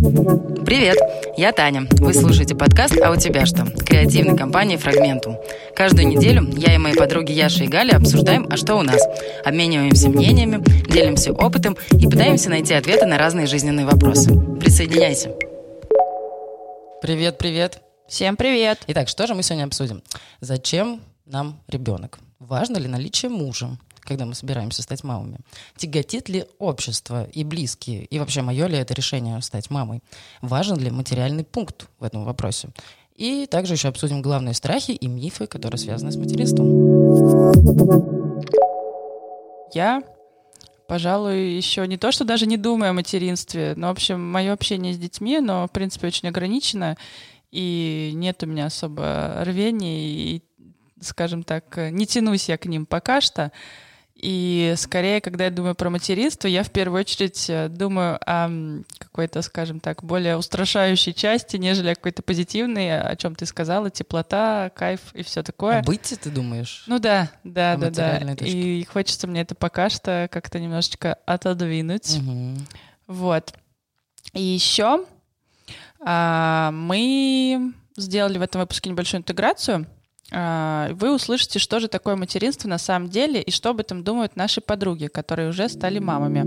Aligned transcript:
Привет, 0.00 0.96
я 1.36 1.52
Таня. 1.52 1.86
Вы 1.98 2.14
слушаете 2.14 2.54
подкаст 2.54 2.98
«А 3.02 3.10
у 3.10 3.16
тебя 3.16 3.44
что?» 3.44 3.66
креативной 3.66 4.34
компании 4.34 4.78
«Фрагментум». 4.78 5.36
Каждую 5.76 6.08
неделю 6.08 6.48
я 6.56 6.74
и 6.74 6.78
мои 6.78 6.94
подруги 6.94 7.32
Яша 7.32 7.64
и 7.64 7.68
Галя 7.68 7.96
обсуждаем 7.96 8.48
«А 8.50 8.56
что 8.56 8.76
у 8.76 8.82
нас?», 8.82 9.02
обмениваемся 9.44 10.08
мнениями, 10.08 10.64
делимся 10.90 11.34
опытом 11.34 11.76
и 11.92 12.06
пытаемся 12.08 12.48
найти 12.48 12.72
ответы 12.72 13.04
на 13.04 13.18
разные 13.18 13.46
жизненные 13.46 13.84
вопросы. 13.84 14.34
Присоединяйся. 14.58 15.34
Привет, 17.02 17.36
привет. 17.36 17.82
Всем 18.08 18.36
привет. 18.36 18.78
Итак, 18.86 19.06
что 19.06 19.26
же 19.26 19.34
мы 19.34 19.42
сегодня 19.42 19.64
обсудим? 19.64 20.02
Зачем 20.40 21.02
нам 21.26 21.60
ребенок? 21.68 22.20
Важно 22.38 22.78
ли 22.78 22.88
наличие 22.88 23.28
мужа? 23.28 23.76
Когда 24.00 24.26
мы 24.26 24.34
собираемся 24.34 24.82
стать 24.82 25.04
мамами? 25.04 25.38
Тяготит 25.76 26.28
ли 26.28 26.46
общество 26.58 27.24
и 27.24 27.44
близкие? 27.44 28.04
И 28.04 28.18
вообще, 28.18 28.42
мое 28.42 28.66
ли 28.66 28.76
это 28.76 28.94
решение 28.94 29.40
стать 29.42 29.70
мамой? 29.70 30.02
Важен 30.42 30.78
ли 30.78 30.90
материальный 30.90 31.44
пункт 31.44 31.88
в 31.98 32.04
этом 32.04 32.24
вопросе? 32.24 32.70
И 33.14 33.46
также 33.46 33.74
еще 33.74 33.88
обсудим 33.88 34.22
главные 34.22 34.54
страхи 34.54 34.92
и 34.92 35.06
мифы, 35.06 35.46
которые 35.46 35.78
связаны 35.78 36.10
с 36.10 36.16
материнством. 36.16 36.70
Я, 39.74 40.02
пожалуй, 40.88 41.50
еще 41.50 41.86
не 41.86 41.98
то, 41.98 42.12
что 42.12 42.24
даже 42.24 42.46
не 42.46 42.56
думаю 42.56 42.90
о 42.90 42.94
материнстве, 42.94 43.74
но, 43.76 43.88
в 43.88 43.90
общем, 43.90 44.20
мое 44.20 44.52
общение 44.52 44.94
с 44.94 44.98
детьми, 44.98 45.38
но, 45.40 45.66
в 45.68 45.70
принципе, 45.70 46.06
очень 46.06 46.28
ограничено, 46.28 46.96
и 47.50 48.12
нет 48.14 48.42
у 48.42 48.46
меня 48.46 48.66
особо 48.66 49.42
рвения, 49.44 50.08
и, 50.08 50.42
скажем 51.00 51.42
так, 51.42 51.76
не 51.76 52.06
тянусь 52.06 52.48
я 52.48 52.56
к 52.56 52.64
ним 52.64 52.86
пока 52.86 53.20
что. 53.20 53.52
И 54.22 54.74
скорее, 54.76 55.22
когда 55.22 55.44
я 55.44 55.50
думаю 55.50 55.74
про 55.74 55.88
материнство, 55.88 56.46
я 56.46 56.62
в 56.62 56.70
первую 56.70 57.00
очередь 57.00 57.48
э, 57.48 57.68
думаю 57.70 58.18
о 58.26 58.50
какой-то, 58.98 59.40
скажем 59.40 59.80
так, 59.80 60.04
более 60.04 60.36
устрашающей 60.36 61.14
части, 61.14 61.56
нежели 61.56 61.88
о 61.88 61.94
какой-то 61.94 62.20
позитивной, 62.20 63.00
о 63.00 63.16
чем 63.16 63.34
ты 63.34 63.46
сказала, 63.46 63.88
теплота, 63.88 64.72
кайф 64.74 65.00
и 65.14 65.22
все 65.22 65.42
такое. 65.42 65.78
А 65.78 65.82
быть 65.82 66.14
ты 66.20 66.30
думаешь? 66.30 66.84
Ну 66.86 66.98
да, 66.98 67.30
да, 67.44 67.76
да, 67.76 67.90
да. 67.90 68.18
И 68.44 68.84
хочется 68.84 69.26
мне 69.26 69.40
это 69.40 69.54
пока 69.54 69.88
что 69.88 70.28
как-то 70.30 70.60
немножечко 70.60 71.14
отодвинуть. 71.24 72.18
Угу. 72.18 72.56
Вот. 73.06 73.54
И 74.34 74.42
еще 74.42 75.06
а, 76.04 76.70
мы 76.72 77.72
сделали 77.96 78.36
в 78.36 78.42
этом 78.42 78.60
выпуске 78.60 78.90
небольшую 78.90 79.20
интеграцию— 79.20 79.86
а, 79.96 79.99
вы 80.30 81.14
услышите, 81.14 81.58
что 81.58 81.80
же 81.80 81.88
такое 81.88 82.16
материнство 82.16 82.68
на 82.68 82.78
самом 82.78 83.08
деле 83.08 83.42
и 83.42 83.50
что 83.50 83.70
об 83.70 83.80
этом 83.80 84.04
думают 84.04 84.36
наши 84.36 84.60
подруги, 84.60 85.06
которые 85.06 85.48
уже 85.48 85.68
стали 85.68 85.98
мамами. 85.98 86.44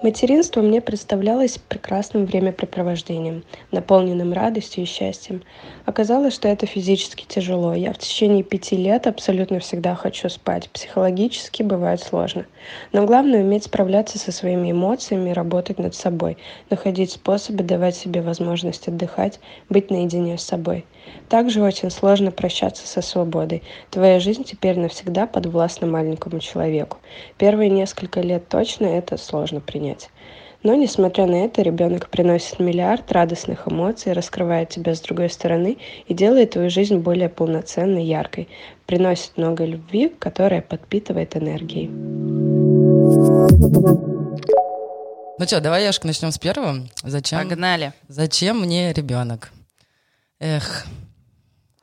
Материнство 0.00 0.62
мне 0.62 0.80
представлялось 0.80 1.58
прекрасным 1.58 2.24
времяпрепровождением, 2.24 3.42
наполненным 3.72 4.32
радостью 4.32 4.84
и 4.84 4.86
счастьем. 4.86 5.42
Оказалось, 5.88 6.34
что 6.34 6.48
это 6.48 6.66
физически 6.66 7.24
тяжело. 7.26 7.72
Я 7.72 7.94
в 7.94 7.98
течение 7.98 8.42
пяти 8.42 8.76
лет 8.76 9.06
абсолютно 9.06 9.58
всегда 9.58 9.94
хочу 9.94 10.28
спать. 10.28 10.68
Психологически 10.68 11.62
бывает 11.62 12.02
сложно. 12.02 12.44
Но 12.92 13.06
главное 13.06 13.40
уметь 13.40 13.64
справляться 13.64 14.18
со 14.18 14.30
своими 14.30 14.72
эмоциями 14.72 15.30
работать 15.30 15.78
над 15.78 15.94
собой, 15.94 16.36
находить 16.68 17.12
способы 17.12 17.64
давать 17.64 17.96
себе 17.96 18.20
возможность 18.20 18.86
отдыхать, 18.86 19.40
быть 19.70 19.90
наедине 19.90 20.36
с 20.36 20.42
собой. 20.42 20.84
Также 21.30 21.62
очень 21.62 21.90
сложно 21.90 22.32
прощаться 22.32 22.86
со 22.86 23.00
свободой. 23.00 23.62
Твоя 23.90 24.20
жизнь 24.20 24.44
теперь 24.44 24.78
навсегда 24.78 25.26
подвластна 25.26 25.86
маленькому 25.86 26.40
человеку. 26.40 26.98
Первые 27.38 27.70
несколько 27.70 28.20
лет 28.20 28.46
точно 28.50 28.84
это 28.84 29.16
сложно 29.16 29.60
принять. 29.60 30.10
Но, 30.64 30.74
несмотря 30.74 31.26
на 31.26 31.44
это, 31.44 31.62
ребенок 31.62 32.08
приносит 32.08 32.58
миллиард 32.58 33.12
радостных 33.12 33.68
эмоций, 33.68 34.12
раскрывает 34.12 34.70
тебя 34.70 34.94
с 34.94 35.00
другой 35.00 35.30
стороны 35.30 35.78
и 36.06 36.14
делает 36.14 36.50
твою 36.50 36.68
жизнь 36.68 36.96
более 36.96 37.28
полноценной, 37.28 38.04
яркой. 38.04 38.48
Приносит 38.86 39.36
много 39.36 39.64
любви, 39.64 40.12
которая 40.18 40.60
подпитывает 40.60 41.36
энергией. 41.36 41.88
Ну 45.38 45.44
что, 45.46 45.60
давай, 45.60 45.84
Яшка, 45.84 46.08
начнем 46.08 46.32
с 46.32 46.38
первого. 46.38 46.88
Зачем? 47.04 47.48
Погнали. 47.48 47.92
Зачем 48.08 48.60
мне 48.60 48.92
ребенок? 48.92 49.52
Эх, 50.40 50.86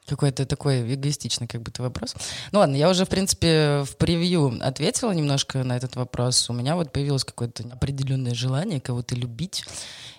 какой-то 0.07 0.45
такой 0.45 0.93
эгоистичный 0.93 1.47
как 1.47 1.61
будто 1.61 1.81
вопрос. 1.81 2.15
Ну 2.51 2.59
ладно, 2.59 2.75
я 2.75 2.89
уже, 2.89 3.05
в 3.05 3.09
принципе, 3.09 3.83
в 3.83 3.97
превью 3.97 4.59
ответила 4.61 5.11
немножко 5.11 5.63
на 5.63 5.75
этот 5.75 5.95
вопрос. 5.95 6.49
У 6.49 6.53
меня 6.53 6.75
вот 6.75 6.91
появилось 6.91 7.23
какое-то 7.23 7.63
определенное 7.71 8.33
желание 8.33 8.79
кого-то 8.79 9.15
любить. 9.15 9.63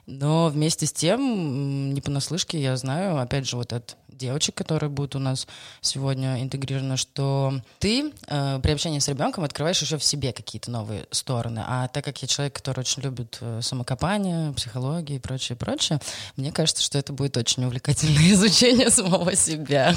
Но 0.07 0.49
вместе 0.49 0.87
с 0.87 0.93
тем, 0.93 1.93
не 1.93 2.01
понаслышке, 2.01 2.61
я 2.61 2.77
знаю, 2.77 3.19
опять 3.21 3.47
же, 3.49 3.57
вот 3.57 3.73
от 3.73 3.97
девочек, 4.17 4.55
которые 4.55 4.91
будут 4.91 5.17
у 5.17 5.19
нас 5.19 5.47
сегодня 5.81 6.43
интегрированы, 6.43 6.97
что 6.97 7.61
ты 7.79 8.13
э, 8.27 8.61
при 8.63 8.73
общении 8.73 8.99
с 8.99 9.09
ребенком 9.09 9.45
открываешь 9.45 9.81
еще 9.81 9.99
в 9.99 10.05
себе 10.05 10.33
какие-то 10.33 10.71
новые 10.71 11.07
стороны. 11.11 11.63
А 11.67 11.89
так 11.89 12.05
как 12.05 12.21
я 12.23 12.29
человек, 12.29 12.55
который 12.55 12.81
очень 12.81 13.03
любит 13.03 13.39
э, 13.41 13.61
самокопание, 13.63 14.53
психологию 14.53 15.19
и 15.19 15.21
прочее, 15.21 15.57
прочее, 15.57 16.01
мне 16.37 16.53
кажется, 16.53 16.83
что 16.83 16.99
это 16.99 17.13
будет 17.13 17.37
очень 17.37 17.65
увлекательное 17.65 18.33
изучение 18.33 18.91
самого 18.91 19.35
себя. 19.35 19.95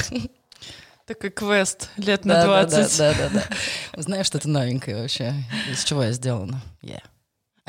Такой 1.06 1.32
квест 1.32 1.90
лет 1.98 2.24
на 2.24 2.44
20. 2.44 2.98
Да, 2.98 3.14
да, 3.14 3.30
да, 3.30 3.30
да. 3.30 4.02
Знаешь, 4.02 4.28
что-то 4.28 4.48
новенькое 4.48 5.02
вообще. 5.02 5.34
Из 5.72 5.84
чего 5.84 6.04
я 6.04 6.12
сделана. 6.12 6.62
Yeah. 6.84 7.02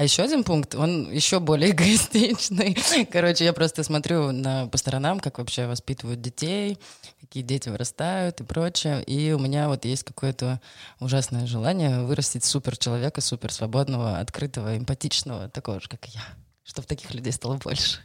А 0.00 0.02
еще 0.02 0.22
один 0.22 0.44
пункт, 0.44 0.74
он 0.74 1.12
еще 1.12 1.40
более 1.40 1.70
эгоистичный. 1.72 2.74
Короче, 3.12 3.44
я 3.44 3.52
просто 3.52 3.82
смотрю 3.82 4.32
на, 4.32 4.66
по 4.66 4.78
сторонам, 4.78 5.20
как 5.20 5.36
вообще 5.36 5.66
воспитывают 5.66 6.22
детей, 6.22 6.78
какие 7.20 7.42
дети 7.42 7.68
вырастают 7.68 8.40
и 8.40 8.44
прочее. 8.44 9.02
И 9.02 9.32
у 9.32 9.38
меня 9.38 9.68
вот 9.68 9.84
есть 9.84 10.04
какое-то 10.04 10.58
ужасное 11.00 11.46
желание 11.46 12.00
вырастить 12.00 12.44
супер 12.44 12.78
человека, 12.78 13.20
супер 13.20 13.52
свободного, 13.52 14.18
открытого, 14.20 14.74
эмпатичного, 14.78 15.50
такого 15.50 15.80
же, 15.80 15.88
как 15.90 16.06
я. 16.06 16.22
Чтобы 16.64 16.88
таких 16.88 17.12
людей 17.12 17.34
стало 17.34 17.58
больше. 17.58 18.00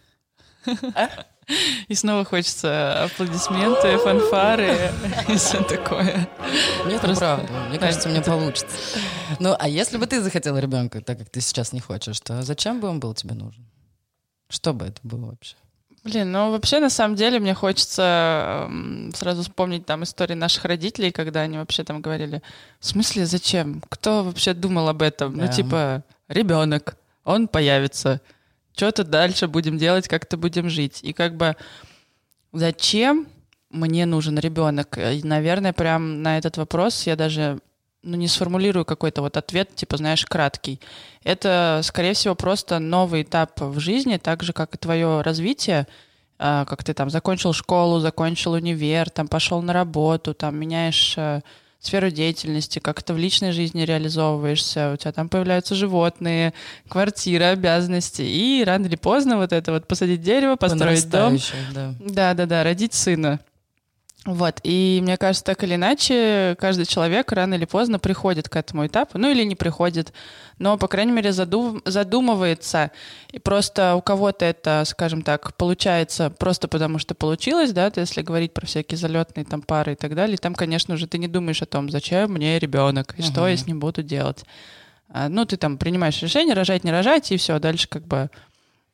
И 1.87 1.95
снова 1.95 2.25
хочется 2.25 3.05
аплодисменты, 3.05 3.97
фанфары 3.97 4.91
и 5.27 5.35
все 5.35 5.61
такое. 5.63 6.27
Нет, 6.85 7.01
Просто... 7.01 7.19
правда. 7.19 7.53
Мне 7.69 7.79
кажется, 7.79 8.09
мне 8.09 8.21
получится. 8.21 8.75
Ну, 9.39 9.55
а 9.57 9.67
если 9.67 9.97
бы 9.97 10.07
ты 10.07 10.21
захотела 10.21 10.57
ребенка, 10.57 11.01
так 11.01 11.19
как 11.19 11.29
ты 11.29 11.41
сейчас 11.41 11.73
не 11.73 11.79
хочешь, 11.79 12.19
то 12.19 12.41
зачем 12.41 12.79
бы 12.79 12.87
он 12.87 12.99
был 12.99 13.13
тебе 13.13 13.35
нужен? 13.35 13.65
Что 14.49 14.73
бы 14.73 14.85
это 14.85 14.99
было 15.03 15.27
вообще? 15.27 15.55
Блин, 16.03 16.31
ну 16.31 16.51
вообще 16.51 16.79
на 16.79 16.91
самом 16.91 17.15
деле 17.15 17.39
мне 17.39 17.55
хочется 17.55 18.67
э, 18.69 19.09
сразу 19.15 19.41
вспомнить 19.41 19.87
там 19.87 20.03
истории 20.03 20.35
наших 20.35 20.65
родителей, 20.65 21.11
когда 21.11 21.41
они 21.41 21.57
вообще 21.57 21.83
там 21.83 21.99
говорили, 21.99 22.43
в 22.79 22.85
смысле 22.85 23.25
зачем? 23.25 23.81
Кто 23.89 24.23
вообще 24.23 24.53
думал 24.53 24.87
об 24.87 25.01
этом? 25.01 25.33
Ну, 25.33 25.39
да. 25.39 25.45
Ну 25.47 25.51
типа 25.51 26.03
ребенок, 26.27 26.95
он 27.23 27.47
появится, 27.47 28.21
что-то 28.75 29.03
дальше 29.03 29.47
будем 29.47 29.77
делать, 29.77 30.07
как-то 30.07 30.37
будем 30.37 30.69
жить. 30.69 30.99
И 31.01 31.13
как 31.13 31.37
бы 31.37 31.55
зачем 32.51 33.27
мне 33.69 34.05
нужен 34.05 34.37
ребенок? 34.37 34.97
И, 34.97 35.21
наверное, 35.23 35.73
прям 35.73 36.21
на 36.21 36.37
этот 36.37 36.57
вопрос 36.57 37.07
я 37.07 37.15
даже 37.15 37.59
ну, 38.03 38.17
не 38.17 38.27
сформулирую 38.27 38.85
какой-то 38.85 39.21
вот 39.21 39.37
ответ, 39.37 39.75
типа, 39.75 39.97
знаешь, 39.97 40.25
краткий. 40.25 40.79
Это, 41.23 41.81
скорее 41.83 42.13
всего, 42.13 42.35
просто 42.35 42.79
новый 42.79 43.23
этап 43.23 43.59
в 43.59 43.79
жизни, 43.79 44.17
так 44.17 44.43
же, 44.43 44.53
как 44.53 44.75
и 44.75 44.77
твое 44.77 45.21
развитие, 45.21 45.87
а, 46.37 46.65
как 46.65 46.83
ты 46.83 46.93
там 46.93 47.09
закончил 47.09 47.53
школу, 47.53 47.99
закончил 47.99 48.53
универ, 48.53 49.09
там 49.09 49.27
пошел 49.27 49.61
на 49.61 49.73
работу, 49.73 50.33
там 50.33 50.55
меняешь 50.57 51.15
э, 51.17 51.41
сферу 51.79 52.09
деятельности, 52.09 52.79
как 52.79 53.03
то 53.03 53.13
в 53.13 53.17
личной 53.17 53.51
жизни 53.51 53.83
реализовываешься, 53.83 54.93
у 54.93 54.97
тебя 54.97 55.11
там 55.11 55.29
появляются 55.29 55.75
животные, 55.75 56.53
квартира, 56.87 57.49
обязанности, 57.49 58.21
и 58.21 58.63
рано 58.65 58.85
или 58.85 58.95
поздно 58.95 59.37
вот 59.37 59.53
это 59.53 59.71
вот 59.71 59.87
посадить 59.87 60.21
дерево, 60.21 60.55
построить 60.55 61.09
дом. 61.09 61.37
Да. 61.73 61.93
да, 61.99 62.33
да, 62.33 62.45
да, 62.45 62.63
родить 62.63 62.93
сына. 62.93 63.39
Вот, 64.25 64.59
и 64.63 65.01
мне 65.03 65.17
кажется, 65.17 65.45
так 65.45 65.63
или 65.63 65.75
иначе, 65.75 66.55
каждый 66.59 66.87
человек 66.87 67.31
рано 67.31 67.53
или 67.53 67.65
поздно 67.65 67.99
приходит 67.99 68.49
к 68.49 68.55
этому 68.55 68.87
этапу, 68.87 69.19
ну 69.19 69.29
или 69.29 69.43
не 69.43 69.55
приходит, 69.55 70.13
но, 70.57 70.79
по 70.79 70.87
крайней 70.87 71.11
мере, 71.11 71.31
задум, 71.31 71.83
задумывается. 71.85 72.89
И 73.31 73.37
просто 73.37 73.93
у 73.93 74.01
кого-то 74.01 74.43
это, 74.43 74.81
скажем 74.87 75.21
так, 75.21 75.55
получается 75.57 76.31
просто 76.31 76.67
потому, 76.67 76.97
что 76.97 77.13
получилось, 77.13 77.71
да, 77.71 77.91
то 77.91 78.01
если 78.01 78.23
говорить 78.23 78.51
про 78.51 78.65
всякие 78.65 78.97
залетные 78.97 79.45
там 79.45 79.61
пары 79.61 79.93
и 79.93 79.95
так 79.95 80.15
далее, 80.15 80.37
там, 80.37 80.55
конечно 80.55 80.97
же, 80.97 81.05
ты 81.05 81.19
не 81.19 81.27
думаешь 81.27 81.61
о 81.61 81.67
том, 81.67 81.91
зачем 81.91 82.31
мне 82.31 82.57
ребенок, 82.57 83.13
и 83.19 83.21
uh-huh. 83.21 83.31
что 83.31 83.47
я 83.47 83.55
с 83.55 83.67
ним 83.67 83.79
буду 83.79 84.01
делать. 84.01 84.43
А, 85.09 85.29
ну, 85.29 85.45
ты 85.45 85.55
там 85.55 85.77
принимаешь 85.77 86.19
решение, 86.23 86.55
рожать, 86.55 86.83
не 86.83 86.91
рожать, 86.91 87.31
и 87.31 87.37
все, 87.37 87.59
дальше 87.59 87.87
как 87.87 88.07
бы 88.07 88.31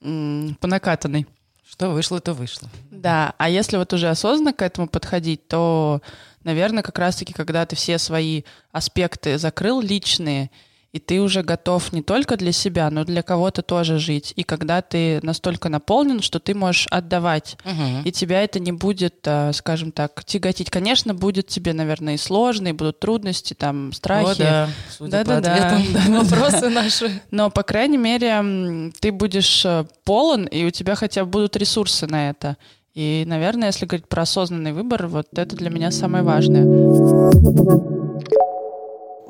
м- 0.01 0.57
по 0.59 0.67
накатанной. 0.67 1.25
Что 1.71 1.89
вышло, 1.89 2.19
то 2.19 2.33
вышло. 2.33 2.69
Да, 2.91 3.33
а 3.37 3.49
если 3.49 3.77
вот 3.77 3.93
уже 3.93 4.09
осознанно 4.09 4.51
к 4.51 4.61
этому 4.61 4.89
подходить, 4.89 5.47
то, 5.47 6.01
наверное, 6.43 6.83
как 6.83 6.99
раз-таки, 6.99 7.31
когда 7.31 7.65
ты 7.65 7.77
все 7.77 7.97
свои 7.97 8.43
аспекты 8.73 9.37
закрыл 9.37 9.79
личные, 9.79 10.51
и 10.93 10.99
ты 10.99 11.21
уже 11.21 11.41
готов 11.41 11.93
не 11.93 12.01
только 12.01 12.35
для 12.35 12.51
себя, 12.51 12.89
но 12.89 13.05
для 13.05 13.21
кого-то 13.21 13.61
тоже 13.61 13.97
жить. 13.97 14.33
И 14.35 14.43
когда 14.43 14.81
ты 14.81 15.19
настолько 15.23 15.69
наполнен, 15.69 16.21
что 16.21 16.39
ты 16.39 16.53
можешь 16.53 16.87
отдавать, 16.87 17.57
угу. 17.63 18.01
и 18.03 18.11
тебя 18.11 18.43
это 18.43 18.59
не 18.59 18.73
будет, 18.73 19.15
а, 19.25 19.53
скажем 19.53 19.93
так, 19.93 20.23
тяготить. 20.25 20.69
Конечно, 20.69 21.13
будет 21.13 21.47
тебе, 21.47 21.71
наверное, 21.71 22.15
и 22.15 22.17
сложно, 22.17 22.69
и 22.69 22.73
будут 22.73 22.99
трудности, 22.99 23.53
там, 23.53 23.93
страхи. 23.93 24.41
О, 24.41 24.67
да, 24.99 25.23
да, 25.23 25.23
да, 25.23 25.39
да. 25.39 25.81
да, 25.93 26.23
вопросы 26.23 26.69
наши. 26.69 27.21
Но, 27.31 27.49
по 27.49 27.63
крайней 27.63 27.97
мере, 27.97 28.91
ты 28.99 29.13
будешь 29.13 29.65
э, 29.65 29.85
полон, 30.03 30.45
и 30.45 30.65
у 30.65 30.71
тебя 30.71 30.95
хотя 30.95 31.23
бы 31.23 31.31
будут 31.31 31.55
ресурсы 31.55 32.05
на 32.07 32.29
это. 32.29 32.57
И, 32.93 33.23
наверное, 33.25 33.69
если 33.69 33.85
говорить 33.85 34.09
про 34.09 34.23
осознанный 34.23 34.73
выбор, 34.73 35.07
вот 35.07 35.27
это 35.31 35.55
для 35.55 35.69
меня 35.69 35.91
самое 35.91 36.23
важное. 36.25 38.00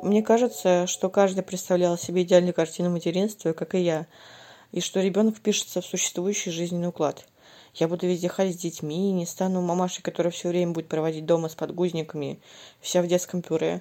Мне 0.02 0.20
кажется, 0.20 0.88
что 0.88 1.08
каждый 1.08 1.44
представлял 1.44 1.96
себе 1.96 2.22
идеальную 2.22 2.52
картину 2.52 2.90
материнства, 2.90 3.52
как 3.52 3.76
и 3.76 3.82
я, 3.82 4.08
и 4.72 4.80
что 4.80 5.00
ребенок 5.00 5.36
впишется 5.36 5.80
в 5.80 5.86
существующий 5.86 6.50
жизненный 6.50 6.88
уклад. 6.88 7.24
Я 7.74 7.86
буду 7.86 8.08
везде 8.08 8.28
ходить 8.28 8.58
с 8.58 8.62
детьми, 8.62 9.12
не 9.12 9.26
стану 9.26 9.62
мамашей, 9.62 10.02
которая 10.02 10.32
все 10.32 10.48
время 10.48 10.72
будет 10.72 10.88
проводить 10.88 11.24
дома 11.24 11.48
с 11.48 11.54
подгузниками, 11.54 12.40
вся 12.80 13.00
в 13.00 13.06
детском 13.06 13.42
пюре. 13.42 13.80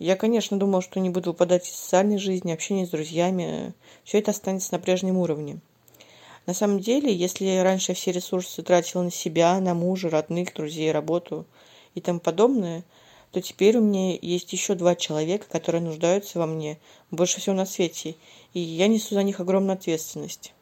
Я, 0.00 0.16
конечно, 0.16 0.58
думал, 0.58 0.80
что 0.80 0.98
не 0.98 1.08
буду 1.08 1.30
выпадать 1.30 1.68
из 1.68 1.74
социальной 1.76 2.18
жизни, 2.18 2.50
общения 2.50 2.84
с 2.84 2.90
друзьями. 2.90 3.74
Все 4.02 4.18
это 4.18 4.32
останется 4.32 4.72
на 4.72 4.80
прежнем 4.80 5.18
уровне. 5.18 5.60
На 6.46 6.54
самом 6.54 6.80
деле, 6.80 7.14
если 7.14 7.58
раньше 7.58 7.94
все 7.94 8.10
ресурсы 8.10 8.62
тратила 8.62 9.02
на 9.02 9.12
себя, 9.12 9.60
на 9.60 9.74
мужа, 9.74 10.10
родных, 10.10 10.52
друзей, 10.52 10.90
работу 10.90 11.46
и 11.94 12.00
тому 12.00 12.18
подобное– 12.18 12.82
то 13.30 13.40
теперь 13.42 13.76
у 13.76 13.80
меня 13.80 14.18
есть 14.20 14.52
еще 14.52 14.74
два 14.74 14.94
человека, 14.94 15.46
которые 15.48 15.82
нуждаются 15.82 16.38
во 16.38 16.46
мне 16.46 16.78
больше 17.10 17.40
всего 17.40 17.54
на 17.54 17.66
свете, 17.66 18.16
и 18.54 18.60
я 18.60 18.88
несу 18.88 19.14
за 19.14 19.22
них 19.22 19.40
огромную 19.40 19.74
ответственность. 19.74 20.52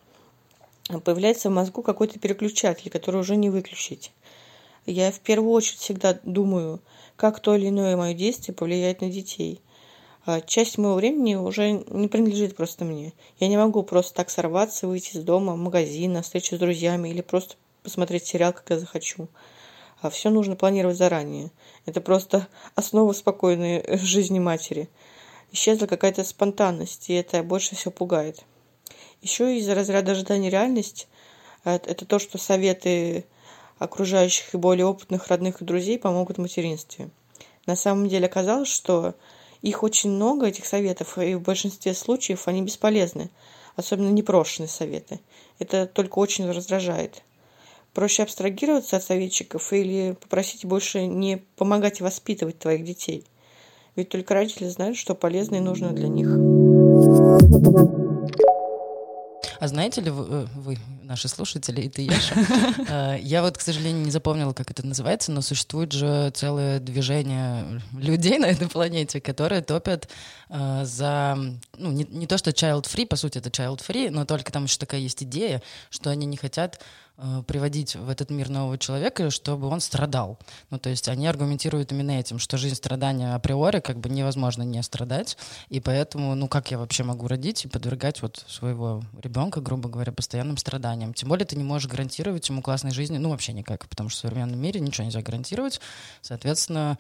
Появляется 1.04 1.48
в 1.48 1.52
мозгу 1.52 1.82
какой-то 1.82 2.18
переключатель, 2.18 2.90
который 2.90 3.20
уже 3.20 3.36
не 3.36 3.50
выключить. 3.50 4.12
Я 4.84 5.10
в 5.10 5.18
первую 5.18 5.50
очередь 5.52 5.80
всегда 5.80 6.18
думаю, 6.22 6.80
как 7.16 7.40
то 7.40 7.56
или 7.56 7.68
иное 7.68 7.96
мое 7.96 8.14
действие 8.14 8.54
повлияет 8.54 9.00
на 9.00 9.10
детей. 9.10 9.60
А 10.24 10.40
часть 10.40 10.78
моего 10.78 10.94
времени 10.94 11.34
уже 11.34 11.70
не 11.70 12.08
принадлежит 12.08 12.56
просто 12.56 12.84
мне. 12.84 13.12
Я 13.38 13.48
не 13.48 13.56
могу 13.56 13.82
просто 13.82 14.14
так 14.14 14.30
сорваться, 14.30 14.86
выйти 14.86 15.16
из 15.16 15.22
дома, 15.22 15.54
в 15.54 15.56
магазин, 15.56 16.12
на 16.12 16.22
встречу 16.22 16.56
с 16.56 16.58
друзьями 16.58 17.08
или 17.08 17.20
просто 17.20 17.54
посмотреть 17.82 18.26
сериал, 18.26 18.52
когда 18.52 18.78
захочу 18.78 19.28
а 20.06 20.10
все 20.10 20.30
нужно 20.30 20.56
планировать 20.56 20.96
заранее. 20.96 21.50
Это 21.84 22.00
просто 22.00 22.48
основа 22.74 23.12
спокойной 23.12 23.78
э, 23.78 23.96
жизни 23.98 24.38
матери. 24.38 24.88
Исчезла 25.52 25.86
какая-то 25.86 26.24
спонтанность, 26.24 27.10
и 27.10 27.14
это 27.14 27.42
больше 27.42 27.76
всего 27.76 27.92
пугает. 27.92 28.44
Еще 29.22 29.58
из-за 29.58 29.74
разряда 29.74 30.12
ожидания 30.12 30.50
реальность 30.50 31.08
э, 31.64 31.74
это 31.74 32.04
то, 32.04 32.18
что 32.18 32.38
советы 32.38 33.26
окружающих 33.78 34.54
и 34.54 34.58
более 34.58 34.86
опытных 34.86 35.28
родных 35.28 35.60
и 35.60 35.64
друзей 35.64 35.98
помогут 35.98 36.38
в 36.38 36.40
материнстве. 36.40 37.10
На 37.66 37.76
самом 37.76 38.08
деле 38.08 38.26
оказалось, 38.26 38.68
что 38.68 39.14
их 39.62 39.82
очень 39.82 40.10
много, 40.10 40.46
этих 40.46 40.66
советов, 40.66 41.18
и 41.18 41.34
в 41.34 41.42
большинстве 41.42 41.94
случаев 41.94 42.46
они 42.46 42.62
бесполезны, 42.62 43.30
особенно 43.74 44.10
непрошенные 44.10 44.68
советы. 44.68 45.20
Это 45.58 45.86
только 45.86 46.18
очень 46.18 46.50
раздражает. 46.50 47.22
Проще 47.96 48.24
абстрагироваться 48.24 48.98
от 48.98 49.04
советчиков 49.04 49.72
или 49.72 50.18
попросить 50.20 50.66
больше 50.66 51.06
не 51.06 51.38
помогать 51.56 52.02
воспитывать 52.02 52.58
твоих 52.58 52.84
детей. 52.84 53.24
Ведь 53.94 54.10
только 54.10 54.34
родители 54.34 54.68
знают, 54.68 54.98
что 54.98 55.14
полезно 55.14 55.56
и 55.56 55.60
нужно 55.60 55.94
для 55.94 56.08
них. 56.08 56.26
А 59.58 59.68
знаете 59.68 60.02
ли 60.02 60.10
вы, 60.10 60.26
э, 60.28 60.46
вы 60.56 60.76
наши 61.02 61.28
слушатели, 61.28 61.80
и 61.80 61.88
ты, 61.88 62.02
Яша, 62.02 62.34
э, 62.88 63.16
я 63.22 63.40
вот, 63.40 63.56
к 63.56 63.62
сожалению, 63.62 64.04
не 64.04 64.10
запомнила, 64.10 64.52
как 64.52 64.70
это 64.70 64.86
называется, 64.86 65.32
но 65.32 65.40
существует 65.40 65.92
же 65.92 66.30
целое 66.34 66.80
движение 66.80 67.80
людей 67.98 68.36
на 68.38 68.46
этой 68.46 68.68
планете, 68.68 69.22
которые 69.22 69.62
топят 69.62 70.10
э, 70.50 70.84
за, 70.84 71.38
ну, 71.78 71.92
не, 71.92 72.04
не 72.04 72.26
то, 72.26 72.36
что 72.36 72.50
child-free, 72.50 73.06
по 73.06 73.16
сути, 73.16 73.38
это 73.38 73.48
child-free, 73.48 74.10
но 74.10 74.26
только 74.26 74.52
там 74.52 74.64
еще 74.64 74.76
такая 74.76 75.00
есть 75.00 75.22
идея, 75.22 75.62
что 75.88 76.10
они 76.10 76.26
не 76.26 76.36
хотят 76.36 76.80
приводить 77.46 77.96
в 77.96 78.08
этот 78.10 78.30
мир 78.30 78.48
нового 78.48 78.78
человека, 78.78 79.30
чтобы 79.30 79.68
он 79.68 79.80
страдал. 79.80 80.38
Ну, 80.70 80.78
то 80.78 80.90
есть 80.90 81.08
они 81.08 81.26
аргументируют 81.26 81.92
именно 81.92 82.12
этим, 82.12 82.38
что 82.38 82.58
жизнь 82.58 82.74
страдания 82.74 83.34
априори 83.34 83.80
как 83.80 83.98
бы 83.98 84.08
невозможно 84.08 84.62
не 84.62 84.82
страдать, 84.82 85.38
и 85.68 85.80
поэтому, 85.80 86.34
ну, 86.34 86.48
как 86.48 86.70
я 86.70 86.78
вообще 86.78 87.04
могу 87.04 87.26
родить 87.26 87.64
и 87.64 87.68
подвергать 87.68 88.20
вот 88.22 88.44
своего 88.46 89.02
ребенка, 89.22 89.60
грубо 89.60 89.88
говоря, 89.88 90.12
постоянным 90.12 90.56
страданиям? 90.58 91.14
Тем 91.14 91.28
более 91.28 91.46
ты 91.46 91.56
не 91.56 91.64
можешь 91.64 91.90
гарантировать 91.90 92.48
ему 92.48 92.62
классной 92.62 92.90
жизни, 92.90 93.18
ну, 93.18 93.30
вообще 93.30 93.52
никак, 93.52 93.88
потому 93.88 94.08
что 94.08 94.18
в 94.18 94.20
современном 94.22 94.60
мире 94.60 94.80
ничего 94.80 95.04
нельзя 95.06 95.22
гарантировать, 95.22 95.80
соответственно, 96.20 96.98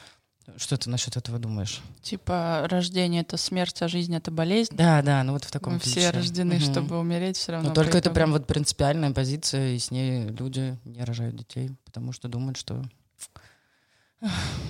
что 0.56 0.76
ты 0.76 0.88
насчет 0.90 1.16
этого 1.16 1.38
думаешь? 1.38 1.80
Типа 2.02 2.66
рождение 2.70 3.22
это 3.22 3.36
смерть, 3.36 3.82
а 3.82 3.88
жизнь 3.88 4.14
это 4.14 4.30
болезнь. 4.30 4.74
Да, 4.76 5.02
да, 5.02 5.22
ну 5.22 5.32
вот 5.32 5.44
в 5.44 5.50
таком 5.50 5.74
Мы 5.74 5.80
ключе. 5.80 6.00
все 6.00 6.10
рождены, 6.10 6.56
угу. 6.56 6.64
чтобы 6.64 6.98
умереть 6.98 7.36
все 7.36 7.52
равно. 7.52 7.68
Но 7.68 7.74
только 7.74 7.98
это 7.98 8.10
прям 8.10 8.32
вот 8.32 8.46
принципиальная 8.46 9.12
позиция, 9.12 9.74
и 9.74 9.78
с 9.78 9.90
ней 9.90 10.28
люди 10.28 10.78
не 10.84 11.02
рожают 11.04 11.36
детей, 11.36 11.70
потому 11.84 12.12
что 12.12 12.28
думают, 12.28 12.56
что 12.56 12.82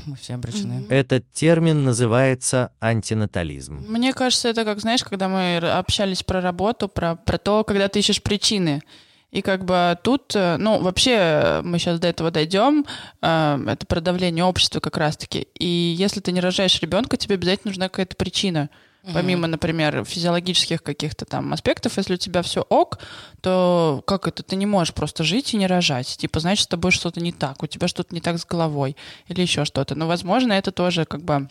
мы 0.07 0.17
все 0.17 0.35
обречены. 0.35 0.87
Этот 0.89 1.31
термин 1.33 1.85
называется 1.85 2.73
антинатализм. 2.81 3.85
Мне 3.89 4.13
кажется, 4.13 4.49
это 4.49 4.65
как, 4.65 4.81
знаешь, 4.81 5.05
когда 5.05 5.29
мы 5.29 5.57
общались 5.57 6.23
про 6.23 6.41
работу, 6.41 6.89
про, 6.89 7.17
про 7.17 7.39
то, 7.39 7.65
когда 7.65 7.89
ты 7.89 8.01
ищешь 8.01 8.23
причины. 8.23 8.83
И 9.31 9.43
как 9.43 9.65
бы 9.65 9.99
тут, 10.03 10.35
э, 10.35 10.57
ну, 10.57 10.81
вообще 10.81 11.17
э, 11.19 11.63
мы 11.63 11.79
сейчас 11.79 11.99
до 11.99 12.09
этого 12.09 12.31
дойдем, 12.31 12.87
э, 13.23 13.59
это 13.67 13.87
про 13.87 14.01
давление 14.01 14.45
общества 14.45 14.81
как 14.81 14.97
раз-таки. 14.97 15.49
И 15.59 15.67
если 15.67 16.21
ты 16.21 16.33
не 16.33 16.41
рожаешь 16.41 16.81
ребенка, 16.81 17.17
тебе 17.17 17.35
обязательно 17.35 17.71
нужна 17.71 17.89
какая-то 17.89 18.17
причина. 18.17 18.71
Помимо, 19.13 19.47
например, 19.47 20.05
физиологических 20.05 20.83
каких-то 20.83 21.27
там 21.27 21.53
аспектов, 21.53 21.97
если 21.97 22.15
у 22.15 22.17
тебя 22.17 22.43
все 22.43 22.63
ок, 22.63 22.99
то 23.41 24.03
как 24.05 24.27
это? 24.27 24.43
Ты 24.43 24.57
не 24.57 24.67
можешь 24.67 24.95
просто 24.95 25.23
жить 25.23 25.55
и 25.55 25.57
не 25.57 25.69
рожать. 25.69 26.17
Типа, 26.17 26.41
значит, 26.41 26.65
с 26.65 26.67
тобой 26.67 26.91
что-то 26.91 27.21
не 27.21 27.31
так, 27.31 27.63
у 27.63 27.69
тебя 27.69 27.87
что-то 27.87 28.13
не 28.13 28.21
так 28.21 28.39
с 28.39 28.45
головой 28.45 28.97
или 29.29 29.41
еще 29.43 29.65
что-то. 29.65 29.95
Но, 29.95 30.09
возможно, 30.09 30.53
это 30.55 30.73
тоже 30.73 31.05
как 31.05 31.23
бы, 31.23 31.49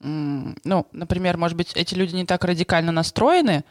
ну, 0.00 0.86
например, 0.92 1.38
может 1.38 1.56
быть, 1.56 1.72
эти 1.74 1.94
люди 1.94 2.14
не 2.14 2.26
так 2.26 2.44
радикально 2.44 2.92
настроены, 2.92 3.64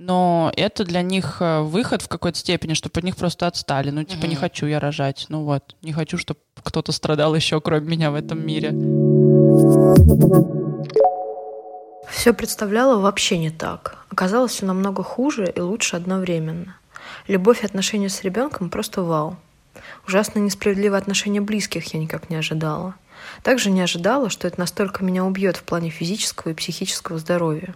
но 0.00 0.50
это 0.56 0.86
для 0.86 1.02
них 1.02 1.36
э, 1.40 1.60
выход 1.60 2.00
в 2.00 2.08
какой-то 2.08 2.38
степени, 2.38 2.72
чтобы 2.72 2.98
от 2.98 3.04
них 3.04 3.16
просто 3.16 3.46
отстали. 3.46 3.90
Ну, 3.90 4.02
типа, 4.02 4.22
угу. 4.22 4.28
не 4.28 4.34
хочу 4.34 4.64
я 4.64 4.80
рожать. 4.80 5.26
Ну 5.28 5.44
вот, 5.44 5.76
не 5.82 5.92
хочу, 5.92 6.16
чтобы 6.16 6.40
кто-то 6.62 6.90
страдал 6.90 7.34
еще, 7.34 7.60
кроме 7.60 7.86
меня 7.86 8.10
в 8.10 8.14
этом 8.14 8.44
мире. 8.44 8.70
Все 12.08 12.32
представляло 12.32 12.98
вообще 12.98 13.36
не 13.36 13.50
так. 13.50 13.98
Оказалось 14.08 14.52
все 14.52 14.64
намного 14.64 15.02
хуже 15.02 15.52
и 15.54 15.60
лучше 15.60 15.96
одновременно. 15.96 16.78
Любовь 17.28 17.62
и 17.62 17.66
отношения 17.66 18.08
с 18.08 18.22
ребенком 18.22 18.70
просто 18.70 19.02
вау. 19.02 19.36
Ужасно 20.06 20.38
несправедливое 20.38 20.98
отношение 20.98 21.40
близких 21.40 21.94
я 21.94 22.00
никак 22.00 22.30
не 22.30 22.36
ожидала. 22.36 22.94
Также 23.42 23.70
не 23.70 23.80
ожидала, 23.80 24.30
что 24.30 24.48
это 24.48 24.58
настолько 24.58 25.04
меня 25.04 25.24
убьет 25.24 25.56
в 25.56 25.62
плане 25.62 25.90
физического 25.90 26.52
и 26.52 26.54
психического 26.54 27.18
здоровья. 27.18 27.74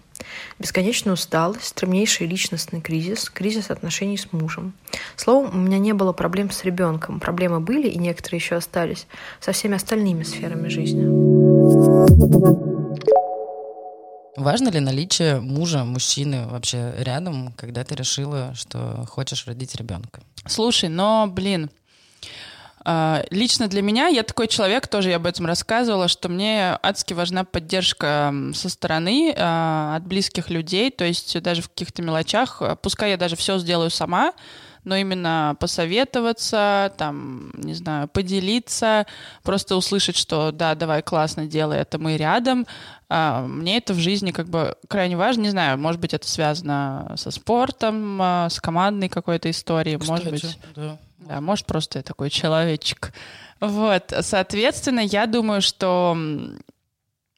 Бесконечная 0.59 1.15
усталость, 1.15 1.67
стремнейший 1.67 2.27
личностный 2.27 2.81
кризис, 2.81 3.29
кризис 3.31 3.71
отношений 3.71 4.17
с 4.17 4.33
мужем. 4.33 4.73
Словом, 5.17 5.51
у 5.55 5.59
меня 5.59 5.79
не 5.79 5.93
было 5.93 6.13
проблем 6.13 6.51
с 6.51 6.65
ребенком. 6.65 7.21
Проблемы 7.21 7.61
были, 7.61 7.89
и 7.89 7.99
некоторые 7.99 8.39
еще 8.39 8.57
остались, 8.57 9.07
со 9.41 9.53
всеми 9.53 9.77
остальными 9.77 10.23
сферами 10.23 10.69
жизни. 10.69 11.05
Важно 14.37 14.69
ли 14.69 14.81
наличие 14.81 15.41
мужа, 15.41 15.85
мужчины 15.85 16.47
вообще 16.49 16.93
рядом, 16.99 17.53
когда 17.53 17.85
ты 17.85 17.95
решила, 17.95 18.53
что 18.55 19.07
хочешь 19.09 19.47
родить 19.47 19.77
ребенка? 19.77 20.23
Слушай, 20.47 20.89
но, 20.89 21.29
блин, 21.29 21.71
лично 23.31 23.69
для 23.69 23.81
меня, 23.81 24.09
я 24.09 24.23
такой 24.23 24.47
человек, 24.47 24.89
тоже 24.89 25.09
я 25.09 25.17
об 25.17 25.25
этом 25.25 25.47
рассказывала, 25.47 26.07
что 26.07 26.29
мне 26.29 26.79
адски 26.83 27.15
важна 27.15 27.45
поддержка 27.45 28.35
со 28.55 28.69
стороны 28.69 29.35
а, 29.39 29.97
от 29.97 30.07
близких 30.07 30.51
людей, 30.51 30.91
то 30.91 31.05
есть 31.05 31.41
даже 31.41 31.63
в 31.63 31.71
каких-то 31.71 32.03
мелочах, 32.03 32.61
а, 32.61 32.77
пускай 32.77 33.13
я 33.13 33.17
даже 33.17 33.37
все 33.37 33.59
сделаю 33.59 33.89
сама, 33.89 34.35
но 34.85 34.97
именно 34.97 35.57
посоветоваться, 35.61 36.93
там, 36.99 37.53
не 37.55 37.73
знаю, 37.73 38.07
поделиться, 38.07 39.07
просто 39.43 39.77
услышать, 39.77 40.17
что 40.19 40.53
да, 40.53 40.75
давай, 40.75 41.01
классно, 41.01 41.47
делай 41.47 41.79
это, 41.79 41.99
мы 41.99 42.19
рядом. 42.19 42.67
Мне 43.09 43.79
это 43.79 43.95
в 43.95 43.99
жизни 43.99 44.31
как 44.31 44.51
бы 44.51 44.77
крайне 44.89 45.17
важно. 45.17 45.41
Не 45.41 45.49
знаю, 45.49 45.79
может 45.79 46.03
быть, 46.03 46.13
это 46.13 46.29
связано 46.29 47.15
со 47.17 47.31
спортом, 47.31 48.21
с 48.21 48.61
командной 48.61 49.09
какой-то 49.09 49.51
историей, 49.51 49.97
Кстати, 49.97 50.11
может 50.11 50.31
быть... 50.31 50.59
Да. 50.77 50.99
Да, 51.27 51.41
может, 51.41 51.67
просто 51.67 51.99
я 51.99 52.03
такой 52.03 52.31
человечек. 52.31 53.13
Вот, 53.61 54.13
соответственно, 54.21 55.01
я 55.01 55.27
думаю, 55.27 55.63
что 55.63 56.17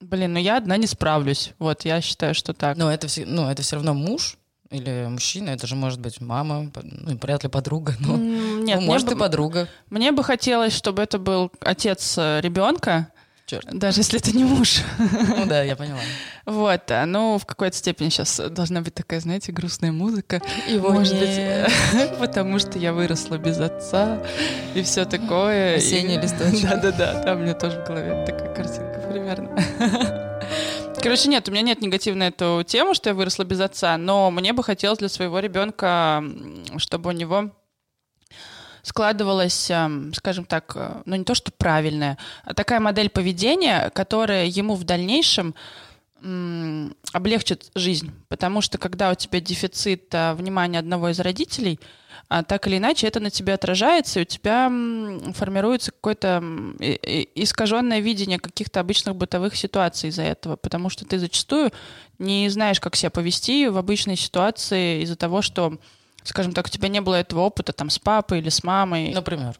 Блин, 0.00 0.34
ну 0.34 0.38
я 0.38 0.58
одна 0.58 0.76
не 0.76 0.86
справлюсь. 0.86 1.52
Вот, 1.58 1.84
я 1.84 2.00
считаю, 2.00 2.34
что 2.34 2.52
так. 2.52 2.76
Но 2.76 2.92
это 2.92 3.06
все, 3.06 3.24
ну, 3.24 3.48
это 3.48 3.62
все 3.62 3.76
равно 3.76 3.94
муж 3.94 4.36
или 4.70 5.06
мужчина, 5.08 5.50
это 5.50 5.66
же 5.66 5.76
может 5.76 6.00
быть 6.00 6.20
мама, 6.20 6.70
ну, 6.82 7.18
вряд 7.22 7.44
ли 7.44 7.48
подруга, 7.48 7.94
но 8.00 8.16
Нет, 8.16 8.80
ну, 8.80 8.86
может 8.86 9.06
бы- 9.06 9.14
и 9.14 9.16
подруга. 9.16 9.68
Мне 9.90 10.12
бы 10.12 10.24
хотелось, 10.24 10.74
чтобы 10.74 11.02
это 11.02 11.18
был 11.18 11.52
отец 11.60 12.16
э, 12.18 12.40
ребенка, 12.42 13.08
Черт. 13.46 13.66
даже 13.72 14.00
если 14.00 14.18
это 14.18 14.36
не 14.36 14.42
муж. 14.44 14.78
Ну 14.98 15.46
да, 15.46 15.62
я 15.62 15.76
поняла. 15.76 16.00
Вот, 16.46 16.90
а, 16.90 17.06
ну, 17.06 17.38
в 17.38 17.46
какой-то 17.46 17.76
степени 17.76 18.08
сейчас 18.08 18.40
должна 18.50 18.80
быть 18.80 18.94
такая, 18.94 19.20
знаете, 19.20 19.52
грустная 19.52 19.92
музыка. 19.92 20.42
Его 20.68 20.90
Может 20.90 21.18
быть, 21.18 21.28
нет. 21.28 21.70
потому 22.18 22.58
что 22.58 22.78
я 22.78 22.92
выросла 22.92 23.38
без 23.38 23.58
отца 23.60 24.20
и 24.74 24.82
все 24.82 25.04
такое. 25.04 25.74
И- 25.74 25.78
Осенний 25.78 26.18
листочек. 26.20 26.68
Да-да-да, 26.68 27.22
там 27.22 27.38
у 27.38 27.42
меня 27.42 27.54
тоже 27.54 27.80
в 27.80 27.86
голове 27.86 28.24
такая 28.26 28.54
картинка 28.54 29.08
примерно. 29.10 29.56
Короче, 31.02 31.28
нет, 31.28 31.48
у 31.48 31.52
меня 31.52 31.62
нет 31.62 31.80
негатива 31.82 32.16
на 32.16 32.28
эту 32.28 32.64
тему, 32.66 32.94
что 32.94 33.10
я 33.10 33.14
выросла 33.14 33.44
без 33.44 33.60
отца, 33.60 33.96
но 33.96 34.30
мне 34.32 34.52
бы 34.52 34.64
хотелось 34.64 34.98
для 34.98 35.08
своего 35.08 35.38
ребенка, 35.38 36.24
чтобы 36.78 37.10
у 37.10 37.12
него 37.12 37.50
складывалась, 38.86 39.68
эм, 39.70 40.14
скажем 40.14 40.44
так, 40.44 40.72
э, 40.76 41.02
ну 41.06 41.16
не 41.16 41.24
то 41.24 41.34
что 41.34 41.50
правильная, 41.50 42.18
а 42.44 42.54
такая 42.54 42.78
модель 42.78 43.10
поведения, 43.10 43.90
которая 43.90 44.46
ему 44.46 44.74
в 44.76 44.84
дальнейшем 44.84 45.54
облегчит 47.12 47.70
жизнь. 47.74 48.10
Потому 48.28 48.60
что 48.60 48.78
когда 48.78 49.10
у 49.10 49.14
тебя 49.14 49.40
дефицит 49.40 50.08
а, 50.14 50.34
внимания 50.34 50.78
одного 50.78 51.10
из 51.10 51.20
родителей, 51.20 51.78
а, 52.28 52.42
так 52.42 52.66
или 52.66 52.78
иначе 52.78 53.06
это 53.06 53.20
на 53.20 53.30
тебе 53.30 53.52
отражается, 53.52 54.18
и 54.18 54.22
у 54.22 54.24
тебя 54.24 54.68
формируется 55.34 55.92
какое-то 55.92 56.42
искаженное 56.80 58.00
видение 58.00 58.38
каких-то 58.38 58.80
обычных 58.80 59.14
бытовых 59.14 59.54
ситуаций 59.54 60.08
из-за 60.08 60.22
этого. 60.22 60.56
Потому 60.56 60.88
что 60.88 61.04
ты 61.04 61.18
зачастую 61.18 61.70
не 62.18 62.48
знаешь, 62.48 62.80
как 62.80 62.96
себя 62.96 63.10
повести 63.10 63.68
в 63.68 63.76
обычной 63.76 64.16
ситуации 64.16 65.02
из-за 65.02 65.16
того, 65.16 65.42
что 65.42 65.78
скажем 66.28 66.52
так, 66.52 66.66
у 66.66 66.71
тебя 66.71 66.88
не 66.88 67.00
было 67.00 67.14
этого 67.16 67.40
опыта 67.40 67.73
там 67.73 67.90
с 67.90 67.99
папой 67.99 68.38
или 68.38 68.49
с 68.49 68.62
мамой. 68.64 69.12
Например. 69.12 69.59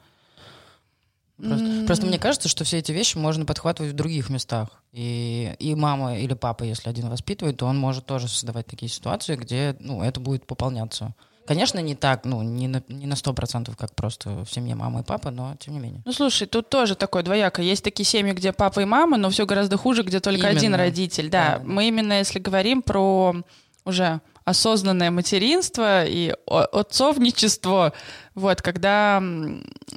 Просто, 1.37 1.85
просто 1.87 2.07
мне 2.07 2.19
кажется, 2.19 2.49
что 2.49 2.65
все 2.65 2.79
эти 2.79 2.93
вещи 2.93 3.19
можно 3.19 3.45
подхватывать 3.45 3.93
в 3.93 3.97
других 3.97 4.31
местах. 4.31 4.69
И, 4.93 5.55
и 5.59 5.75
мама 5.75 6.19
или 6.19 6.33
папа, 6.33 6.65
если 6.65 6.89
один 6.89 7.11
воспитывает, 7.11 7.59
то 7.59 7.67
он 7.67 7.77
может 7.79 8.07
тоже 8.07 8.29
создавать 8.29 8.67
такие 8.67 8.89
ситуации, 8.89 9.37
где 9.37 9.77
ну, 9.81 10.03
это 10.03 10.19
будет 10.19 10.47
пополняться. 10.47 11.15
Конечно, 11.47 11.79
не 11.79 11.95
так, 11.95 12.25
ну, 12.25 12.43
не 12.43 12.67
на, 12.67 12.83
не 12.89 13.07
на 13.07 13.15
100%, 13.15 13.77
как 13.77 13.95
просто 13.95 14.45
в 14.45 14.51
семье 14.51 14.75
мама 14.75 15.01
и 15.01 15.05
папа, 15.05 15.31
но 15.31 15.55
тем 15.61 15.75
не 15.75 15.81
менее. 15.81 16.03
Ну, 16.05 16.13
слушай, 16.13 16.47
тут 16.47 16.69
тоже 16.71 16.97
такое 16.97 17.23
двояко. 17.23 17.63
Есть 17.63 17.85
такие 17.85 18.05
семьи, 18.05 18.33
где 18.33 18.53
папа 18.53 18.81
и 18.81 18.85
мама, 18.85 19.17
но 19.17 19.31
все 19.31 19.47
гораздо 19.47 19.77
хуже, 19.77 20.03
где 20.03 20.19
только 20.19 20.49
Именно. 20.49 20.59
один 20.59 20.75
родитель. 20.75 21.31
Да, 21.31 21.59
да. 21.59 21.65
мы 21.65 21.87
именно, 21.87 22.15
если 22.15 22.41
говорим 22.41 22.83
про 22.83 23.37
уже 23.85 24.21
осознанное 24.47 25.11
материнство 25.11 26.07
и 26.07 26.33
отцовничество, 26.47 27.93
вот, 28.37 28.62
когда 28.62 29.21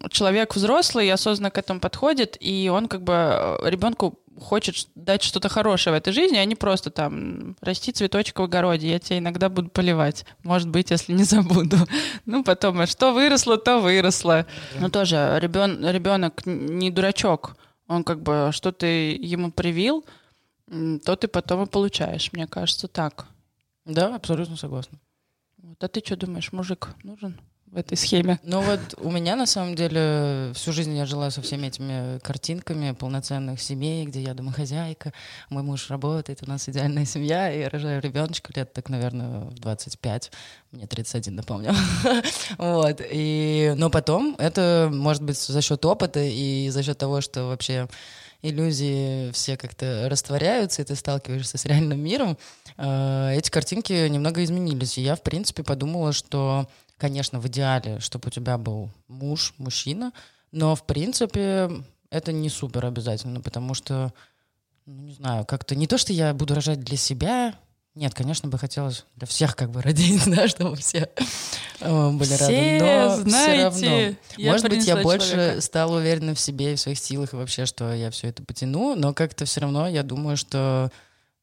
человек 0.09 0.55
взрослый 0.55 1.11
осознанно 1.11 1.51
к 1.51 1.59
этому 1.59 1.79
подходит, 1.79 2.35
и 2.39 2.69
он 2.73 2.87
как 2.87 3.03
бы 3.03 3.13
э, 3.13 3.69
ребенку 3.69 4.19
хочет 4.41 4.87
дать 4.95 5.21
что-то 5.21 5.49
хорошее 5.49 5.93
в 5.93 5.97
этой 5.97 6.13
жизни, 6.13 6.37
а 6.37 6.45
не 6.45 6.55
просто 6.55 6.89
там 6.89 7.57
расти 7.61 7.91
цветочек 7.91 8.39
в 8.39 8.43
огороде, 8.43 8.89
я 8.89 8.97
тебя 8.97 9.19
иногда 9.19 9.49
буду 9.49 9.69
поливать, 9.69 10.25
может 10.43 10.67
быть, 10.69 10.89
если 10.89 11.13
не 11.13 11.23
забуду. 11.25 11.77
Ну, 12.25 12.43
потом, 12.43 12.81
а 12.81 12.87
что 12.87 13.13
выросло, 13.13 13.57
то 13.57 13.79
выросло. 13.79 14.47
Ну, 14.79 14.89
тоже 14.89 15.37
ребен, 15.39 15.87
ребенок 15.87 16.41
не 16.45 16.89
дурачок, 16.89 17.55
он 17.87 18.03
как 18.03 18.23
бы, 18.23 18.49
что 18.51 18.71
ты 18.71 19.15
ему 19.15 19.51
привил, 19.51 20.05
то 21.05 21.15
ты 21.15 21.27
потом 21.27 21.63
и 21.63 21.67
получаешь, 21.67 22.33
мне 22.33 22.47
кажется, 22.47 22.87
так. 22.87 23.27
Да, 23.89 24.15
абсолютно 24.15 24.55
согласна. 24.55 24.99
Вот. 25.57 25.83
А 25.83 25.87
ты 25.87 26.01
что 26.05 26.15
думаешь, 26.15 26.53
мужик 26.53 26.89
нужен 27.03 27.39
в 27.65 27.75
этой 27.75 27.97
схеме? 27.97 28.39
Ну 28.43 28.61
вот 28.61 28.79
у 28.97 29.09
меня 29.09 29.35
на 29.35 29.47
самом 29.47 29.75
деле 29.75 30.51
всю 30.53 30.71
жизнь 30.71 30.95
я 30.95 31.05
жила 31.05 31.31
со 31.31 31.41
всеми 31.41 31.67
этими 31.67 32.19
картинками 32.19 32.91
полноценных 32.91 33.59
семей, 33.59 34.05
где 34.05 34.21
я 34.21 34.35
домохозяйка, 34.35 35.11
мой 35.49 35.63
муж 35.63 35.89
работает, 35.89 36.43
у 36.43 36.49
нас 36.49 36.69
идеальная 36.69 37.05
семья, 37.05 37.51
и 37.51 37.61
я 37.61 37.69
рожаю 37.69 37.99
ребеночка 38.01 38.53
лет 38.55 38.73
так, 38.73 38.89
наверное, 38.89 39.45
в 39.45 39.55
25, 39.55 40.31
мне 40.71 40.87
31, 40.87 41.35
напомню. 41.35 41.73
Вот, 42.57 43.01
и... 43.11 43.73
Но 43.75 43.89
потом 43.89 44.35
это 44.37 44.89
может 44.91 45.23
быть 45.23 45.37
за 45.37 45.61
счет 45.61 45.83
опыта 45.83 46.19
и 46.19 46.69
за 46.69 46.83
счет 46.83 46.97
того, 46.97 47.21
что 47.21 47.45
вообще 47.45 47.87
иллюзии 48.41 49.31
все 49.31 49.57
как-то 49.57 50.07
растворяются, 50.09 50.81
и 50.81 50.85
ты 50.85 50.95
сталкиваешься 50.95 51.57
с 51.57 51.65
реальным 51.65 51.99
миром, 51.99 52.37
э, 52.77 53.35
эти 53.35 53.49
картинки 53.49 54.07
немного 54.07 54.43
изменились. 54.43 54.97
И 54.97 55.01
я, 55.01 55.15
в 55.15 55.23
принципе, 55.23 55.63
подумала, 55.63 56.13
что, 56.13 56.69
конечно, 56.97 57.39
в 57.39 57.47
идеале, 57.47 57.99
чтобы 57.99 58.27
у 58.27 58.31
тебя 58.31 58.57
был 58.57 58.89
муж, 59.07 59.53
мужчина, 59.57 60.13
но, 60.51 60.75
в 60.75 60.85
принципе, 60.85 61.69
это 62.09 62.31
не 62.31 62.49
супер 62.49 62.85
обязательно, 62.85 63.41
потому 63.41 63.73
что, 63.73 64.13
ну, 64.85 65.03
не 65.03 65.13
знаю, 65.13 65.45
как-то 65.45 65.75
не 65.75 65.87
то, 65.87 65.97
что 65.97 66.13
я 66.13 66.33
буду 66.33 66.55
рожать 66.55 66.79
для 66.79 66.97
себя, 66.97 67.55
нет, 67.99 68.13
конечно, 68.13 68.47
бы 68.47 68.57
хотелось 68.57 69.03
для 69.17 69.27
всех 69.27 69.57
как 69.57 69.71
бы 69.71 69.81
родить, 69.81 70.23
да, 70.27 70.47
чтобы 70.47 70.77
все 70.77 71.09
э, 71.81 72.09
были 72.11 72.33
Все 72.33 72.37
рады, 72.37 72.79
но 72.79 73.29
знаете, 73.29 73.75
все 73.75 73.89
равно. 73.89 74.51
Может 74.51 74.69
быть, 74.69 74.87
я 74.87 74.97
больше 75.01 75.31
человека. 75.31 75.61
стала 75.61 75.97
уверена 75.97 76.33
в 76.33 76.39
себе 76.39 76.71
и 76.71 76.75
в 76.75 76.79
своих 76.79 76.97
силах, 76.97 77.33
и 77.33 77.35
вообще, 77.35 77.65
что 77.65 77.93
я 77.93 78.09
все 78.09 78.29
это 78.29 78.41
потяну, 78.41 78.95
но 78.95 79.13
как-то 79.13 79.43
все 79.43 79.59
равно 79.59 79.85
я 79.85 80.03
думаю, 80.03 80.37
что, 80.37 80.91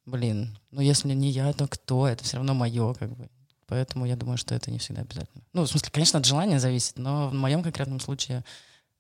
блин, 0.07 0.59
ну 0.71 0.81
если 0.81 1.13
не 1.13 1.31
я, 1.31 1.53
то 1.53 1.69
кто? 1.69 2.09
Это 2.09 2.25
все 2.25 2.39
равно 2.39 2.55
мое, 2.55 2.95
как 2.95 3.15
бы. 3.15 3.29
Поэтому 3.67 4.07
я 4.07 4.17
думаю, 4.17 4.39
что 4.39 4.55
это 4.55 4.71
не 4.71 4.79
всегда 4.79 5.03
обязательно. 5.03 5.43
Ну, 5.53 5.63
в 5.63 5.69
смысле, 5.69 5.91
конечно, 5.93 6.19
от 6.21 6.25
желания 6.25 6.59
зависит, 6.59 6.97
но 6.97 7.29
в 7.29 7.35
моем 7.35 7.63
конкретном 7.63 8.01
случае 8.01 8.45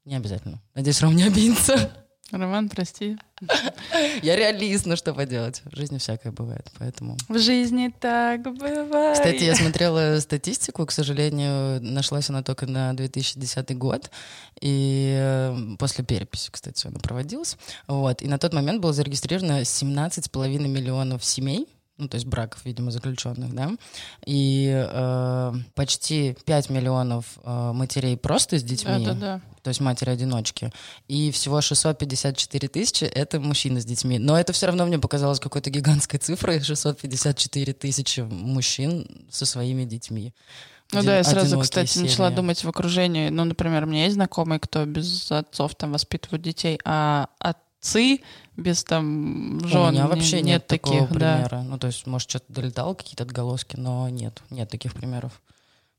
не 0.04 0.14
обязательно. 0.14 0.60
Надеюсь, 0.74 1.00
Ром 1.00 1.16
не 1.16 1.22
обидится. 1.22 1.90
Роман, 2.32 2.68
прости. 2.68 3.16
Я 4.22 4.34
реалист, 4.34 4.86
ну 4.86 4.96
что 4.96 5.14
поделать. 5.14 5.62
В 5.64 5.76
жизни 5.76 5.98
всякое 5.98 6.32
бывает, 6.32 6.66
поэтому... 6.78 7.16
В 7.28 7.38
жизни 7.38 7.92
так 8.00 8.42
бывает. 8.42 9.16
Кстати, 9.16 9.44
я 9.44 9.54
смотрела 9.54 10.18
статистику, 10.18 10.84
к 10.86 10.92
сожалению, 10.92 11.80
нашлась 11.82 12.28
она 12.28 12.42
только 12.42 12.66
на 12.66 12.94
2010 12.94 13.76
год, 13.78 14.10
и 14.60 15.14
э, 15.16 15.76
после 15.78 16.04
переписи, 16.04 16.50
кстати, 16.50 16.88
она 16.88 16.98
проводилась. 16.98 17.56
Вот, 17.86 18.22
и 18.22 18.28
на 18.28 18.38
тот 18.38 18.52
момент 18.52 18.80
было 18.80 18.92
зарегистрировано 18.92 19.60
17,5 19.60 20.66
миллионов 20.66 21.24
семей, 21.24 21.68
ну, 21.98 22.08
то 22.08 22.16
есть 22.16 22.26
браков, 22.26 22.60
видимо, 22.64 22.90
заключенных, 22.90 23.54
да, 23.54 23.70
и 24.26 24.70
э, 24.70 25.52
почти 25.74 26.36
5 26.44 26.70
миллионов 26.70 27.38
э, 27.42 27.72
матерей 27.72 28.16
просто 28.16 28.58
с 28.58 28.62
детьми, 28.62 29.04
Да-да-да. 29.04 29.40
то 29.62 29.68
есть 29.68 29.80
матери-одиночки, 29.80 30.72
и 31.08 31.30
всего 31.30 31.60
654 31.60 32.68
тысячи— 32.68 33.04
это 33.04 33.40
мужчины 33.40 33.80
с 33.80 33.84
детьми. 33.84 34.18
Но 34.18 34.38
это 34.38 34.52
все 34.52 34.66
равно 34.66 34.84
мне 34.86 34.98
показалось 34.98 35.40
какой-то 35.40 35.70
гигантской 35.70 36.18
цифрой, 36.18 36.60
654 36.60 37.72
тысячи 37.72 38.20
мужчин 38.20 39.08
со 39.30 39.46
своими 39.46 39.84
детьми. 39.84 40.34
Ну 40.92 41.02
да, 41.02 41.16
я 41.16 41.24
сразу, 41.24 41.58
кстати, 41.58 41.98
начала 41.98 42.28
семьи. 42.28 42.36
думать 42.36 42.62
в 42.62 42.68
окружении. 42.68 43.28
Ну, 43.28 43.44
например, 43.44 43.84
у 43.84 43.86
меня 43.86 44.04
есть 44.04 44.14
знакомые, 44.14 44.60
кто 44.60 44.84
без 44.84 45.30
отцов 45.32 45.74
там 45.74 45.92
воспитывают 45.92 46.42
детей, 46.42 46.78
а 46.84 47.28
отцы 47.86 48.22
без 48.56 48.84
там 48.84 49.60
жен 49.66 49.88
У 49.88 49.90
меня 49.90 50.06
вообще 50.06 50.36
нет, 50.36 50.44
нет 50.44 50.66
такого 50.66 51.00
таких, 51.06 51.18
да. 51.18 51.36
примера. 51.36 51.62
Ну, 51.62 51.78
то 51.78 51.86
есть, 51.86 52.06
может, 52.06 52.30
что-то 52.30 52.46
долетало, 52.48 52.94
какие-то 52.94 53.24
отголоски, 53.24 53.76
но 53.76 54.08
нет, 54.08 54.42
нет 54.50 54.68
таких 54.70 54.94
примеров. 54.94 55.40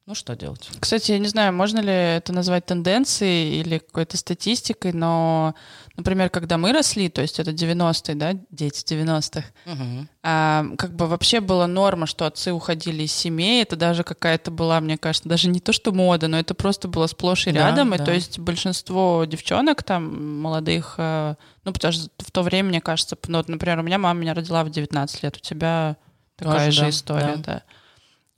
Ну, 0.07 0.15
что 0.15 0.37
делать? 0.37 0.69
Кстати, 0.79 1.11
я 1.11 1.19
не 1.19 1.27
знаю, 1.27 1.51
можно 1.51 1.79
ли 1.79 1.91
это 1.91 2.31
назвать 2.31 2.65
тенденцией 2.65 3.59
или 3.59 3.79
какой-то 3.79 4.15
статистикой, 4.15 4.93
но, 4.93 5.53
например, 5.97 6.29
когда 6.29 6.57
мы 6.57 6.71
росли, 6.71 7.09
то 7.09 7.21
есть 7.21 7.41
это 7.41 7.51
90-е, 7.51 8.15
да, 8.15 8.31
дети 8.49 8.85
90-х, 8.85 9.43
Мгм. 9.65 10.07
а, 10.23 10.65
как 10.77 10.95
бы 10.95 11.07
вообще 11.07 11.41
была 11.41 11.67
норма, 11.67 12.05
что 12.05 12.25
отцы 12.25 12.53
уходили 12.53 13.03
из 13.03 13.11
семей. 13.11 13.61
Это 13.61 13.75
даже 13.75 14.05
какая-то 14.05 14.49
была, 14.49 14.79
мне 14.79 14.97
кажется, 14.97 15.27
даже 15.27 15.49
не 15.49 15.59
то, 15.59 15.73
что 15.73 15.91
мода, 15.91 16.29
но 16.29 16.39
это 16.39 16.53
просто 16.53 16.87
было 16.87 17.07
сплошь 17.07 17.45
и 17.47 17.51
Да, 17.51 17.67
рядом. 17.67 17.93
И 17.93 17.97
да. 17.97 18.05
то 18.05 18.13
есть 18.13 18.39
большинство 18.39 19.25
девчонок 19.25 19.83
там, 19.83 20.39
молодых, 20.41 20.95
э, 20.99 21.35
ну, 21.65 21.73
потому 21.73 21.91
что 21.91 22.09
в 22.19 22.31
то 22.31 22.43
время, 22.43 22.69
мне 22.69 22.79
кажется, 22.79 23.17
ну, 23.27 23.39
вот, 23.39 23.49
например, 23.49 23.79
у 23.79 23.83
меня 23.83 23.97
мама 23.97 24.17
меня 24.21 24.33
родила 24.33 24.63
в 24.63 24.69
19 24.69 25.21
лет, 25.23 25.35
у 25.35 25.41
тебя 25.41 25.97
такая 26.37 26.67
Тоже, 26.67 26.71
же 26.71 26.81
да, 26.83 26.89
история, 26.91 27.35
да. 27.35 27.63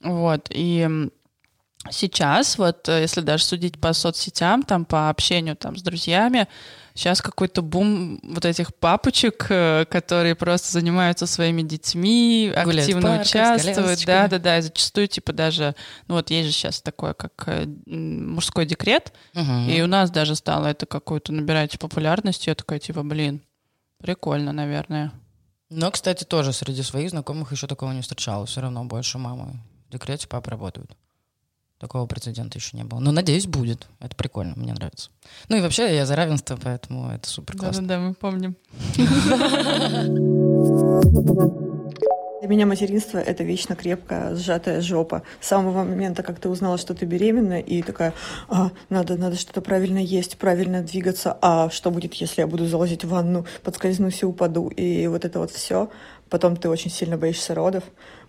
да. 0.00 0.10
Вот, 0.10 0.48
и 0.50 1.10
сейчас, 1.90 2.58
вот, 2.58 2.88
э, 2.88 3.02
если 3.02 3.20
даже 3.20 3.44
судить 3.44 3.80
по 3.80 3.92
соцсетям, 3.92 4.62
там, 4.62 4.84
по 4.84 5.08
общению 5.08 5.56
там 5.56 5.76
с 5.76 5.82
друзьями, 5.82 6.46
Сейчас 6.94 7.22
какой-то 7.22 7.62
бум 7.62 8.20
вот 8.22 8.44
этих 8.44 8.74
папочек, 8.74 9.46
э, 9.48 9.84
которые 9.88 10.34
просто 10.34 10.72
занимаются 10.72 11.26
своими 11.26 11.62
детьми, 11.62 12.52
Гуляют 12.64 12.80
активно 12.80 13.02
парках 13.08 13.26
с 13.26 13.30
участвуют. 13.30 14.04
Да, 14.04 14.28
да, 14.28 14.38
да. 14.38 14.58
И 14.58 14.62
зачастую, 14.62 15.06
типа, 15.06 15.32
даже, 15.32 15.74
ну 16.08 16.16
вот 16.16 16.30
есть 16.30 16.48
же 16.48 16.52
сейчас 16.52 16.82
такое, 16.82 17.14
как 17.14 17.32
э, 17.46 17.66
мужской 17.86 18.66
декрет, 18.66 19.12
Мгм. 19.34 19.68
и 19.68 19.80
у 19.82 19.86
нас 19.86 20.10
даже 20.10 20.34
стало 20.34 20.66
это 20.66 20.84
какую-то 20.84 21.32
набирать 21.32 21.78
популярность. 21.78 22.46
Я 22.46 22.54
такая, 22.54 22.80
типа, 22.80 23.02
блин, 23.02 23.40
прикольно, 23.98 24.52
наверное. 24.52 25.12
Но, 25.70 25.90
кстати, 25.92 26.24
тоже 26.24 26.52
среди 26.52 26.82
своих 26.82 27.10
знакомых 27.10 27.52
еще 27.52 27.68
такого 27.68 27.92
не 27.92 28.02
встречала. 28.02 28.46
Все 28.46 28.60
равно 28.60 28.84
больше 28.84 29.18
мамы 29.18 29.60
в 29.88 29.92
декрете, 29.92 30.26
папа 30.26 30.50
работают. 30.50 30.90
Такого 31.80 32.06
прецедента 32.06 32.58
еще 32.58 32.76
не 32.76 32.84
было. 32.84 33.00
Но, 33.00 33.10
надеюсь, 33.10 33.46
будет. 33.46 33.88
Это 34.00 34.14
прикольно, 34.14 34.52
мне 34.54 34.74
нравится. 34.74 35.08
Ну 35.48 35.56
и 35.56 35.62
вообще 35.62 35.96
я 35.96 36.04
за 36.04 36.14
равенство, 36.14 36.58
поэтому 36.62 37.10
это 37.10 37.26
супер 37.26 37.56
классно. 37.56 37.80
Да-да-да, 37.82 38.08
мы 38.08 38.14
помним. 38.14 38.54
Для 42.40 42.48
меня 42.48 42.66
материнство— 42.66 43.16
это 43.18 43.44
вечно 43.44 43.76
крепкая, 43.76 44.34
сжатая 44.34 44.82
жопа. 44.82 45.22
С 45.40 45.48
самого 45.48 45.84
момента, 45.84 46.22
как 46.22 46.38
ты 46.38 46.50
узнала, 46.50 46.76
что 46.76 46.94
ты 46.94 47.06
беременна, 47.06 47.60
и 47.60 47.82
такая, 47.82 48.12
а, 48.48 48.72
надо, 48.90 49.16
надо 49.16 49.36
что-то 49.36 49.62
правильно 49.62 49.98
есть, 49.98 50.36
правильно 50.36 50.82
двигаться, 50.82 51.36
а 51.40 51.70
что 51.70 51.90
будет, 51.90 52.12
если 52.14 52.42
я 52.42 52.46
буду 52.46 52.66
залазить 52.66 53.04
в 53.04 53.08
ванну, 53.08 53.46
подскользнусь 53.62 54.22
и 54.22 54.26
упаду, 54.26 54.68
и 54.68 55.06
вот 55.06 55.24
это 55.24 55.38
вот 55.38 55.50
все. 55.50 55.90
Потом 56.30 56.56
ты 56.56 56.68
очень 56.68 56.90
сильно 56.90 57.18
боишься 57.18 57.54
родов, 57.54 57.84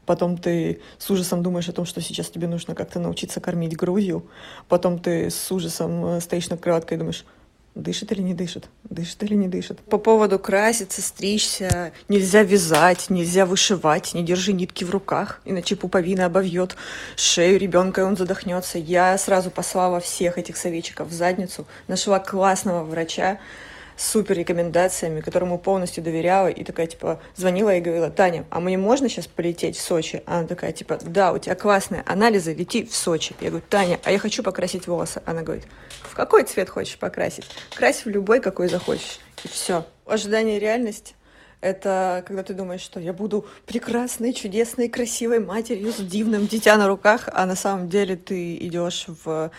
потом 0.05 0.37
ты 0.37 0.81
с 0.97 1.09
ужасом 1.09 1.43
думаешь 1.43 1.69
о 1.69 1.73
том, 1.73 1.85
что 1.85 2.01
сейчас 2.01 2.29
тебе 2.29 2.47
нужно 2.47 2.75
как-то 2.75 2.99
научиться 2.99 3.39
кормить 3.39 3.75
грудью, 3.75 4.25
потом 4.67 4.99
ты 4.99 5.29
с 5.29 5.51
ужасом 5.51 6.05
э, 6.05 6.21
стоишь 6.21 6.49
над 6.49 6.61
кроваткой 6.61 6.97
и 6.97 6.99
думаешь, 6.99 7.25
Дышит 7.73 8.11
или 8.11 8.21
не 8.21 8.33
дышит? 8.33 8.67
Дышит 8.83 9.23
или 9.23 9.33
не 9.33 9.47
дышит? 9.47 9.79
По 9.79 9.97
поводу 9.97 10.37
краситься, 10.37 11.01
стричься, 11.01 11.93
нельзя 12.09 12.43
вязать, 12.43 13.09
нельзя 13.09 13.45
вышивать, 13.45 14.13
не 14.13 14.23
держи 14.23 14.51
нитки 14.51 14.83
в 14.83 14.89
руках, 14.89 15.39
иначе 15.45 15.77
пуповина 15.77 16.25
обовьет 16.25 16.75
шею 17.15 17.57
ребенка, 17.57 18.01
и 18.01 18.03
он 18.03 18.17
задохнется. 18.17 18.77
Я 18.77 19.17
сразу 19.17 19.51
послала 19.51 20.01
всех 20.01 20.37
этих 20.37 20.57
советчиков 20.57 21.07
в 21.07 21.13
задницу, 21.13 21.65
нашла 21.87 22.19
классного 22.19 22.83
врача, 22.83 23.39
супер 23.97 24.37
рекомендациями, 24.37 25.21
которому 25.21 25.57
полностью 25.57 26.03
доверяла, 26.03 26.47
и 26.47 26.63
такая, 26.63 26.87
типа, 26.87 27.19
звонила 27.35 27.75
и 27.75 27.81
говорила, 27.81 28.09
Таня, 28.09 28.45
а 28.49 28.59
мне 28.59 28.77
можно 28.77 29.09
сейчас 29.09 29.27
полететь 29.27 29.77
в 29.77 29.81
Сочи? 29.81 30.23
Она 30.25 30.47
такая, 30.47 30.71
типа, 30.71 30.99
да, 31.01 31.33
у 31.33 31.37
тебя 31.37 31.55
классные 31.55 32.03
анализы, 32.05 32.53
лети 32.53 32.83
в 32.85 32.95
Сочи. 32.95 33.35
Я 33.41 33.49
говорю, 33.49 33.65
Таня, 33.69 33.99
а 34.03 34.11
я 34.11 34.19
хочу 34.19 34.43
покрасить 34.43 34.87
волосы. 34.87 35.21
Она 35.25 35.41
говорит, 35.41 35.65
в 36.03 36.15
какой 36.15 36.43
цвет 36.43 36.69
хочешь 36.69 36.97
покрасить? 36.97 37.45
Крась 37.75 38.05
в 38.05 38.09
любой, 38.09 38.39
какой 38.39 38.67
захочешь. 38.67 39.19
И 39.43 39.47
все. 39.47 39.85
Ожидание 40.05 40.59
реальность 40.59 41.15
это 41.61 42.23
когда 42.27 42.41
ты 42.41 42.53
думаешь, 42.55 42.81
что 42.81 42.99
я 42.99 43.13
буду 43.13 43.45
прекрасной, 43.67 44.33
чудесной, 44.33 44.89
красивой 44.89 45.39
матерью 45.39 45.93
с 45.93 45.97
дивным 45.97 46.47
дитя 46.47 46.75
на 46.75 46.87
руках, 46.87 47.29
а 47.31 47.45
на 47.45 47.55
самом 47.55 47.87
деле 47.87 48.15
ты 48.15 48.55
идешь 48.55 49.05
в 49.23 49.51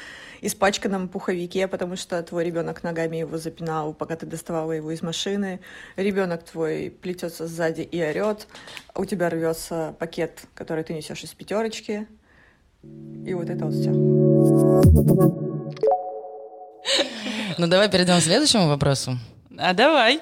испачканном 0.42 1.08
пуховике, 1.08 1.68
потому 1.68 1.96
что 1.96 2.22
твой 2.22 2.44
ребенок 2.44 2.82
ногами 2.82 3.18
его 3.18 3.38
запинал, 3.38 3.94
пока 3.94 4.16
ты 4.16 4.26
доставала 4.26 4.72
его 4.72 4.90
из 4.90 5.00
машины. 5.00 5.60
Ребенок 5.96 6.42
твой 6.42 6.90
плетется 6.90 7.46
сзади 7.46 7.82
и 7.82 8.02
орет. 8.02 8.48
У 8.94 9.04
тебя 9.04 9.30
рвется 9.30 9.94
пакет, 9.98 10.42
который 10.54 10.84
ты 10.84 10.92
несешь 10.92 11.22
из 11.22 11.30
пятерочки. 11.30 12.06
И 13.24 13.32
вот 13.32 13.48
это 13.48 13.64
вот 13.64 13.74
все. 13.74 13.90
Ну 17.58 17.66
давай 17.68 17.88
перейдем 17.88 18.18
к 18.18 18.22
следующему 18.22 18.66
вопросу. 18.66 19.18
А 19.56 19.72
давай. 19.72 20.20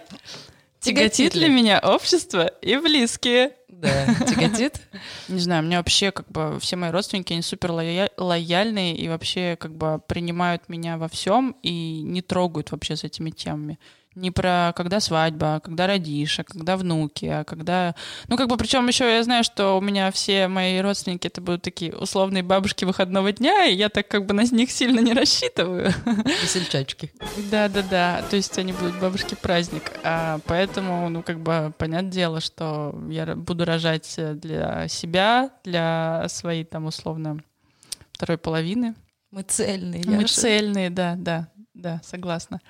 Тяготит 0.81 1.35
ли 1.35 1.49
меня 1.49 1.81
общество 1.83 2.47
и 2.61 2.77
близкие? 2.77 3.53
Да, 3.81 4.15
тяготит? 4.27 4.81
Не 5.29 5.41
знаю, 5.41 5.63
мне 5.65 5.79
вообще 5.79 6.11
как 6.11 6.31
бы 6.31 6.59
все 6.61 6.77
мои 6.77 6.91
родственники, 6.91 7.33
они 7.33 7.43
супер 7.43 7.73
лояльные 7.73 8.97
и 8.97 9.09
вообще 9.09 9.57
как 9.57 9.75
бы 9.75 10.01
принимают 10.07 10.69
меня 10.69 10.99
во 10.99 11.09
всем 11.09 11.57
и 11.63 12.03
не 12.03 12.23
трогают 12.23 12.73
вообще 12.73 12.97
с 12.97 13.05
этими 13.05 13.31
темами 13.31 13.79
не 14.14 14.31
про 14.31 14.73
когда 14.75 14.99
свадьба, 15.00 15.57
а 15.57 15.61
когда 15.61 15.87
родишь, 15.87 16.40
а 16.40 16.45
когда 16.45 16.76
внуки, 16.76 17.26
а 17.26 17.45
когда... 17.45 17.95
Ну, 18.29 18.37
как 18.37 18.49
бы, 18.49 18.57
причем 18.57 18.88
еще 18.88 19.05
я 19.05 19.23
знаю, 19.23 19.45
что 19.45 19.79
у 19.79 19.81
меня 19.81 20.11
все 20.11 20.49
мои 20.49 20.81
родственники 20.81 21.29
это 21.29 21.40
будут 21.40 21.62
такие 21.62 21.95
условные 21.95 22.43
бабушки 22.43 22.85
выходного 22.85 23.33
дня, 23.33 23.67
и 23.67 23.75
я 23.75 23.88
так 23.88 24.09
как 24.09 24.26
бы 24.26 24.35
на 24.35 24.43
них 24.43 24.71
сильно 24.73 25.00
не 25.00 25.12
рассчитываю. 25.12 25.92
Весельчачки. 26.42 27.12
Да-да-да, 27.51 28.25
то 28.29 28.37
есть 28.37 28.59
они 28.59 28.73
будут 28.73 28.99
бабушки 28.99 29.37
праздник. 29.40 29.92
А 30.03 30.40
поэтому, 30.46 31.09
ну, 31.09 31.23
как 31.23 31.40
бы, 31.40 31.73
понятное 31.79 32.11
дело, 32.11 32.40
что 32.40 32.99
я 33.09 33.27
буду 33.37 33.64
рожать 33.64 34.18
для 34.35 34.88
себя, 34.88 35.51
для 35.64 36.27
своей 36.29 36.64
там 36.64 36.87
условно 36.87 37.42
второй 38.12 38.38
половины. 38.38 38.94
Мы 39.31 39.42
цельные. 39.42 40.03
Мы 40.05 40.25
цельные, 40.25 40.90
да, 40.90 41.14
да, 41.16 41.49
да, 41.75 42.01
согласна. 42.05 42.61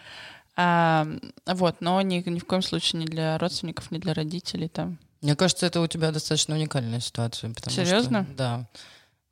А, 0.63 1.07
вот, 1.47 1.77
но 1.81 2.03
ни, 2.03 2.23
ни 2.29 2.39
в 2.39 2.45
коем 2.45 2.61
случае 2.61 3.01
не 3.01 3.07
для 3.07 3.39
родственников, 3.39 3.91
не 3.91 3.99
для 3.99 4.13
родителей 4.13 4.69
там. 4.69 4.99
Мне 5.23 5.35
кажется, 5.35 5.65
это 5.65 5.81
у 5.81 5.87
тебя 5.87 6.13
достаточно 6.13 6.55
уникальная 6.55 7.01
ситуация. 7.01 7.51
Потому 7.55 7.75
Серьезно? 7.75 8.25
Что, 8.25 8.35
да. 8.35 8.69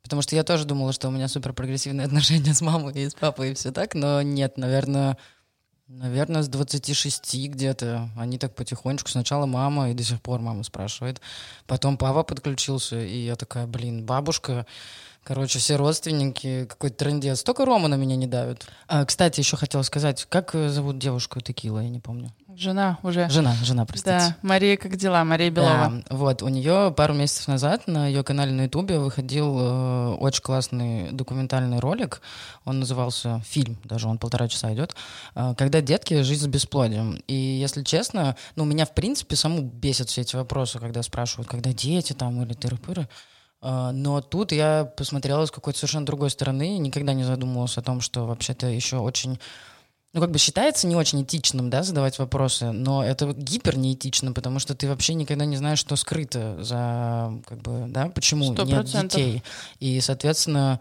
Потому 0.01 0.23
что 0.23 0.35
я 0.35 0.43
тоже 0.43 0.65
думала, 0.65 0.91
что 0.91 1.07
у 1.07 1.11
меня 1.11 1.27
супер 1.27 1.53
прогрессивные 1.53 2.05
отношения 2.07 2.55
с 2.55 2.61
мамой 2.61 2.95
и 2.95 3.07
с 3.07 3.13
папой 3.13 3.51
и 3.51 3.53
все 3.53 3.71
так, 3.71 3.93
но 3.93 4.23
нет, 4.23 4.57
наверное, 4.57 5.17
наверное, 5.87 6.41
с 6.41 6.47
26 6.47 7.49
где-то. 7.49 8.09
Они 8.17 8.39
так 8.39 8.55
потихонечку. 8.55 9.09
Сначала 9.09 9.45
мама, 9.45 9.91
и 9.91 9.93
до 9.93 10.03
сих 10.03 10.19
пор 10.23 10.39
мама 10.39 10.63
спрашивает. 10.63 11.21
Потом 11.67 11.97
папа 11.97 12.23
подключился, 12.23 12.99
и 12.99 13.19
я 13.19 13.35
такая, 13.35 13.67
блин, 13.67 14.03
бабушка 14.03 14.65
Короче, 15.23 15.59
все 15.59 15.75
родственники, 15.75 16.65
какой-то 16.65 16.97
трендец. 16.97 17.43
Только 17.43 17.65
Рома 17.65 17.87
на 17.87 17.95
меня 17.95 18.15
не 18.15 18.25
давит. 18.25 18.67
А, 18.87 19.05
кстати, 19.05 19.39
еще 19.39 19.57
хотела 19.57 19.83
сказать, 19.83 20.25
как 20.29 20.53
зовут 20.53 20.97
девушку 20.97 21.39
Текила, 21.39 21.79
я 21.79 21.89
не 21.89 21.99
помню. 21.99 22.33
Жена 22.59 22.97
уже. 23.03 23.29
Жена, 23.29 23.55
жена, 23.63 23.85
простите. 23.85 24.09
Да, 24.09 24.35
Мария, 24.41 24.75
как 24.75 24.97
дела? 24.97 25.23
Мария 25.23 25.49
Белова. 25.49 26.03
Да, 26.09 26.15
вот, 26.15 26.41
у 26.41 26.49
нее 26.49 26.93
пару 26.95 27.13
месяцев 27.13 27.47
назад 27.47 27.87
на 27.87 28.07
ее 28.07 28.23
канале 28.23 28.51
на 28.51 28.63
Ютубе 28.63 28.99
выходил 28.99 29.57
э, 29.57 30.15
очень 30.15 30.41
классный 30.41 31.11
документальный 31.11 31.79
ролик. 31.79 32.21
Он 32.65 32.79
назывался 32.79 33.41
«Фильм», 33.45 33.77
даже 33.85 34.09
он 34.09 34.17
полтора 34.17 34.49
часа 34.49 34.73
идет, 34.73 34.95
э, 35.35 35.53
«Когда 35.57 35.79
детки. 35.79 36.21
Жизнь 36.21 36.43
с 36.43 36.47
бесплодием». 36.47 37.21
И, 37.27 37.33
если 37.33 37.81
честно, 37.83 38.35
ну, 38.55 38.65
меня, 38.65 38.85
в 38.85 38.93
принципе, 38.93 39.37
саму 39.37 39.61
бесят 39.61 40.09
все 40.09 40.21
эти 40.21 40.35
вопросы, 40.35 40.79
когда 40.79 41.01
спрашивают, 41.01 41.47
когда 41.47 41.71
дети 41.71 42.11
там 42.11 42.41
или 42.41 42.55
тыры-пыры. 42.55 43.07
Но 43.61 44.21
тут 44.21 44.51
я 44.51 44.85
посмотрела 44.85 45.45
с 45.45 45.51
какой-то 45.51 45.79
совершенно 45.79 46.05
другой 46.05 46.29
стороны 46.29 46.75
и 46.75 46.79
никогда 46.79 47.13
не 47.13 47.23
задумывалась 47.23 47.77
о 47.77 47.81
том, 47.81 48.01
что 48.01 48.25
вообще-то 48.25 48.67
еще 48.67 48.97
очень 48.97 49.39
ну, 50.13 50.21
как 50.21 50.31
бы 50.31 50.39
считается 50.39 50.87
не 50.87 50.95
очень 50.95 51.21
этичным, 51.21 51.69
да, 51.69 51.83
задавать 51.83 52.17
вопросы, 52.17 52.71
но 52.71 53.03
это 53.03 53.31
гипер 53.31 53.77
неэтично, 53.77 54.33
потому 54.33 54.57
что 54.57 54.73
ты 54.73 54.87
вообще 54.87 55.13
никогда 55.13 55.45
не 55.45 55.55
знаешь, 55.55 55.77
что 55.77 55.95
скрыто 55.95 56.63
за, 56.63 57.31
как 57.45 57.59
бы, 57.61 57.85
да, 57.87 58.09
почему 58.09 58.53
100%. 58.53 58.65
нет 58.65 58.85
детей. 58.85 59.43
И, 59.79 60.01
соответственно, 60.01 60.79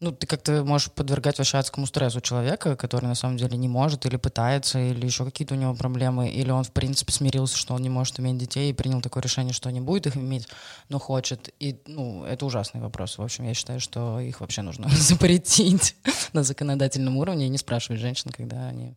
ну, 0.00 0.12
ты 0.12 0.26
как-то 0.26 0.64
можешь 0.64 0.92
подвергать 0.92 1.38
вообще 1.38 1.58
адскому 1.58 1.86
стрессу 1.86 2.20
человека, 2.20 2.76
который 2.76 3.06
на 3.06 3.16
самом 3.16 3.36
деле 3.36 3.56
не 3.56 3.68
может 3.68 4.06
или 4.06 4.16
пытается, 4.16 4.78
или 4.78 5.04
еще 5.04 5.24
какие-то 5.24 5.54
у 5.54 5.58
него 5.58 5.74
проблемы, 5.74 6.28
или 6.28 6.50
он, 6.50 6.62
в 6.62 6.70
принципе, 6.70 7.12
смирился, 7.12 7.56
что 7.56 7.74
он 7.74 7.82
не 7.82 7.88
может 7.88 8.20
иметь 8.20 8.38
детей 8.38 8.70
и 8.70 8.72
принял 8.72 9.00
такое 9.00 9.22
решение, 9.22 9.52
что 9.52 9.70
не 9.70 9.80
будет 9.80 10.06
их 10.06 10.16
иметь, 10.16 10.46
но 10.88 11.00
хочет. 11.00 11.52
И, 11.58 11.80
ну, 11.86 12.24
это 12.24 12.46
ужасный 12.46 12.80
вопрос. 12.80 13.18
В 13.18 13.22
общем, 13.22 13.44
я 13.44 13.54
считаю, 13.54 13.80
что 13.80 14.20
их 14.20 14.40
вообще 14.40 14.62
нужно 14.62 14.88
запретить 14.92 15.96
на 16.32 16.44
законодательном 16.44 17.16
уровне 17.16 17.46
и 17.46 17.50
не 17.50 17.58
спрашивать 17.58 18.00
женщин, 18.00 18.30
когда 18.30 18.68
они 18.68 18.94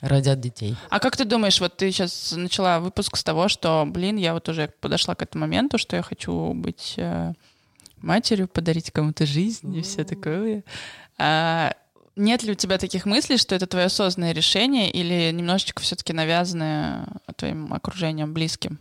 родят 0.00 0.40
детей. 0.40 0.76
А 0.90 1.00
как 1.00 1.16
ты 1.16 1.24
думаешь, 1.24 1.60
вот 1.60 1.76
ты 1.76 1.90
сейчас 1.90 2.32
начала 2.36 2.78
выпуск 2.78 3.16
с 3.16 3.24
того, 3.24 3.48
что, 3.48 3.84
блин, 3.86 4.16
я 4.16 4.34
вот 4.34 4.48
уже 4.48 4.72
подошла 4.80 5.16
к 5.16 5.22
этому 5.22 5.42
моменту, 5.42 5.78
что 5.78 5.96
я 5.96 6.02
хочу 6.02 6.52
быть 6.54 6.94
э, 6.96 7.32
матерью, 8.02 8.48
подарить 8.48 8.90
кому-то 8.90 9.26
жизнь 9.26 9.74
и 9.76 9.82
все 9.82 10.04
такое. 10.04 10.64
А, 11.18 11.74
нет 12.16 12.42
ли 12.42 12.52
у 12.52 12.54
тебя 12.54 12.78
таких 12.78 13.06
мыслей, 13.06 13.36
что 13.36 13.54
это 13.54 13.66
твое 13.66 13.86
осознанное 13.86 14.32
решение 14.32 14.90
или 14.90 15.30
немножечко 15.30 15.82
все-таки 15.82 16.12
навязанное 16.12 17.06
твоим 17.36 17.72
окружением, 17.72 18.34
близким? 18.34 18.78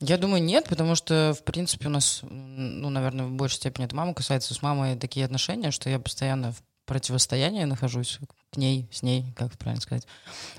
Я 0.00 0.18
думаю, 0.18 0.42
нет, 0.42 0.66
потому 0.68 0.94
что, 0.94 1.34
в 1.38 1.42
принципе, 1.44 1.86
у 1.86 1.90
нас, 1.90 2.20
ну, 2.22 2.90
наверное, 2.90 3.26
в 3.26 3.32
большей 3.32 3.56
степени 3.56 3.86
это 3.86 3.96
мама 3.96 4.12
касается. 4.12 4.52
С 4.52 4.60
мамой 4.60 4.96
такие 4.96 5.24
отношения, 5.24 5.70
что 5.70 5.88
я 5.88 5.98
постоянно 5.98 6.54
противостоянии 6.86 7.64
нахожусь 7.64 8.18
к 8.52 8.56
ней, 8.56 8.88
с 8.90 9.02
ней, 9.02 9.26
как 9.36 9.52
правильно 9.58 9.82
сказать. 9.82 10.06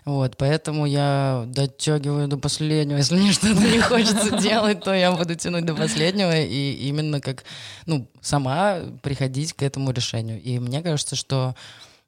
Вот, 0.06 0.38
поэтому 0.38 0.86
я 0.86 1.46
дотягиваю 1.48 2.28
до 2.28 2.38
последнего. 2.38 2.98
Если 3.00 3.16
мне 3.16 3.32
что-то 3.32 3.62
не 3.62 3.80
хочется 3.80 4.38
делать, 4.42 4.84
то 4.84 4.94
я 4.94 5.12
буду 5.12 5.36
тянуть 5.36 5.66
до 5.66 5.74
последнего 5.74 6.40
и 6.40 6.74
именно 6.88 7.22
как, 7.22 7.44
ну, 7.86 8.08
сама 8.22 8.80
приходить 9.02 9.54
к 9.54 9.64
этому 9.64 9.92
решению. 9.92 10.42
И 10.42 10.60
мне 10.60 10.82
кажется, 10.82 11.16
что 11.16 11.56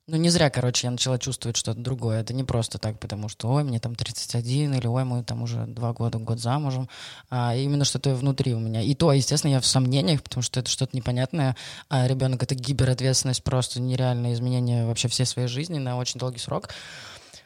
ну, 0.09 0.17
не 0.17 0.29
зря, 0.29 0.49
короче, 0.49 0.87
я 0.87 0.91
начала 0.91 1.19
чувствовать 1.19 1.55
что-то 1.55 1.79
другое. 1.79 2.21
Это 2.21 2.33
не 2.33 2.43
просто 2.43 2.77
так, 2.79 2.99
потому 2.99 3.29
что, 3.29 3.47
ой, 3.49 3.63
мне 3.63 3.79
там 3.79 3.95
31, 3.95 4.73
или 4.73 4.87
ой, 4.87 5.03
мы 5.03 5.23
там 5.23 5.43
уже 5.43 5.65
два 5.65 5.93
года, 5.93 6.17
год 6.17 6.39
замужем. 6.39 6.89
А 7.29 7.55
именно 7.55 7.85
что-то 7.85 8.15
внутри 8.15 8.53
у 8.53 8.59
меня. 8.59 8.81
И 8.81 8.95
то, 8.95 9.11
естественно, 9.13 9.51
я 9.51 9.59
в 9.59 9.65
сомнениях, 9.65 10.23
потому 10.23 10.41
что 10.41 10.59
это 10.59 10.69
что-то 10.69 10.95
непонятное. 10.95 11.55
А 11.89 12.07
ребенок— 12.07 12.41
это 12.43 12.55
гиперответственность, 12.55 13.43
просто 13.43 13.79
нереальное 13.79 14.33
изменение 14.33 14.85
вообще 14.85 15.07
всей 15.07 15.25
своей 15.25 15.47
жизни 15.47 15.77
на 15.77 15.97
очень 15.97 16.19
долгий 16.19 16.39
срок. 16.39 16.69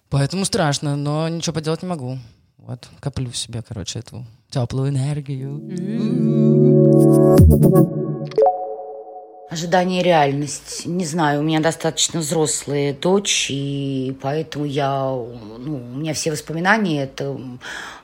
Поэтому 0.10 0.46
страшно, 0.46 0.96
но 0.96 1.28
ничего 1.28 1.54
поделать 1.54 1.82
не 1.82 1.90
могу. 1.90 2.18
Вот, 2.58 2.88
коплю 3.02 3.30
в 3.30 3.38
себе, 3.38 3.62
короче, 3.62 4.00
эту 4.00 4.26
теплую 4.50 4.90
энергию. 4.90 5.60
Ожидание 9.50 10.02
и 10.02 10.04
реальность. 10.04 10.86
Не 10.86 11.06
знаю, 11.06 11.42
у 11.42 11.44
меня 11.44 11.60
достаточно 11.60 12.22
взрослая 12.22 12.94
дочь, 12.94 13.48
и 13.52 14.16
поэтому 14.22 14.66
я, 14.66 15.06
ну, 15.10 15.76
у 15.76 15.98
меня 15.98 16.14
все 16.14 16.32
воспоминания 16.32 17.04
это 17.04 17.38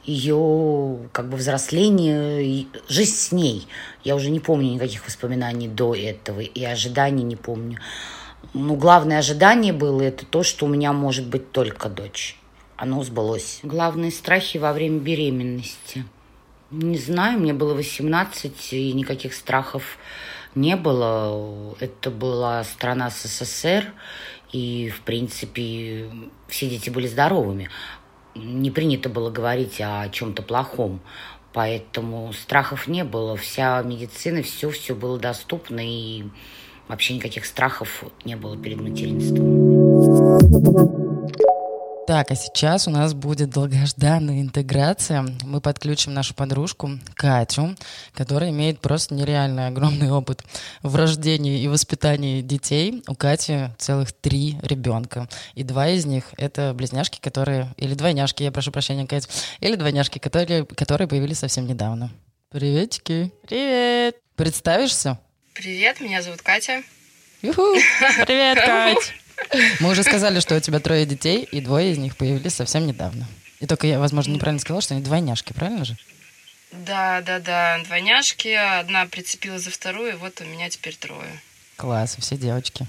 ее 0.03 0.99
как 1.11 1.29
бы 1.29 1.37
взросление, 1.37 2.67
жизнь 2.87 3.15
с 3.15 3.31
ней. 3.31 3.67
Я 4.03 4.15
уже 4.15 4.29
не 4.29 4.39
помню 4.39 4.73
никаких 4.73 5.05
воспоминаний 5.05 5.67
до 5.67 5.95
этого, 5.95 6.41
и 6.41 6.63
ожиданий 6.63 7.23
не 7.23 7.35
помню. 7.35 7.79
Ну, 8.53 8.75
главное 8.75 9.19
ожидание 9.19 9.73
было 9.73 10.01
это 10.01 10.25
то, 10.25 10.43
что 10.43 10.65
у 10.65 10.69
меня 10.69 10.91
может 10.93 11.25
быть 11.25 11.51
только 11.51 11.89
дочь. 11.89 12.37
Оно 12.75 13.03
сбылось. 13.03 13.59
Главные 13.63 14.11
страхи 14.11 14.57
во 14.57 14.73
время 14.73 14.99
беременности. 14.99 16.05
Не 16.71 16.97
знаю, 16.97 17.39
мне 17.39 17.53
было 17.53 17.73
18, 17.73 18.73
и 18.73 18.93
никаких 18.93 19.33
страхов 19.33 19.97
не 20.55 20.75
было. 20.75 21.75
Это 21.79 22.11
была 22.11 22.63
страна 22.63 23.09
СССР, 23.09 23.93
и, 24.51 24.89
в 24.89 25.01
принципе, 25.01 26.09
все 26.47 26.69
дети 26.69 26.89
были 26.89 27.07
здоровыми. 27.07 27.69
Не 28.35 28.71
принято 28.71 29.09
было 29.09 29.29
говорить 29.29 29.81
о 29.81 30.07
чем-то 30.09 30.41
плохом. 30.41 31.01
Поэтому 31.53 32.31
страхов 32.33 32.87
не 32.87 33.03
было. 33.03 33.35
Вся 33.35 33.81
медицина, 33.81 34.43
все-все 34.43 34.95
было 34.95 35.19
доступно, 35.19 35.81
и 35.83 36.25
вообще 36.87 37.15
никаких 37.15 37.45
страхов 37.45 38.03
не 38.23 38.35
было 38.35 38.57
перед 38.57 38.79
материнством. 38.79 40.98
Так, 42.09 42.31
а 42.31 42.35
сейчас 42.35 42.87
у 42.87 42.89
нас 42.89 43.13
будет 43.13 43.51
долгожданная 43.51 44.41
интеграция. 44.41 45.27
Мы 45.43 45.61
подключим 45.61 46.11
нашу 46.11 46.33
подружку 46.33 46.89
Катю, 47.13 47.75
которая 48.15 48.49
имеет 48.49 48.79
просто 48.79 49.13
нереальный 49.13 49.67
огромный 49.67 50.09
опыт 50.11 50.43
в 50.81 50.95
рождении 50.95 51.61
и 51.61 51.67
воспитании 51.67 52.41
детей. 52.41 53.03
У 53.07 53.13
Кати 53.13 53.67
целых 53.77 54.11
три 54.11 54.57
ребенка. 54.63 55.29
И 55.53 55.61
два 55.61 55.89
из 55.89 56.07
них— 56.07 56.23
это 56.37 56.73
близняшки, 56.73 57.19
которые... 57.19 57.75
Или 57.77 57.93
двойняшки, 57.93 58.41
я 58.41 58.51
прошу 58.51 58.71
прощения, 58.71 59.05
Катя. 59.05 59.29
Или 59.59 59.75
двойняшки, 59.75 60.17
которые, 60.17 60.65
которые 60.65 61.07
появились 61.07 61.37
совсем 61.37 61.67
недавно. 61.67 62.09
Приветики. 62.49 63.31
Привет. 63.47 64.15
Представишься? 64.35 65.19
Привет, 65.53 66.01
меня 66.01 66.23
зовут 66.23 66.41
Катя. 66.41 66.81
Юху. 67.43 67.61
Привет, 68.25 68.57
Кать. 68.65 69.13
Мы 69.79 69.89
уже 69.89 70.03
сказали, 70.03 70.39
что 70.39 70.55
у 70.55 70.59
тебя 70.59 70.79
трое 70.79 71.05
детей, 71.05 71.43
и 71.43 71.61
двое 71.61 71.91
из 71.91 71.97
них 71.97 72.15
появились 72.17 72.53
совсем 72.53 72.85
недавно. 72.85 73.27
И 73.59 73.65
только 73.65 73.87
я, 73.87 73.99
возможно, 73.99 74.31
неправильно 74.31 74.59
сказала, 74.59 74.81
что 74.81 74.93
они 74.93 75.03
двойняшки, 75.03 75.53
правильно 75.53 75.85
же? 75.85 75.97
Да, 76.71 77.21
да, 77.21 77.39
да, 77.39 77.79
двойняшки. 77.85 78.49
Одна 78.49 79.05
прицепила 79.05 79.59
за 79.59 79.71
вторую, 79.71 80.13
и 80.13 80.15
вот 80.15 80.39
у 80.41 80.45
меня 80.45 80.69
теперь 80.69 80.95
трое. 80.95 81.41
Класс, 81.75 82.15
все 82.19 82.37
девочки. 82.37 82.85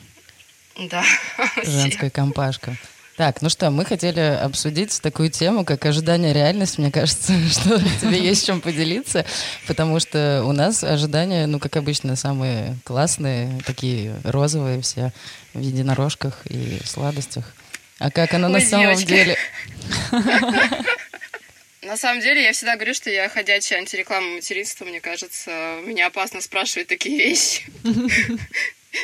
Да. 0.76 1.04
Женская 1.64 2.10
компашка. 2.10 2.76
Так, 3.20 3.42
ну 3.42 3.50
что, 3.50 3.70
мы 3.70 3.85
хотели 3.85 4.18
обсудить 4.18 4.98
такую 5.02 5.28
тему, 5.28 5.66
как 5.66 5.85
ожидание 5.85 6.33
реальность. 6.33 6.78
Мне 6.78 6.90
кажется, 6.90 7.35
что 7.50 7.78
тебе 8.00 8.18
есть 8.18 8.46
чем 8.46 8.62
поделиться, 8.62 9.26
потому 9.66 10.00
что 10.00 10.42
у 10.46 10.52
нас 10.52 10.83
ожидания, 10.83 11.46
ну, 11.46 11.59
как 11.59 11.76
обычно, 11.76 12.16
самые 12.16 12.78
классные, 12.83 13.61
такие 13.66 14.16
розовые 14.24 14.80
все, 14.80 15.12
в 15.52 15.61
единорожках 15.61 16.46
и 16.46 16.80
сладостях. 16.87 17.44
А 17.98 18.11
как 18.11 18.33
оно 18.33 18.46
Ой, 18.46 18.54
на 18.54 18.61
самом 18.62 18.87
девочки. 18.87 19.09
деле? 19.09 19.37
На 21.83 21.96
самом 21.96 22.20
деле, 22.20 22.42
я 22.42 22.52
всегда 22.52 22.76
говорю, 22.76 22.94
что 22.94 23.11
я 23.11 23.28
ходячая 23.28 23.80
антиреклама 23.80 24.37
материнства, 24.37 24.85
мне 24.85 25.00
кажется. 25.00 25.80
Меня 25.85 26.06
опасно 26.06 26.40
спрашивать 26.40 26.88
такие 26.88 27.18
вещи. 27.18 27.64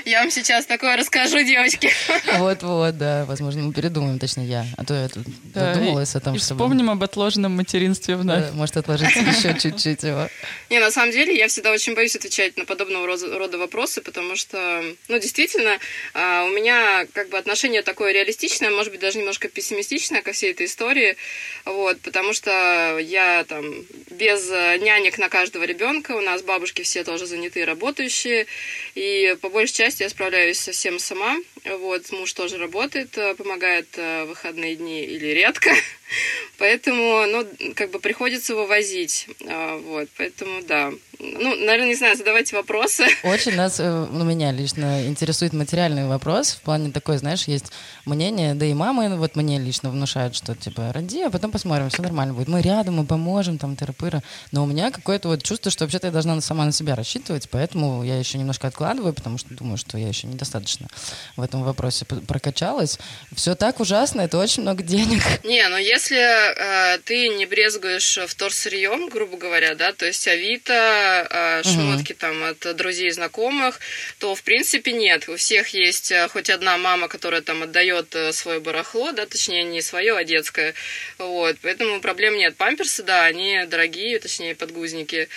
Я 0.05 0.21
вам 0.21 0.31
сейчас 0.33 0.67
такое 0.67 0.97
расскажу, 0.97 1.43
девочки. 1.43 1.91
Вот-вот, 2.39 2.99
да. 2.99 3.25
Возможно, 3.27 3.63
мы 3.63 3.73
передумаем, 3.73 4.19
точно 4.19 4.41
я. 4.41 4.67
А 4.77 4.85
то 4.85 4.95
я 4.95 5.09
тут 5.09 5.25
да, 5.55 5.75
задумалась 5.75 6.15
о 6.17 6.21
том, 6.21 6.35
и 6.35 6.39
чтобы... 6.39 6.59
вспомним 6.59 6.91
об 6.91 7.03
отложенном 7.03 7.53
материнстве 7.53 8.17
вновь. 8.17 8.47
Да, 8.47 8.53
может, 8.53 8.77
отложить 8.77 9.15
еще 9.15 9.57
чуть-чуть 9.59 10.03
его. 10.03 10.29
Не, 10.71 10.81
на 10.81 10.91
самом 10.91 11.13
деле, 11.13 11.37
я 11.37 11.47
всегда 11.47 11.71
очень 11.71 11.95
боюсь 11.95 12.17
отвечать 12.17 12.57
на 12.57 12.65
подобного 12.65 13.07
рода 13.07 13.59
вопросы, 13.59 14.01
потому 14.01 14.35
что, 14.35 14.83
ну, 15.07 15.19
действительно, 15.21 15.79
а, 16.15 16.45
у 16.45 16.49
меня 16.49 17.07
как 17.13 17.29
бы 17.29 17.39
отношение 17.39 17.83
такое 17.83 18.13
реалистичное, 18.13 18.71
может 18.71 18.91
быть, 18.91 19.01
даже 19.01 19.19
немножко 19.19 19.49
пессимистичное 19.49 20.23
ко 20.23 20.33
всей 20.33 20.51
этой 20.51 20.67
истории, 20.67 21.17
вот, 21.65 22.01
потому 22.01 22.33
что 22.33 22.99
я 22.99 23.45
там 23.45 23.65
без 24.11 24.51
нянек 24.51 25.19
на 25.19 25.29
каждого 25.29 25.63
ребенка, 25.63 26.13
у 26.13 26.21
нас 26.21 26.43
бабушки 26.43 26.83
все 26.83 27.05
тоже 27.05 27.27
занятые, 27.27 27.67
работающие, 27.67 28.47
и 28.95 29.37
по 29.41 29.49
большей 29.49 29.76
части 29.77 30.03
я 30.03 30.09
справляюсь 30.09 30.59
совсем 30.59 30.99
сама. 30.99 31.37
Вот, 31.65 32.11
муж 32.13 32.33
тоже 32.33 32.57
работает, 32.57 33.17
э, 33.19 33.35
помогает 33.35 33.87
э, 33.97 34.25
в 34.25 34.29
выходные 34.29 34.77
дни 34.77 35.05
или 35.05 35.27
редко. 35.27 35.71
Поэтому, 36.59 37.27
ну, 37.27 37.47
как 37.75 37.91
бы 37.91 37.99
приходится 37.99 38.55
вывозить. 38.55 39.29
А, 39.47 39.77
вот, 39.77 40.09
поэтому, 40.17 40.63
да. 40.63 40.93
Ну, 41.19 41.57
наверное, 41.57 41.89
не 41.89 41.95
знаю, 41.95 42.17
задавайте 42.17 42.57
вопросы. 42.57 43.07
Очень 43.23 43.55
нас, 43.55 43.81
э, 43.81 44.07
ну, 44.11 44.25
меня 44.25 44.53
лично 44.53 45.07
интересует 45.07 45.53
материальный 45.53 46.07
вопрос. 46.07 46.53
В 46.53 46.61
плане 46.61 46.93
такой, 46.93 47.19
знаешь, 47.19 47.45
есть 47.45 47.73
мнение, 48.05 48.55
да 48.55 48.67
и 48.67 48.75
мамы 48.75 49.17
вот 49.17 49.37
мне 49.37 49.59
лично 49.59 49.91
внушают, 49.91 50.37
что, 50.37 50.55
типа, 50.55 50.93
роди, 50.93 51.23
а 51.23 51.31
потом 51.31 51.51
посмотрим, 51.51 51.89
все 51.89 52.03
нормально 52.03 52.35
будет. 52.35 52.49
Мы 52.49 52.61
рядом, 52.61 52.97
мы 52.97 53.07
поможем, 53.07 53.59
там, 53.59 53.75
тыры-пыры. 53.75 54.23
Но 54.53 54.65
у 54.65 54.67
меня 54.67 54.91
какое-то 54.91 55.29
вот 55.29 55.43
чувство, 55.43 55.71
что 55.71 55.85
вообще-то 55.85 56.09
я 56.09 56.13
должна 56.13 56.41
сама 56.41 56.65
на 56.65 56.73
себя 56.73 56.95
рассчитывать, 56.95 57.49
поэтому 57.51 58.05
я 58.05 58.19
еще 58.19 58.39
немножко 58.39 58.67
откладываю, 58.67 59.15
потому 59.15 59.39
что 59.39 59.55
думаю, 59.55 59.79
что 59.79 59.97
я 59.99 60.09
еще 60.09 60.27
недостаточно 60.27 60.89
в 61.37 61.43
этом 61.43 61.63
вопросе 61.63 62.05
прокачалась. 62.05 62.99
Все 63.35 63.55
так 63.55 63.81
ужасно, 63.81 64.23
это 64.23 64.39
очень 64.39 64.63
много 64.63 64.83
денег. 64.83 65.23
Не, 65.45 65.69
ну 65.69 65.77
если 65.77 66.19
э, 66.19 66.99
ты 67.05 67.29
не 67.29 67.47
брезгуешь 67.47 68.19
вторсырьем, 68.27 69.09
грубо 69.09 69.37
говоря, 69.37 69.75
да, 69.75 69.93
то 69.93 70.07
есть 70.07 70.27
Авито, 70.29 71.06
э, 71.07 71.63
шмотки 71.63 72.13
угу. 72.13 72.21
там 72.21 72.45
от 72.45 72.77
друзей 72.77 73.09
и 73.09 73.11
знакомых, 73.11 73.81
то 74.19 74.35
в 74.35 74.43
принципе 74.43 74.93
нет. 74.93 75.29
У 75.29 75.37
всех 75.37 75.69
есть 75.69 76.13
э, 76.13 76.29
хоть 76.29 76.51
одна 76.51 76.79
мама, 76.79 77.09
которая 77.09 77.43
там 77.43 77.63
отдает 77.63 78.15
э, 78.15 78.33
свое 78.33 78.61
барахло, 78.61 79.13
да, 79.13 79.27
точнее 79.27 79.65
не 79.65 79.83
свое, 79.83 80.17
а 80.17 80.25
детское. 80.25 80.75
Вот, 81.19 81.57
поэтому 81.63 82.01
проблем 82.01 82.37
нет. 82.37 82.57
Памперсы, 82.57 83.03
да, 83.03 83.25
они 83.25 83.65
дорогие, 83.67 84.19
точнее 84.19 84.55
подгузники. 84.55 85.29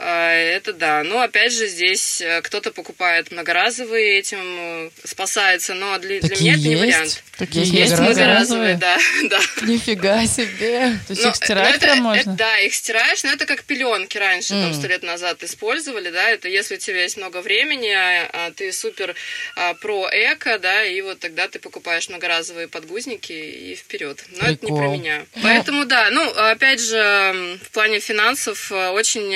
А, 0.00 0.32
это 0.32 0.72
да. 0.72 1.02
Но 1.02 1.20
опять 1.20 1.52
же, 1.52 1.66
здесь 1.66 2.20
э, 2.20 2.40
кто-то 2.42 2.70
покупает 2.70 3.32
многоразовые, 3.32 4.20
этим 4.20 4.38
э, 4.40 4.90
спасается, 5.02 5.74
но 5.74 5.98
для, 5.98 6.20
для 6.20 6.36
меня 6.36 6.52
это 6.52 6.62
не 6.62 6.76
вариант. 6.76 7.24
Такие 7.36 7.64
есть, 7.64 7.74
есть 7.74 7.98
многоразовые, 7.98 8.76
да, 8.76 8.96
да. 9.24 9.40
Нифига 9.62 10.24
себе. 10.26 10.98
То 11.06 11.12
есть 11.12 11.22
но, 11.22 11.30
их 11.30 11.36
стирать 11.36 11.76
это, 11.76 11.86
прям 11.86 11.98
можно? 11.98 12.20
Это, 12.20 12.30
да, 12.30 12.58
их 12.60 12.74
стираешь, 12.74 13.24
но 13.24 13.30
это 13.30 13.44
как 13.46 13.64
пеленки 13.64 14.18
раньше, 14.18 14.54
mm. 14.54 14.62
там, 14.62 14.74
сто 14.74 14.86
лет 14.86 15.02
назад 15.02 15.42
использовали, 15.42 16.10
да, 16.10 16.30
это 16.30 16.48
если 16.48 16.76
у 16.76 16.78
тебя 16.78 17.02
есть 17.02 17.16
много 17.16 17.40
времени, 17.40 17.90
а, 17.90 18.30
а 18.32 18.50
ты 18.52 18.72
супер 18.72 19.16
а, 19.56 19.74
про 19.74 20.08
эко, 20.12 20.60
да, 20.60 20.84
и 20.84 21.00
вот 21.00 21.18
тогда 21.18 21.48
ты 21.48 21.58
покупаешь 21.58 22.08
многоразовые 22.08 22.68
подгузники 22.68 23.32
и 23.32 23.74
вперед. 23.74 24.24
Но 24.30 24.46
Прикол. 24.46 24.52
это 24.52 24.66
не 24.66 24.78
про 24.78 24.88
меня. 24.88 25.26
Поэтому, 25.42 25.84
да, 25.86 26.10
ну, 26.10 26.22
опять 26.30 26.80
же, 26.80 27.58
в 27.62 27.70
плане 27.70 28.00
финансов 28.00 28.70
э, 28.70 28.88
очень 28.90 29.34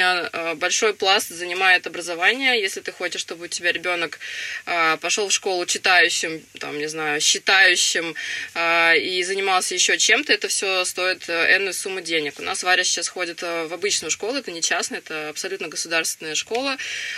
большой 0.54 0.94
пласт 0.94 1.28
занимает 1.28 1.86
образование. 1.86 2.60
Если 2.60 2.80
ты 2.80 2.92
хочешь, 2.92 3.20
чтобы 3.20 3.44
у 3.44 3.48
тебя 3.48 3.72
ребенок 3.72 4.18
а, 4.66 4.96
пошел 4.98 5.28
в 5.28 5.32
школу 5.32 5.66
читающим, 5.66 6.42
там, 6.58 6.78
не 6.78 6.88
знаю, 6.88 7.20
считающим 7.20 8.14
а, 8.54 8.94
и 8.94 9.22
занимался 9.22 9.74
еще 9.74 9.98
чем-то, 9.98 10.32
это 10.32 10.48
все 10.48 10.84
стоит 10.84 11.28
э, 11.28 11.56
энную 11.56 11.72
сумму 11.72 12.00
денег. 12.00 12.38
У 12.38 12.42
нас 12.42 12.62
Варя 12.62 12.84
сейчас 12.84 13.08
ходит 13.08 13.42
э, 13.42 13.66
в 13.66 13.72
обычную 13.72 14.10
школу, 14.10 14.36
это 14.36 14.50
не 14.50 14.62
частная, 14.62 14.98
это 14.98 15.28
абсолютно 15.28 15.68
государственная 15.68 16.34
школа. 16.34 16.76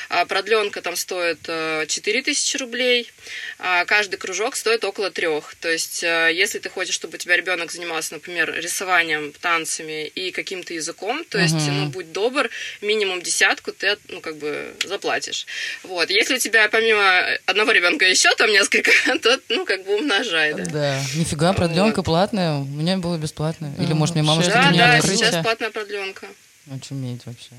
А 0.08 0.24
продленка 0.26 0.82
там 0.82 0.96
стоит 0.96 1.40
4 1.42 1.88
э, 1.88 2.22
тысячи 2.22 2.56
рублей, 2.56 3.10
а 3.58 3.84
каждый 3.84 4.16
кружок 4.16 4.56
стоит 4.56 4.84
около 4.84 5.10
трех. 5.10 5.54
То 5.56 5.70
есть, 5.70 6.02
если 6.02 6.58
ты 6.58 6.68
хочешь, 6.68 6.94
чтобы 6.94 7.16
у 7.16 7.18
тебя 7.18 7.36
ребенок 7.36 7.72
занимался, 7.72 8.14
например, 8.14 8.54
рисованием, 8.54 9.32
танцами 9.40 10.06
и 10.06 10.30
каким-то 10.30 10.74
языком, 10.74 11.24
то 11.24 11.38
есть, 11.38 11.54
uh-huh. 11.54 11.70
ну, 11.70 11.86
будь 11.86 12.12
добр, 12.12 12.50
минимум 12.80 13.22
десятку 13.24 13.72
ты, 13.72 13.96
ну, 14.08 14.20
как 14.20 14.36
бы 14.36 14.72
заплатишь. 14.84 15.46
Вот. 15.82 16.10
Если 16.10 16.36
у 16.36 16.38
тебя 16.38 16.68
помимо 16.68 17.24
одного 17.46 17.72
ребенка 17.72 18.04
еще 18.04 18.32
там 18.36 18.50
несколько, 18.50 18.90
то, 19.22 19.40
ну, 19.48 19.64
как 19.64 19.84
бы 19.84 19.96
умножай, 19.96 20.54
да. 20.54 20.64
Да. 20.64 21.00
Нифига, 21.16 21.52
продленка 21.52 21.96
вот. 21.98 22.04
платная. 22.04 22.58
У 22.58 22.64
меня 22.64 22.98
было 22.98 23.16
бесплатно. 23.16 23.74
Или, 23.78 23.92
может, 23.92 24.14
мне 24.14 24.22
мама 24.22 24.42
что-то 24.42 24.70
не 24.70 24.78
Да, 24.78 24.94
открытие. 24.94 25.18
сейчас 25.18 25.42
платная 25.42 25.70
продленка. 25.70 26.26
Очуметь 26.70 27.26
вообще. 27.26 27.54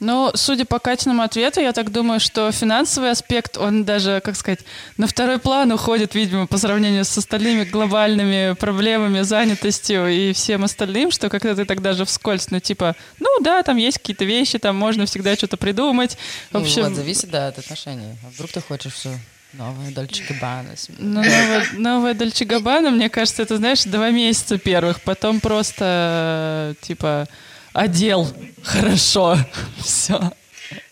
Ну, 0.00 0.30
судя 0.34 0.64
по 0.64 0.78
Катиному 0.78 1.22
ответу, 1.22 1.60
я 1.60 1.72
так 1.72 1.90
думаю, 1.90 2.20
что 2.20 2.50
финансовый 2.52 3.10
аспект, 3.10 3.56
он 3.56 3.84
даже, 3.84 4.20
как 4.24 4.36
сказать, 4.36 4.60
на 4.96 5.06
второй 5.06 5.38
план 5.38 5.72
уходит, 5.72 6.14
видимо, 6.14 6.46
по 6.46 6.58
сравнению 6.58 7.04
с 7.04 7.16
остальными 7.16 7.64
глобальными 7.64 8.54
проблемами, 8.54 9.22
занятостью 9.22 10.08
и 10.08 10.32
всем 10.32 10.64
остальным, 10.64 11.10
что 11.10 11.28
как-то 11.28 11.54
ты 11.54 11.64
так 11.64 11.80
даже 11.80 12.04
вскользь, 12.04 12.50
ну, 12.50 12.60
типа, 12.60 12.96
ну 13.20 13.28
да, 13.40 13.62
там 13.62 13.76
есть 13.76 13.98
какие-то 13.98 14.24
вещи, 14.24 14.58
там 14.58 14.76
можно 14.76 15.06
всегда 15.06 15.36
что-то 15.36 15.56
придумать. 15.56 16.18
В 16.50 16.56
общем... 16.56 16.82
Ну, 16.82 16.88
вот, 16.88 16.96
зависит, 16.96 17.30
да, 17.30 17.48
от 17.48 17.58
отношений. 17.58 18.16
А 18.24 18.30
вдруг 18.30 18.50
ты 18.50 18.60
хочешь 18.60 18.94
все 18.94 19.16
Новая 19.52 19.92
Дольче 19.92 20.24
Габбана. 20.28 20.74
Ну, 20.98 21.22
новая, 21.22 21.66
новая 21.74 22.14
Дольче 22.14 22.44
Габбана, 22.44 22.90
мне 22.90 23.08
кажется, 23.08 23.42
это, 23.42 23.56
знаешь, 23.56 23.84
два 23.84 24.10
месяца 24.10 24.58
первых, 24.58 25.00
потом 25.02 25.40
просто, 25.40 26.74
типа, 26.80 27.28
одел. 27.74 28.26
Хорошо, 28.62 29.36
все. 29.82 30.32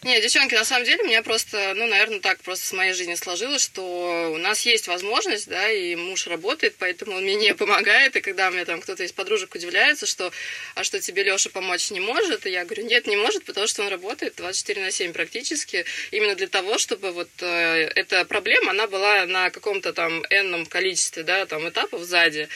Не, 0.02 0.20
девчонки, 0.20 0.54
на 0.54 0.64
самом 0.64 0.84
деле, 0.84 1.04
меня 1.04 1.22
просто, 1.22 1.74
ну, 1.76 1.86
наверное, 1.86 2.18
так 2.18 2.40
просто 2.40 2.66
с 2.66 2.72
моей 2.72 2.92
жизни 2.92 3.14
сложилось, 3.14 3.62
что 3.62 4.32
у 4.34 4.36
нас 4.36 4.62
есть 4.62 4.88
возможность, 4.88 5.48
да, 5.48 5.70
и 5.70 5.94
муж 5.94 6.26
работает, 6.26 6.74
поэтому 6.76 7.16
он 7.16 7.22
мне 7.22 7.36
не 7.36 7.54
помогает, 7.54 8.16
и 8.16 8.20
когда 8.20 8.48
у 8.48 8.52
меня 8.52 8.64
там 8.64 8.80
кто-то 8.80 9.04
из 9.04 9.12
подружек 9.12 9.54
удивляется, 9.54 10.06
что, 10.06 10.32
а 10.74 10.82
что 10.82 11.00
тебе 11.00 11.22
Леша 11.22 11.50
помочь 11.50 11.92
не 11.92 12.00
может, 12.00 12.46
и 12.46 12.50
я 12.50 12.64
говорю, 12.64 12.84
нет, 12.84 13.06
не 13.06 13.16
может, 13.16 13.44
потому 13.44 13.68
что 13.68 13.82
он 13.82 13.88
работает 13.88 14.34
24 14.36 14.82
на 14.82 14.90
7 14.90 15.12
практически, 15.12 15.84
именно 16.10 16.34
для 16.34 16.48
того, 16.48 16.78
чтобы 16.78 17.12
вот 17.12 17.28
э, 17.40 17.90
эта 17.94 18.24
проблема, 18.24 18.72
она 18.72 18.88
была 18.88 19.24
на 19.26 19.50
каком-то 19.50 19.92
там 19.92 20.24
энном 20.30 20.66
количестве, 20.66 21.22
да, 21.22 21.46
там 21.46 21.68
этапов 21.68 22.02
сзади, 22.02 22.48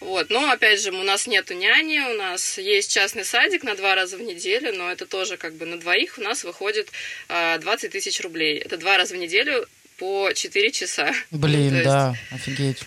вот, 0.00 0.30
но, 0.30 0.50
опять 0.50 0.80
же, 0.80 0.90
у 0.92 1.02
нас 1.02 1.26
нету 1.26 1.54
няни, 1.54 1.98
у 1.98 2.16
нас 2.16 2.58
есть 2.58 2.92
частный 2.92 3.24
садик 3.24 3.64
на 3.64 3.74
два 3.74 3.94
раза 3.94 4.16
в 4.16 4.22
неделю, 4.22 4.72
но 4.72 4.90
это 4.90 5.06
тоже 5.06 5.36
как 5.36 5.54
бы 5.54 5.66
на 5.66 5.78
двоих 5.78 6.18
у 6.18 6.20
нас 6.20 6.44
выходит 6.44 6.88
20 7.28 7.64
а, 7.66 7.88
тысяч 7.88 8.20
рублей. 8.20 8.58
Это 8.58 8.76
два 8.76 8.96
раза 8.96 9.14
в 9.14 9.18
неделю 9.18 9.66
по 9.98 10.30
4 10.32 10.70
часа. 10.70 11.10
Блин, 11.30 11.74
есть... 11.74 11.84
да, 11.84 12.14
офигеть. 12.30 12.82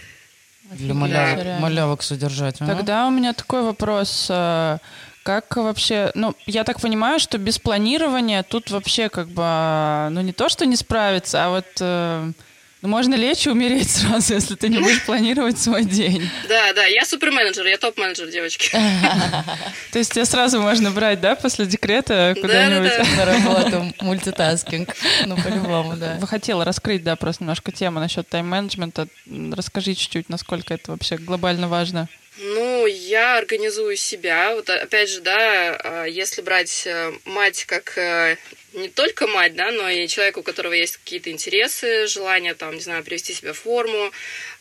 Для 0.71 0.93
малявок, 0.93 1.43
да. 1.43 1.60
малявок 1.60 2.02
содержать. 2.02 2.56
А? 2.62 2.65
Тогда 2.65 3.08
у 3.08 3.12
меня 3.12 3.34
такой 3.34 3.63
вопрос. 3.63 4.28
А, 4.30 4.78
как 5.24 5.58
вообще, 5.58 6.12
ну, 6.15 6.34
я 6.45 6.63
так 6.63 6.80
понимаю, 6.80 7.19
что 7.19 7.38
без 7.38 7.60
планирования 7.60 8.41
тут 8.41 8.71
вообще 8.71 9.10
как 9.10 9.28
бы, 9.28 10.08
ну, 10.12 10.21
не 10.21 10.32
то, 10.32 10.47
что 10.47 10.65
не 10.65 10.78
справиться, 10.78 11.45
а 11.45 11.50
вот 11.50 11.67
э, 11.80 12.24
ну, 12.26 12.34
можно 12.88 13.15
лечь 13.15 13.46
и 13.46 13.50
умереть 13.50 13.91
сразу, 13.91 14.34
если 14.34 14.56
ты 14.56 14.70
не 14.70 14.80
будешь 14.80 15.02
планировать 15.06 15.60
свой 15.60 15.84
день. 15.84 16.30
Да, 16.48 16.74
да, 16.74 16.86
я 16.86 17.06
суперменеджер, 17.06 17.65
я 17.67 17.78
топ-менеджер, 17.78 18.28
девочки. 18.28 18.72
То 19.91 20.00
есть 20.00 20.13
тебя 20.13 20.26
сразу 20.26 20.60
можно 20.60 20.91
брать, 20.91 21.22
да, 21.22 21.36
после 21.36 21.65
декрета 21.65 22.36
куда-нибудь 22.39 23.17
на 23.17 23.26
работу, 23.26 23.94
мультитаскинг, 24.02 24.96
ну, 25.26 25.38
по-любому, 25.38 25.96
да. 25.96 26.17
Вы 26.20 26.28
хотела 26.28 26.65
раскрыть, 26.65 27.04
да, 27.04 27.15
просто 27.15 27.44
немножко 27.44 27.72
тему 27.72 28.00
насчет 28.00 28.28
тайм-менеджмента. 28.28 29.08
Расскажи 29.54 29.94
чуть-чуть, 29.94 30.30
насколько 30.30 30.74
это 30.74 30.91
вообще 30.91 31.17
глобально 31.17 31.67
важно. 31.67 32.08
Ну, 32.38 32.88
я 32.88 33.38
организую 33.38 33.98
себя. 33.98 34.56
Вот 34.56 34.70
опять 34.70 35.10
же, 35.10 35.22
да, 35.22 35.78
а, 35.84 36.06
если 36.06 36.41
брать 36.41 36.88
э, 36.88 37.12
мать 37.26 37.65
как 37.65 37.98
э, 37.98 38.38
не 38.73 38.89
только 38.89 39.27
мать, 39.27 39.55
да, 39.55 39.71
но 39.71 39.89
и 39.89 40.07
человек, 40.07 40.38
у 40.38 40.43
которого 40.43 40.73
есть 40.73 40.97
какие-то 40.97 41.31
интересы, 41.31 42.07
желание, 42.07 42.53
там, 42.53 42.75
не 42.75 42.81
знаю, 42.81 43.03
привести 43.03 43.34
себя 43.34 43.53
в 43.53 43.57
форму, 43.57 44.12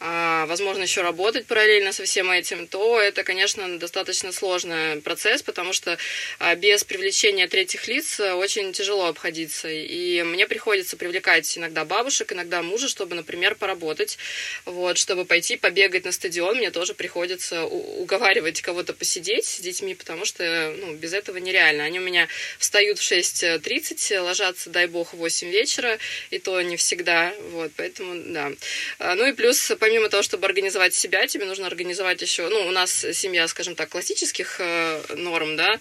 возможно, 0.00 0.82
еще 0.82 1.02
работать 1.02 1.46
параллельно 1.46 1.92
со 1.92 2.04
всем 2.04 2.30
этим, 2.30 2.66
то 2.66 2.98
это, 3.00 3.22
конечно, 3.22 3.78
достаточно 3.78 4.32
сложный 4.32 5.00
процесс, 5.02 5.42
потому 5.42 5.72
что 5.72 5.98
а, 6.38 6.54
без 6.54 6.84
привлечения 6.84 7.46
третьих 7.48 7.86
лиц 7.86 8.18
очень 8.18 8.72
тяжело 8.72 9.06
обходиться. 9.06 9.68
И 9.68 10.22
мне 10.22 10.46
приходится 10.46 10.96
привлекать 10.96 11.58
иногда 11.58 11.84
бабушек, 11.84 12.32
иногда 12.32 12.62
мужа, 12.62 12.88
чтобы, 12.88 13.14
например, 13.14 13.54
поработать, 13.54 14.16
вот, 14.64 14.96
чтобы 14.96 15.24
пойти 15.26 15.56
побегать 15.56 16.04
на 16.04 16.12
стадион, 16.12 16.56
мне 16.56 16.70
тоже 16.70 16.94
приходится 16.94 17.64
уговаривать 17.64 18.62
кого-то 18.62 18.94
посидеть 18.94 19.44
с 19.44 19.60
детьми, 19.60 19.94
потому 19.94 20.24
что, 20.24 20.74
ну, 20.78 20.94
без 20.94 21.12
этого 21.12 21.36
нереально. 21.36 21.84
Они 21.84 21.98
у 21.98 22.02
меня 22.02 22.26
встают 22.58 22.98
в 22.98 23.02
6.30, 23.02 23.60
9, 23.60 24.20
ложатся, 24.22 24.70
дай 24.70 24.86
бог, 24.86 25.12
в 25.12 25.18
8 25.18 25.50
вечера, 25.50 25.98
и 26.30 26.38
то 26.38 26.60
не 26.62 26.76
всегда, 26.76 27.34
вот, 27.50 27.70
поэтому, 27.76 28.14
да. 28.32 28.52
А, 28.98 29.14
ну 29.14 29.26
и 29.26 29.32
плюс, 29.32 29.72
помимо 29.78 29.89
того, 30.08 30.22
чтобы 30.22 30.46
организовать 30.46 30.94
себя, 30.94 31.26
тебе 31.26 31.44
нужно 31.44 31.66
организовать 31.66 32.22
еще, 32.22 32.48
ну, 32.48 32.66
у 32.66 32.70
нас 32.70 33.06
семья, 33.12 33.46
скажем 33.48 33.74
так, 33.74 33.88
классических 33.88 34.56
э, 34.58 35.02
норм, 35.16 35.56
да, 35.56 35.78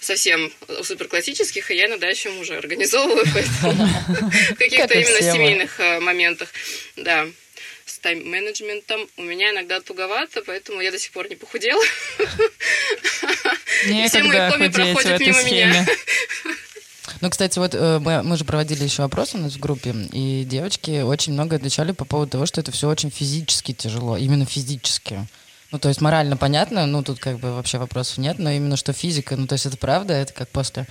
совсем 0.00 0.52
супер 0.82 1.08
классических, 1.08 1.70
и 1.70 1.76
я 1.76 1.86
иногда 1.86 2.08
еще 2.08 2.30
мужа 2.30 2.58
организовываю, 2.58 3.24
поэтому 3.34 3.86
в 4.52 4.54
каких-то 4.54 4.94
именно 4.94 5.32
семейных 5.32 5.80
э, 5.80 6.00
моментах, 6.00 6.48
да 6.96 7.26
с 7.84 7.98
тайм-менеджментом 7.98 9.08
у 9.16 9.22
меня 9.22 9.50
иногда 9.50 9.80
туговато, 9.80 10.42
поэтому 10.42 10.80
я 10.80 10.90
до 10.90 10.98
сих 10.98 11.12
пор 11.12 11.28
не 11.28 11.36
похудела. 11.36 11.84
Все 14.06 14.22
мои 14.22 14.50
хобби 14.50 14.68
проходят 14.68 15.20
мимо 15.20 15.42
меня. 15.42 15.86
Ну, 17.22 17.30
кстати, 17.30 17.56
вот 17.60 17.72
э, 17.76 18.00
мы, 18.00 18.24
мы 18.24 18.36
же 18.36 18.44
проводили 18.44 18.82
еще 18.82 19.04
опрос 19.04 19.36
у 19.36 19.38
нас 19.38 19.52
в 19.52 19.60
группе, 19.60 19.94
и 20.12 20.44
девочки 20.44 21.02
очень 21.02 21.34
много 21.34 21.54
отвечали 21.54 21.92
по 21.92 22.04
поводу 22.04 22.32
того, 22.32 22.46
что 22.46 22.60
это 22.60 22.72
все 22.72 22.88
очень 22.88 23.10
физически 23.10 23.72
тяжело, 23.72 24.16
именно 24.16 24.44
физически. 24.44 25.28
Ну, 25.72 25.78
то 25.78 25.88
есть 25.88 26.02
морально 26.02 26.36
понятно, 26.36 26.86
ну, 26.86 27.02
тут 27.02 27.18
как 27.18 27.38
бы 27.38 27.54
вообще 27.54 27.78
вопросов 27.78 28.18
нет, 28.18 28.38
но 28.38 28.50
именно 28.50 28.76
что 28.76 28.92
физика, 28.92 29.36
ну, 29.36 29.46
то 29.46 29.54
есть 29.54 29.64
это 29.64 29.78
правда, 29.78 30.12
это 30.12 30.34
как 30.34 30.50
после, 30.50 30.86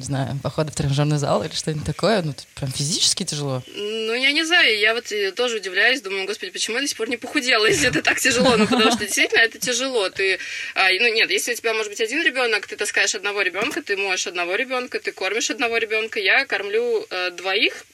не 0.00 0.06
знаю, 0.06 0.40
похода 0.42 0.72
в 0.72 0.74
тренажерный 0.74 1.18
зал 1.18 1.44
или 1.44 1.52
что-нибудь 1.52 1.86
такое, 1.86 2.20
ну, 2.22 2.34
прям 2.56 2.72
физически 2.72 3.24
тяжело. 3.24 3.62
Ну, 3.68 4.12
я 4.12 4.32
не 4.32 4.44
знаю, 4.44 4.76
я 4.76 4.92
вот 4.92 5.12
э, 5.12 5.30
тоже 5.30 5.58
удивляюсь, 5.58 6.00
думаю, 6.00 6.26
господи, 6.26 6.50
почему 6.50 6.76
я 6.76 6.82
до 6.82 6.88
сих 6.88 6.96
пор 6.96 7.08
не 7.08 7.16
похудела, 7.16 7.64
если 7.70 7.88
это 7.88 8.02
так 8.02 8.18
тяжело, 8.18 8.56
ну, 8.56 8.66
потому 8.66 8.90
что 8.90 9.04
действительно 9.04 9.38
это 9.40 9.60
тяжело, 9.60 10.10
ты, 10.10 10.40
а, 10.74 10.88
ну, 10.90 11.14
нет, 11.14 11.30
если 11.30 11.52
у 11.52 11.56
тебя 11.56 11.72
может 11.72 11.92
быть 11.92 12.00
один 12.00 12.20
ребенок, 12.24 12.66
ты 12.66 12.74
таскаешь 12.74 13.14
одного 13.14 13.40
ребенка, 13.42 13.82
ты 13.82 13.96
моешь 13.96 14.26
одного 14.26 14.56
ребенка, 14.56 14.98
ты 14.98 15.12
кормишь 15.12 15.50
одного 15.50 15.76
ребенка, 15.78 16.18
я 16.18 16.44
кормлю 16.44 17.06
э, 17.08 17.30
двоих, 17.30 17.84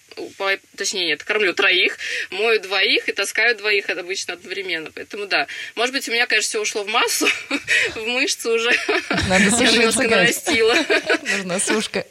точнее 0.77 1.07
нет, 1.07 1.25
кормлю 1.25 1.55
троих, 1.55 1.97
мою 2.31 2.61
двоих 2.61 3.09
и 3.09 3.13
таскаю 3.13 3.57
двоих 3.57 3.89
это 3.89 4.01
обычно 4.01 4.35
одновременно. 4.35 4.91
Поэтому 4.93 5.27
да. 5.27 5.47
Может 5.75 5.95
быть, 5.95 6.09
у 6.09 6.13
меня, 6.13 6.27
конечно, 6.27 6.49
все 6.49 6.61
ушло 6.61 6.85
в 6.85 6.89
массу, 6.89 7.29
в 7.95 8.07
мышцы 8.07 8.51
уже. 8.51 8.71
Надо 9.29 9.45
немножко 9.45 10.09
нарастила. 10.09 10.75
Нужна 11.23 11.61
сушка. 11.61 12.07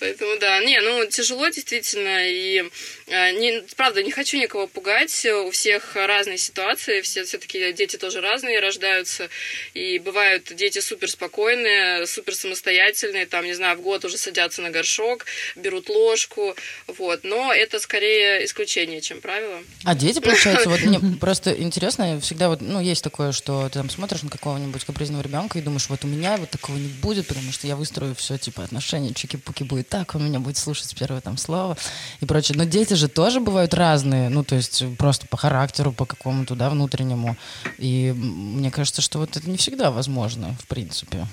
Поэтому 0.00 0.38
да, 0.38 0.58
не, 0.64 0.80
ну 0.80 1.06
тяжело 1.06 1.48
действительно, 1.48 2.26
и 2.26 2.64
не, 3.10 3.62
правда 3.76 4.02
не 4.02 4.12
хочу 4.12 4.36
никого 4.38 4.66
пугать, 4.68 5.26
у 5.26 5.50
всех 5.50 5.96
разные 5.96 6.38
ситуации, 6.38 7.00
все 7.00 7.24
все-таки 7.24 7.72
дети 7.72 7.96
тоже 7.96 8.20
разные 8.20 8.60
рождаются, 8.60 9.28
и 9.74 9.98
бывают 9.98 10.54
дети 10.54 10.78
супер 10.78 11.10
спокойные, 11.10 12.06
супер 12.06 12.34
самостоятельные, 12.34 13.26
там 13.26 13.44
не 13.44 13.54
знаю 13.54 13.78
в 13.78 13.82
год 13.82 14.04
уже 14.04 14.16
садятся 14.16 14.62
на 14.62 14.70
горшок, 14.70 15.26
берут 15.56 15.88
ложку, 15.88 16.54
вот, 16.86 17.24
но 17.24 17.52
это 17.52 17.80
скорее 17.80 18.44
исключение, 18.44 19.00
чем 19.00 19.20
правило. 19.20 19.58
А 19.84 19.94
дети, 19.96 20.20
получается, 20.22 20.68
вот 20.68 20.80
мне 20.82 21.00
просто 21.18 21.52
интересно, 21.52 22.20
всегда 22.20 22.48
вот, 22.48 22.60
ну 22.60 22.80
есть 22.80 23.02
такое, 23.02 23.32
что 23.32 23.68
ты 23.68 23.74
там 23.74 23.90
смотришь 23.90 24.22
на 24.22 24.30
какого-нибудь 24.30 24.84
капризного 24.84 25.22
ребенка 25.22 25.58
и 25.58 25.62
думаешь, 25.62 25.88
вот 25.88 26.04
у 26.04 26.08
меня 26.08 26.36
вот 26.36 26.50
такого 26.50 26.76
не 26.76 26.88
будет, 26.88 27.26
потому 27.26 27.50
что 27.50 27.66
я 27.66 27.74
выстрою 27.74 28.14
все 28.14 28.38
типа 28.38 28.62
отношения 28.62 29.12
чики-пуки 29.12 29.64
будет 29.64 29.88
так, 29.88 30.14
он 30.14 30.24
меня 30.24 30.38
будет 30.38 30.56
слушать 30.56 30.86
с 30.86 30.94
первого 30.94 31.20
там 31.20 31.36
слова 31.36 31.76
и 32.20 32.26
прочее. 32.26 32.56
Но 32.56 32.64
дети 32.64 32.94
же 32.94 32.99
тоже 33.08 33.40
бывают 33.40 33.74
разные, 33.74 34.28
ну, 34.28 34.44
то 34.44 34.56
есть 34.56 34.84
просто 34.96 35.26
по 35.26 35.36
характеру, 35.36 35.92
по 35.92 36.06
какому-то, 36.06 36.54
да, 36.54 36.70
внутреннему. 36.70 37.36
И 37.78 38.12
мне 38.16 38.70
кажется, 38.70 39.02
что 39.02 39.18
вот 39.18 39.36
это 39.36 39.48
не 39.48 39.56
всегда 39.56 39.90
возможно, 39.90 40.56
в 40.60 40.66
принципе. 40.66 41.26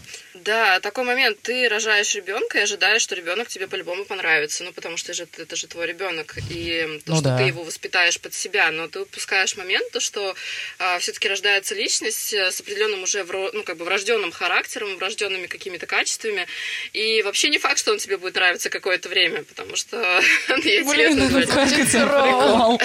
Да, 0.47 0.79
такой 0.79 1.03
момент. 1.03 1.37
Ты 1.41 1.67
рожаешь 1.67 2.15
ребенка 2.15 2.59
и 2.59 2.61
ожидаешь, 2.61 3.01
что 3.01 3.15
ребенок 3.15 3.49
тебе 3.49 3.67
по-любому 3.67 4.05
понравится. 4.05 4.63
Ну, 4.63 4.71
потому 4.71 4.95
что 4.95 5.13
же, 5.13 5.27
это 5.37 5.57
же 5.57 5.67
твой 5.67 5.87
ребенок. 5.87 6.37
И 6.49 7.01
то, 7.03 7.11
ну, 7.11 7.15
что 7.17 7.23
да. 7.25 7.37
ты 7.37 7.43
его 7.43 7.63
воспитаешь 7.63 8.17
под 8.17 8.33
себя. 8.33 8.71
Но 8.71 8.87
ты 8.87 9.01
упускаешь 9.01 9.57
момент, 9.57 9.91
то, 9.91 9.99
что 9.99 10.35
а, 10.79 10.99
все-таки 10.99 11.27
рождается 11.27 11.75
личность 11.75 12.33
э, 12.33 12.49
с 12.49 12.61
определенным 12.61 13.03
уже 13.03 13.25
ну, 13.25 13.63
как 13.63 13.75
бы 13.75 13.83
врожденным 13.83 14.31
характером, 14.31 14.95
врожденными 14.95 15.47
какими-то 15.47 15.85
качествами. 15.85 16.47
И 16.93 17.21
вообще 17.23 17.49
не 17.49 17.57
факт, 17.57 17.79
что 17.79 17.91
он 17.91 17.97
тебе 17.97 18.15
будет 18.15 18.35
нравиться 18.35 18.69
какое-то 18.69 19.09
время, 19.09 19.43
потому 19.43 19.75
что 19.75 19.97
Блин, 20.47 21.17
ну, 21.17 21.41
прикол. 21.41 22.79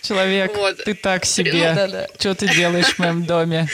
Человек, 0.00 0.52
ты 0.82 0.94
так 0.94 1.26
себе. 1.26 1.74
Ну, 1.74 2.06
что 2.18 2.34
ты 2.34 2.48
делаешь 2.48 2.94
в 2.94 2.98
моем 2.98 3.26
доме? 3.26 3.68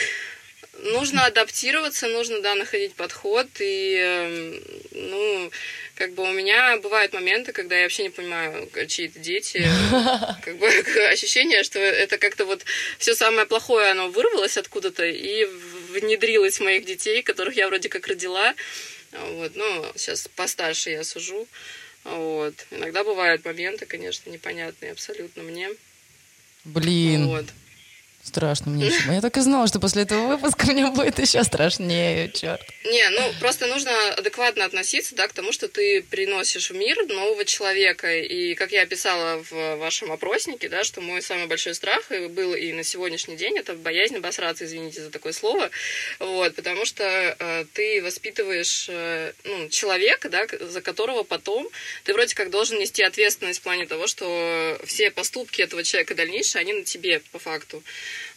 Нужно 0.83 1.25
адаптироваться, 1.25 2.07
нужно, 2.07 2.41
да, 2.41 2.55
находить 2.55 2.93
подход. 2.95 3.47
И, 3.59 3.95
эм, 3.95 4.63
ну, 4.91 5.51
как 5.95 6.13
бы 6.13 6.23
у 6.23 6.31
меня 6.31 6.77
бывают 6.77 7.13
моменты, 7.13 7.51
когда 7.51 7.75
я 7.75 7.83
вообще 7.83 8.03
не 8.03 8.09
понимаю, 8.09 8.69
чьи 8.87 9.07
это 9.07 9.19
дети. 9.19 9.67
Как 10.43 10.57
бы 10.57 10.67
ощущение, 11.11 11.63
что 11.63 11.79
это 11.79 12.17
как-то 12.17 12.45
вот 12.45 12.63
все 12.97 13.15
самое 13.15 13.45
плохое, 13.45 13.91
оно 13.91 14.09
вырвалось 14.09 14.57
откуда-то 14.57 15.05
и 15.05 15.45
внедрилось 15.91 16.59
в 16.59 16.63
моих 16.63 16.85
детей, 16.85 17.21
которых 17.21 17.55
я 17.55 17.67
вроде 17.67 17.89
как 17.89 18.07
родила. 18.07 18.53
Вот, 19.11 19.55
ну, 19.55 19.85
сейчас 19.95 20.27
постарше 20.35 20.91
я 20.91 21.03
сужу. 21.03 21.47
Вот. 22.03 22.53
Иногда 22.71 23.03
бывают 23.03 23.43
моменты, 23.43 23.85
конечно, 23.85 24.29
непонятные 24.29 24.91
абсолютно 24.91 25.43
мне. 25.43 25.69
Блин. 26.63 27.27
Вот. 27.27 27.45
Страшно 28.23 28.71
мне. 28.71 28.91
Я 29.07 29.21
так 29.21 29.37
и 29.37 29.41
знала, 29.41 29.67
что 29.67 29.79
после 29.79 30.03
этого 30.03 30.27
выпуска 30.27 30.67
мне 30.67 30.85
будет 30.91 31.17
еще 31.19 31.43
страшнее, 31.43 32.29
черт. 32.29 32.61
Не, 32.83 33.09
ну 33.11 33.21
просто 33.39 33.65
нужно 33.65 33.91
адекватно 34.13 34.65
относиться, 34.65 35.15
да, 35.15 35.27
к 35.27 35.33
тому, 35.33 35.51
что 35.51 35.67
ты 35.67 36.03
приносишь 36.03 36.69
в 36.69 36.75
мир 36.75 36.97
нового 37.07 37.45
человека. 37.45 38.13
И 38.19 38.55
как 38.55 38.71
я 38.71 38.85
писала 38.85 39.43
в 39.49 39.77
вашем 39.77 40.11
опроснике, 40.11 40.69
да, 40.69 40.83
что 40.83 41.01
мой 41.01 41.21
самый 41.21 41.47
большой 41.47 41.73
страх 41.73 42.11
был 42.29 42.53
и 42.53 42.73
на 42.73 42.83
сегодняшний 42.83 43.37
день 43.37 43.57
это 43.57 43.73
боязнь 43.73 44.17
обосраться, 44.17 44.65
извините 44.65 45.01
за 45.01 45.11
такое 45.11 45.31
слово, 45.31 45.69
вот, 46.19 46.55
потому 46.55 46.85
что 46.85 47.03
э, 47.03 47.65
ты 47.73 48.01
воспитываешь 48.03 48.87
э, 48.89 49.31
ну, 49.45 49.69
человека, 49.69 50.29
да, 50.29 50.45
за 50.59 50.81
которого 50.81 51.23
потом 51.23 51.67
ты 52.03 52.13
вроде 52.13 52.35
как 52.35 52.49
должен 52.49 52.79
нести 52.79 53.01
ответственность 53.01 53.59
в 53.59 53.63
плане 53.63 53.85
того, 53.87 54.07
что 54.07 54.79
все 54.85 55.09
поступки 55.09 55.61
этого 55.61 55.83
человека 55.83 56.15
дальнейшие, 56.15 56.59
они 56.59 56.73
на 56.73 56.83
тебе 56.83 57.21
по 57.31 57.39
факту. 57.39 57.81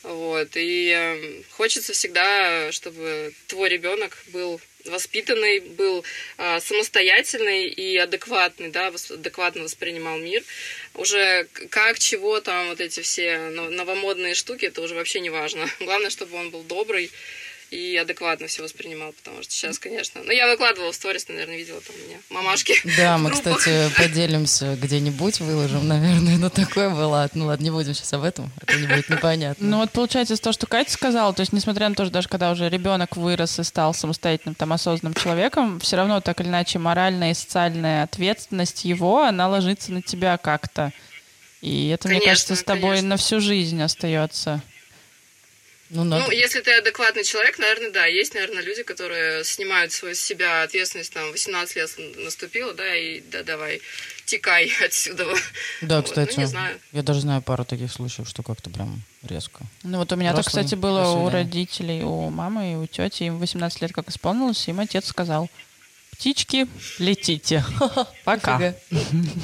Вот. 0.02 0.48
И 0.56 0.92
э, 0.94 1.42
хочется 1.50 1.92
всегда, 1.92 2.72
чтобы 2.72 3.32
твой 3.46 3.68
ребенок 3.68 4.16
был 4.28 4.60
воспитанный, 4.86 5.60
был 5.60 6.04
э, 6.38 6.60
самостоятельный 6.60 7.68
и 7.68 7.96
адекватный, 7.96 8.70
да, 8.70 8.88
адекватно 8.88 9.62
воспринимал 9.62 10.18
мир. 10.18 10.42
Уже 10.94 11.46
как, 11.70 11.98
чего 11.98 12.40
там, 12.40 12.68
вот 12.68 12.80
эти 12.80 13.00
все 13.00 13.38
новомодные 13.38 14.34
штуки, 14.34 14.66
это 14.66 14.82
уже 14.82 14.94
вообще 14.94 15.20
не 15.20 15.30
важно. 15.30 15.68
Главное, 15.80 16.10
чтобы 16.10 16.36
он 16.36 16.50
был 16.50 16.62
добрый, 16.62 17.10
и 17.72 17.96
адекватно 17.96 18.48
все 18.48 18.62
воспринимал, 18.62 19.12
потому 19.12 19.42
что 19.42 19.50
сейчас, 19.50 19.78
конечно... 19.78 20.20
Ну, 20.22 20.30
я 20.30 20.46
выкладывала 20.46 20.92
в 20.92 20.94
сторис, 20.94 21.26
наверное, 21.28 21.56
видела 21.56 21.80
там 21.80 21.96
у 21.96 22.06
меня 22.06 22.18
мамашки. 22.28 22.74
Да, 22.98 23.16
мы, 23.16 23.30
кстати, 23.30 23.90
поделимся 23.96 24.76
где-нибудь, 24.76 25.40
выложим, 25.40 25.88
наверное, 25.88 26.36
но 26.36 26.50
такое 26.50 26.90
было. 26.90 27.30
Ну 27.32 27.46
ладно, 27.46 27.64
не 27.64 27.70
будем 27.70 27.94
сейчас 27.94 28.12
об 28.12 28.24
этом, 28.24 28.50
это 28.60 28.76
не 28.76 28.86
будет 28.86 29.08
непонятно. 29.08 29.66
Ну 29.66 29.78
вот 29.78 29.90
получается, 29.90 30.36
то, 30.36 30.52
что 30.52 30.66
Катя 30.66 30.92
сказала, 30.92 31.32
то 31.32 31.40
есть 31.40 31.54
несмотря 31.54 31.88
на 31.88 31.94
то, 31.94 32.04
что 32.04 32.12
даже 32.12 32.28
когда 32.28 32.50
уже 32.50 32.68
ребенок 32.68 33.16
вырос 33.16 33.58
и 33.58 33.64
стал 33.64 33.94
самостоятельным, 33.94 34.54
там, 34.54 34.74
осознанным 34.74 35.14
человеком, 35.14 35.80
все 35.80 35.96
равно 35.96 36.20
так 36.20 36.42
или 36.42 36.48
иначе 36.48 36.78
моральная 36.78 37.30
и 37.30 37.34
социальная 37.34 38.02
ответственность 38.02 38.84
его, 38.84 39.22
она 39.22 39.48
ложится 39.48 39.92
на 39.92 40.02
тебя 40.02 40.36
как-то. 40.36 40.92
И 41.62 41.88
это, 41.88 42.08
конечно, 42.08 42.20
мне 42.20 42.28
кажется, 42.28 42.54
с 42.54 42.64
тобой 42.64 42.96
конечно. 42.96 43.08
на 43.08 43.16
всю 43.16 43.40
жизнь 43.40 43.80
остается. 43.80 44.60
Ну, 45.94 46.04
надо. 46.04 46.24
ну, 46.24 46.30
если 46.32 46.60
ты 46.60 46.72
адекватный 46.72 47.22
человек, 47.22 47.58
наверное, 47.58 47.90
да. 47.90 48.06
Есть, 48.06 48.32
наверное, 48.32 48.62
люди, 48.62 48.82
которые 48.82 49.44
снимают 49.44 49.92
свою 49.92 50.14
себя 50.14 50.62
ответственность, 50.62 51.12
там, 51.12 51.30
18 51.30 51.76
лет 51.76 51.90
наступило, 52.16 52.72
да, 52.72 52.96
и 52.96 53.20
да, 53.20 53.42
давай, 53.42 53.82
текай 54.24 54.72
отсюда. 54.84 55.26
Да, 55.82 55.96
вот. 55.96 56.06
кстати, 56.06 56.32
ну, 56.36 56.40
не 56.40 56.46
знаю. 56.46 56.80
я 56.92 57.02
даже 57.02 57.20
знаю 57.20 57.42
пару 57.42 57.66
таких 57.66 57.92
случаев, 57.92 58.26
что 58.26 58.42
как-то 58.42 58.70
прям 58.70 59.02
резко. 59.22 59.60
Ну, 59.82 59.98
вот 59.98 60.10
у 60.12 60.16
меня 60.16 60.32
так, 60.34 60.46
кстати, 60.46 60.74
было 60.74 61.10
у 61.10 61.28
родителей, 61.28 62.02
у 62.02 62.30
мамы 62.30 62.72
и 62.72 62.76
у 62.76 62.86
тети, 62.86 63.24
им 63.24 63.38
18 63.38 63.82
лет 63.82 63.92
как 63.92 64.08
исполнилось, 64.08 64.66
им 64.68 64.80
отец 64.80 65.06
сказал– 65.06 65.50
птички, 66.22 66.68
летите. 67.00 67.64
Пока. 68.24 68.76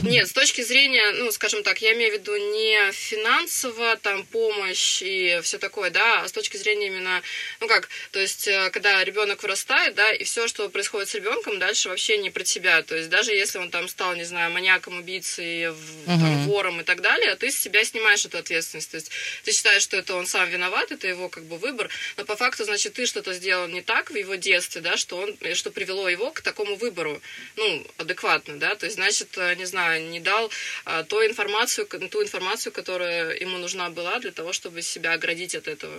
Нет, 0.05 0.29
с 0.29 0.33
точки 0.33 0.63
зрения, 0.63 1.11
ну, 1.25 1.33
скажем 1.33 1.65
так, 1.65 1.83
я 1.83 1.93
имею 1.95 2.13
в 2.13 2.21
виду 2.21 2.37
не 2.37 2.93
финансово, 2.93 3.97
там, 3.97 4.25
помощь 4.25 5.03
и 5.03 5.41
все 5.43 5.59
такое, 5.59 5.91
да, 5.91 6.23
а 6.23 6.29
с 6.29 6.33
точки 6.33 6.57
зрения 6.57 6.87
именно, 6.87 7.21
ну 7.59 7.67
как, 7.67 7.89
то 8.13 8.21
есть, 8.21 8.47
э, 8.47 8.71
когда 8.71 9.03
ребенок 9.03 9.43
вырастает, 9.43 9.97
да, 9.97 10.13
и 10.13 10.23
все, 10.23 10.47
что 10.47 10.69
происходит 10.69 11.09
с 11.09 11.17
ребенком, 11.17 11.59
дальше 11.59 11.89
вообще 11.89 12.17
не 12.19 12.31
про 12.31 12.45
тебя. 12.45 12.83
То 12.83 12.95
есть, 12.95 13.09
даже 13.09 13.33
если 13.33 13.59
он 13.59 13.71
там 13.71 13.89
стал, 13.89 14.15
не 14.15 14.25
знаю, 14.25 14.53
маньяком, 14.53 14.99
убийцей, 14.99 15.75
там, 16.07 16.47
вором 16.47 16.81
и 16.81 16.85
так 16.85 17.01
далее, 17.01 17.35
ты 17.35 17.51
с 17.51 17.59
себя 17.59 17.83
снимаешь 17.83 18.25
эту 18.25 18.39
ответственность. 18.39 18.93
То 18.93 18.99
есть, 18.99 19.11
ты 19.43 19.51
считаешь, 19.51 19.83
что 19.83 19.97
это 19.97 20.15
он 20.15 20.29
сам 20.29 20.49
виноват, 20.49 20.93
это 20.93 21.09
его 21.09 21.29
как 21.29 21.43
бы 21.43 21.59
выбор, 21.59 21.91
но 22.17 22.25
по 22.25 22.37
факту, 22.37 22.63
значит, 22.63 22.93
ты 22.93 23.05
что-то 23.05 23.33
сделал 23.33 23.67
не 23.67 23.83
так 23.83 24.13
в 24.13 24.17
его 24.17 24.37
детстве, 24.37 24.81
да, 24.81 24.97
что 24.97 25.17
он, 25.17 25.37
что 25.55 25.73
привело 25.73 26.09
его 26.09 26.31
к 26.31 26.41
такому 26.41 26.68
такому 26.69 26.77
выбору, 26.77 27.21
ну, 27.57 27.87
адекватно, 27.99 28.59
да, 28.59 28.75
то 28.75 28.87
есть, 28.87 28.97
значит, 28.97 29.29
э, 29.39 29.55
не 29.55 29.67
знаю, 29.67 30.11
не 30.11 30.21
дал 30.21 30.51
а, 30.85 31.03
ту 31.03 31.17
информацию, 31.25 31.87
ту 31.87 32.23
информацию, 32.23 32.73
которая 32.73 33.37
ему 33.41 33.59
нужна 33.59 33.91
была 33.91 34.19
для 34.19 34.31
того, 34.31 34.53
чтобы 34.53 34.83
себя 34.83 35.13
оградить 35.15 35.55
от 35.55 35.69
этого. 35.69 35.95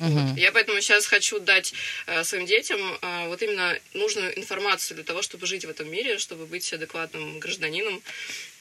Угу. 0.00 0.08
Вот. 0.08 0.38
Я 0.38 0.50
поэтому 0.52 0.80
сейчас 0.80 1.06
хочу 1.06 1.40
дать 1.40 1.74
э, 2.06 2.24
своим 2.24 2.46
детям 2.46 2.80
э, 3.02 3.28
вот 3.28 3.42
именно 3.42 3.78
нужную 3.94 4.38
информацию 4.38 4.94
для 4.96 5.04
того, 5.04 5.20
чтобы 5.20 5.46
жить 5.46 5.66
в 5.66 5.70
этом 5.70 5.90
мире, 5.90 6.18
чтобы 6.18 6.46
быть 6.46 6.72
адекватным 6.72 7.38
гражданином, 7.38 8.00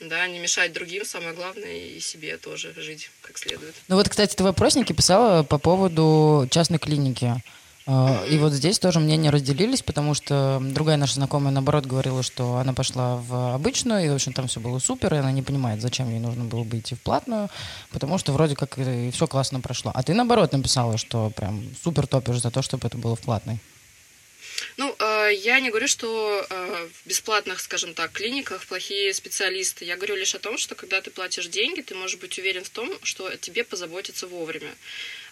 да, 0.01 0.27
не 0.27 0.39
мешать 0.39 0.73
другим, 0.73 1.05
самое 1.05 1.33
главное, 1.33 1.77
и 1.77 1.99
себе 2.01 2.37
тоже 2.37 2.73
жить 2.77 3.09
как 3.21 3.37
следует. 3.37 3.73
Ну 3.87 3.95
вот, 3.95 4.09
кстати, 4.09 4.35
ты 4.35 4.43
в 4.43 4.47
вопроснике 4.47 4.93
писала 4.93 5.43
по 5.43 5.57
поводу 5.57 6.47
частной 6.51 6.79
клиники. 6.79 7.41
А, 7.85 8.23
и 8.25 8.37
вот 8.37 8.53
здесь 8.53 8.77
тоже 8.79 8.99
мнения 8.99 9.29
разделились, 9.29 9.81
потому 9.81 10.13
что 10.13 10.61
другая 10.61 10.97
наша 10.97 11.15
знакомая, 11.15 11.51
наоборот, 11.51 11.85
говорила, 11.85 12.21
что 12.23 12.57
она 12.57 12.73
пошла 12.73 13.15
в 13.15 13.55
обычную, 13.55 14.05
и, 14.05 14.09
в 14.09 14.13
общем, 14.13 14.33
там 14.33 14.47
все 14.47 14.59
было 14.59 14.79
супер, 14.79 15.13
и 15.13 15.17
она 15.17 15.31
не 15.31 15.41
понимает, 15.41 15.81
зачем 15.81 16.09
ей 16.09 16.19
нужно 16.19 16.43
было 16.43 16.63
бы 16.63 16.79
идти 16.79 16.95
в 16.95 17.01
платную, 17.01 17.49
потому 17.91 18.17
что 18.17 18.31
вроде 18.31 18.55
как 18.55 18.77
и 18.77 19.11
все 19.11 19.27
классно 19.27 19.59
прошло. 19.59 19.91
А 19.93 20.03
ты, 20.03 20.13
наоборот, 20.13 20.51
написала, 20.51 20.97
что 20.97 21.31
прям 21.31 21.63
супер 21.83 22.05
топишь 22.05 22.41
за 22.41 22.51
то, 22.51 22.61
чтобы 22.61 22.87
это 22.87 22.97
было 22.97 23.15
в 23.15 23.21
платной. 23.21 23.59
Ну, 24.77 24.95
э, 24.97 25.31
я 25.33 25.59
не 25.59 25.69
говорю, 25.69 25.87
что 25.87 26.45
э, 26.49 26.87
в 26.93 27.07
бесплатных, 27.07 27.59
скажем 27.59 27.93
так, 27.93 28.11
клиниках 28.11 28.65
плохие 28.65 29.13
специалисты. 29.13 29.85
Я 29.85 29.95
говорю 29.95 30.15
лишь 30.15 30.35
о 30.35 30.39
том, 30.39 30.57
что 30.57 30.75
когда 30.75 31.01
ты 31.01 31.11
платишь 31.11 31.47
деньги, 31.47 31.81
ты 31.81 31.95
можешь 31.95 32.19
быть 32.19 32.37
уверен 32.39 32.63
в 32.63 32.69
том, 32.69 32.89
что 33.03 33.35
тебе 33.37 33.63
позаботятся 33.63 34.27
вовремя. 34.27 34.71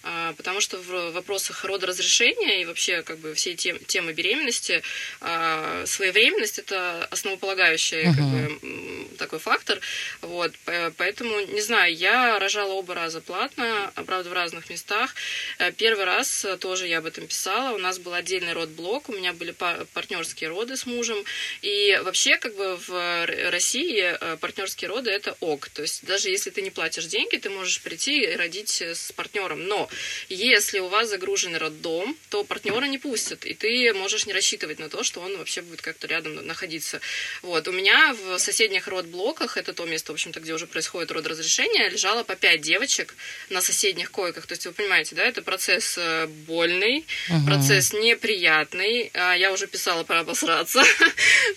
А, 0.03 0.33
потому 0.33 0.61
что 0.61 0.77
в 0.77 1.11
вопросах 1.11 1.63
родоразрешения 1.65 2.61
и 2.61 2.65
вообще 2.65 3.01
как 3.01 3.19
бы 3.19 3.33
всей 3.33 3.55
тем, 3.55 3.79
темы 3.79 4.13
беременности 4.13 4.81
а, 5.21 5.85
своевременность 5.85 6.59
это 6.59 7.05
основополагающий 7.11 8.03
uh-huh. 8.03 8.15
как 8.15 8.25
бы, 8.25 9.17
такой 9.17 9.39
фактор. 9.39 9.79
Вот, 10.21 10.53
поэтому, 10.97 11.39
не 11.47 11.61
знаю, 11.61 11.93
я 11.95 12.39
рожала 12.39 12.73
оба 12.73 12.93
раза 12.93 13.21
платно, 13.21 13.91
правда, 14.05 14.29
в 14.29 14.33
разных 14.33 14.69
местах. 14.69 15.15
Э, 15.57 15.71
первый 15.71 16.05
раз 16.05 16.45
тоже 16.59 16.87
я 16.87 16.99
об 16.99 17.05
этом 17.05 17.27
писала. 17.27 17.75
У 17.75 17.79
нас 17.79 17.99
был 17.99 18.13
отдельный 18.13 18.53
родблок, 18.53 19.09
у 19.09 19.13
меня 19.13 19.33
были 19.33 19.51
партнерские 19.51 20.49
роды 20.49 20.77
с 20.77 20.85
мужем. 20.85 21.17
И 21.61 21.99
вообще, 22.03 22.37
как 22.37 22.55
бы 22.55 22.77
в 22.87 23.25
России 23.51 24.15
э, 24.19 24.37
партнерские 24.37 24.89
роды 24.89 25.09
это 25.09 25.35
ок. 25.39 25.69
То 25.69 25.81
есть 25.81 26.05
даже 26.05 26.29
если 26.29 26.49
ты 26.49 26.61
не 26.61 26.69
платишь 26.69 27.05
деньги, 27.05 27.37
ты 27.37 27.49
можешь 27.49 27.81
прийти 27.81 28.23
и 28.23 28.35
родить 28.35 28.81
с 28.81 29.11
партнером. 29.11 29.65
Но 29.65 29.86
если 30.29 30.79
у 30.79 30.87
вас 30.87 31.09
загруженный 31.09 31.59
роддом, 31.59 32.15
то 32.29 32.43
партнера 32.43 32.85
не 32.85 32.97
пустят, 32.97 33.45
и 33.45 33.53
ты 33.53 33.93
можешь 33.93 34.25
не 34.25 34.33
рассчитывать 34.33 34.79
на 34.79 34.89
то, 34.89 35.03
что 35.03 35.21
он 35.21 35.37
вообще 35.37 35.61
будет 35.61 35.81
как-то 35.81 36.07
рядом 36.07 36.35
находиться. 36.45 36.99
Вот. 37.41 37.67
У 37.67 37.71
меня 37.71 38.13
в 38.13 38.39
соседних 38.39 38.87
родблоках, 38.87 39.57
это 39.57 39.73
то 39.73 39.85
место, 39.85 40.11
в 40.11 40.15
общем-то, 40.15 40.39
где 40.39 40.53
уже 40.53 40.67
происходит 40.67 41.11
родоразрешение, 41.11 41.89
лежало 41.89 42.23
по 42.23 42.35
пять 42.35 42.61
девочек 42.61 43.15
на 43.49 43.61
соседних 43.61 44.11
койках. 44.11 44.45
То 44.45 44.53
есть 44.53 44.65
вы 44.65 44.71
понимаете, 44.71 45.15
да, 45.15 45.25
это 45.25 45.41
процесс 45.41 45.97
э, 45.97 46.27
больный, 46.27 47.05
угу. 47.29 47.45
процесс 47.45 47.93
неприятный. 47.93 49.11
А 49.13 49.33
я 49.33 49.51
уже 49.51 49.67
писала 49.67 50.03
про 50.03 50.19
обосраться. 50.19 50.83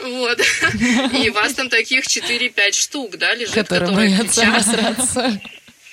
Вот. 0.01 0.39
И 1.25 1.31
вас 1.31 1.55
там 1.55 1.69
таких 1.69 2.05
4-5 2.05 2.73
штук, 2.73 3.17
да, 3.17 3.35
лежит, 3.35 3.55
которые, 3.55 4.17
обосраться. 4.17 5.41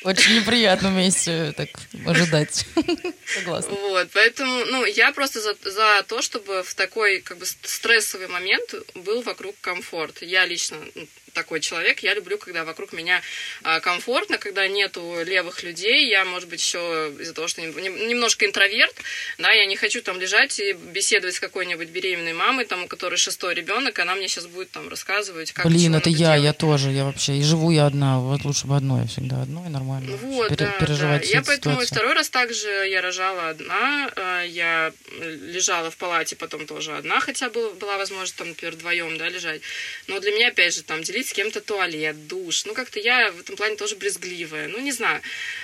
Очень 0.03 0.35
неприятно 0.35 0.89
вместе 0.89 1.53
так 1.57 1.69
ожидать. 2.05 2.65
Согласна. 3.25 3.73
Вот, 3.73 4.09
поэтому, 4.13 4.65
ну, 4.65 4.85
я 4.85 5.11
просто 5.11 5.41
за, 5.41 5.55
за 5.63 6.03
то, 6.07 6.21
чтобы 6.21 6.63
в 6.63 6.75
такой, 6.75 7.21
как 7.21 7.37
бы, 7.39 7.45
стрессовый 7.45 8.27
момент 8.27 8.73
был 8.95 9.21
вокруг 9.23 9.55
комфорт. 9.59 10.21
Я 10.21 10.45
лично 10.45 10.77
ну, 10.95 11.07
такой 11.37 11.59
человек. 11.59 11.99
Я 11.99 12.15
люблю, 12.15 12.39
когда 12.39 12.65
вокруг 12.65 12.93
меня 12.93 13.21
а, 13.61 13.79
комфортно, 13.79 14.39
когда 14.39 14.67
нету 14.67 15.23
левых 15.23 15.61
людей. 15.61 16.09
Я, 16.09 16.25
может 16.25 16.49
быть, 16.49 16.59
еще 16.59 17.13
из-за 17.19 17.33
того, 17.33 17.47
что 17.47 17.61
немножко 17.61 18.45
интроверт, 18.45 18.95
да, 19.37 19.51
я 19.51 19.67
не 19.67 19.75
хочу 19.75 20.01
там 20.01 20.19
лежать 20.19 20.59
и 20.59 20.73
беседовать 20.73 21.35
с 21.35 21.39
какой-нибудь 21.39 21.89
беременной 21.89 22.33
мамой, 22.33 22.65
там, 22.65 22.83
у 22.83 22.87
которой 22.87 23.17
шестой 23.17 23.53
ребенок, 23.53 23.99
она 23.99 24.15
мне 24.15 24.27
сейчас 24.27 24.47
будет 24.47 24.71
там 24.71 24.89
рассказывать, 24.89 25.51
как 25.51 25.67
Блин, 25.67 25.93
это 25.95 26.09
я, 26.09 26.17
делать. 26.17 26.43
я 26.43 26.53
тоже, 26.53 26.89
я 26.89 27.03
вообще, 27.03 27.37
и 27.37 27.43
живу 27.43 27.69
я 27.69 27.85
одна, 27.85 28.19
вот 28.19 28.43
лучше 28.43 28.65
бы 28.65 28.75
одной 28.75 29.07
всегда, 29.07 29.43
одной 29.43 29.69
нормально. 29.69 30.17
Вот, 30.17 30.49
Пере, 30.49 30.65
да, 30.65 30.85
переживать 30.85 31.21
да. 31.21 31.27
Я 31.27 31.43
поэтому 31.43 31.75
ситуацию. 31.75 31.95
второй 31.95 32.13
раз 32.15 32.29
также 32.29 32.67
я 32.67 33.01
рожала 33.01 33.49
одна, 33.49 34.09
а, 34.15 34.43
я 34.43 34.91
лежала 35.21 35.91
в 35.91 35.97
палате 35.97 36.35
потом 36.35 36.65
тоже 36.65 36.97
одна, 36.97 37.19
хотя 37.19 37.49
была 37.49 37.97
возможность 37.97 38.35
там, 38.35 38.49
например, 38.49 38.73
вдвоем, 38.73 39.17
да, 39.19 39.29
лежать. 39.29 39.61
Но 40.07 40.19
для 40.19 40.31
меня, 40.31 40.47
опять 40.47 40.73
же, 40.73 40.81
там 40.81 41.03
делить 41.03 41.26
делить 41.27 41.29
с 41.29 41.33
кем-то 41.33 41.61
туалет, 41.61 42.27
душ. 42.27 42.65
Ну, 42.65 42.73
как-то 42.73 42.99
я 42.99 43.31
в 43.31 43.39
этом 43.39 43.55
плане 43.55 43.75
тоже 43.75 43.95
брезгливая. 43.95 44.67
Ну, 44.67 44.79
не 44.79 44.91
знаю. 44.91 45.21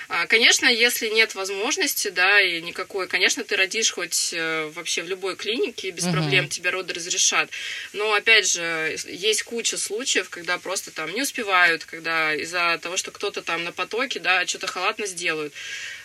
А, 0.08 0.26
конечно, 0.26 0.66
если 0.66 1.08
нет 1.08 1.34
возможности, 1.34 2.08
да, 2.10 2.40
и 2.40 2.60
никакой, 2.62 3.06
конечно, 3.08 3.44
ты 3.44 3.56
родишь 3.56 3.92
хоть 3.92 4.32
э, 4.32 4.70
вообще 4.74 5.02
в 5.02 5.08
любой 5.08 5.36
клинике, 5.36 5.90
без 5.90 6.04
угу. 6.04 6.12
проблем 6.12 6.48
тебя 6.48 6.70
роды 6.70 6.94
разрешат. 6.94 7.50
Но, 7.92 8.12
опять 8.12 8.48
же, 8.48 8.96
есть 9.06 9.42
куча 9.42 9.76
случаев, 9.76 10.28
когда 10.28 10.58
просто 10.58 10.90
там 10.90 11.12
не 11.14 11.22
успевают, 11.22 11.84
когда 11.84 12.34
из-за 12.34 12.78
того, 12.82 12.96
что 12.96 13.10
кто-то 13.10 13.42
там 13.42 13.64
на 13.64 13.72
потоке, 13.72 14.20
да, 14.20 14.46
что-то 14.46 14.66
халатно 14.66 15.06
сделают. 15.06 15.52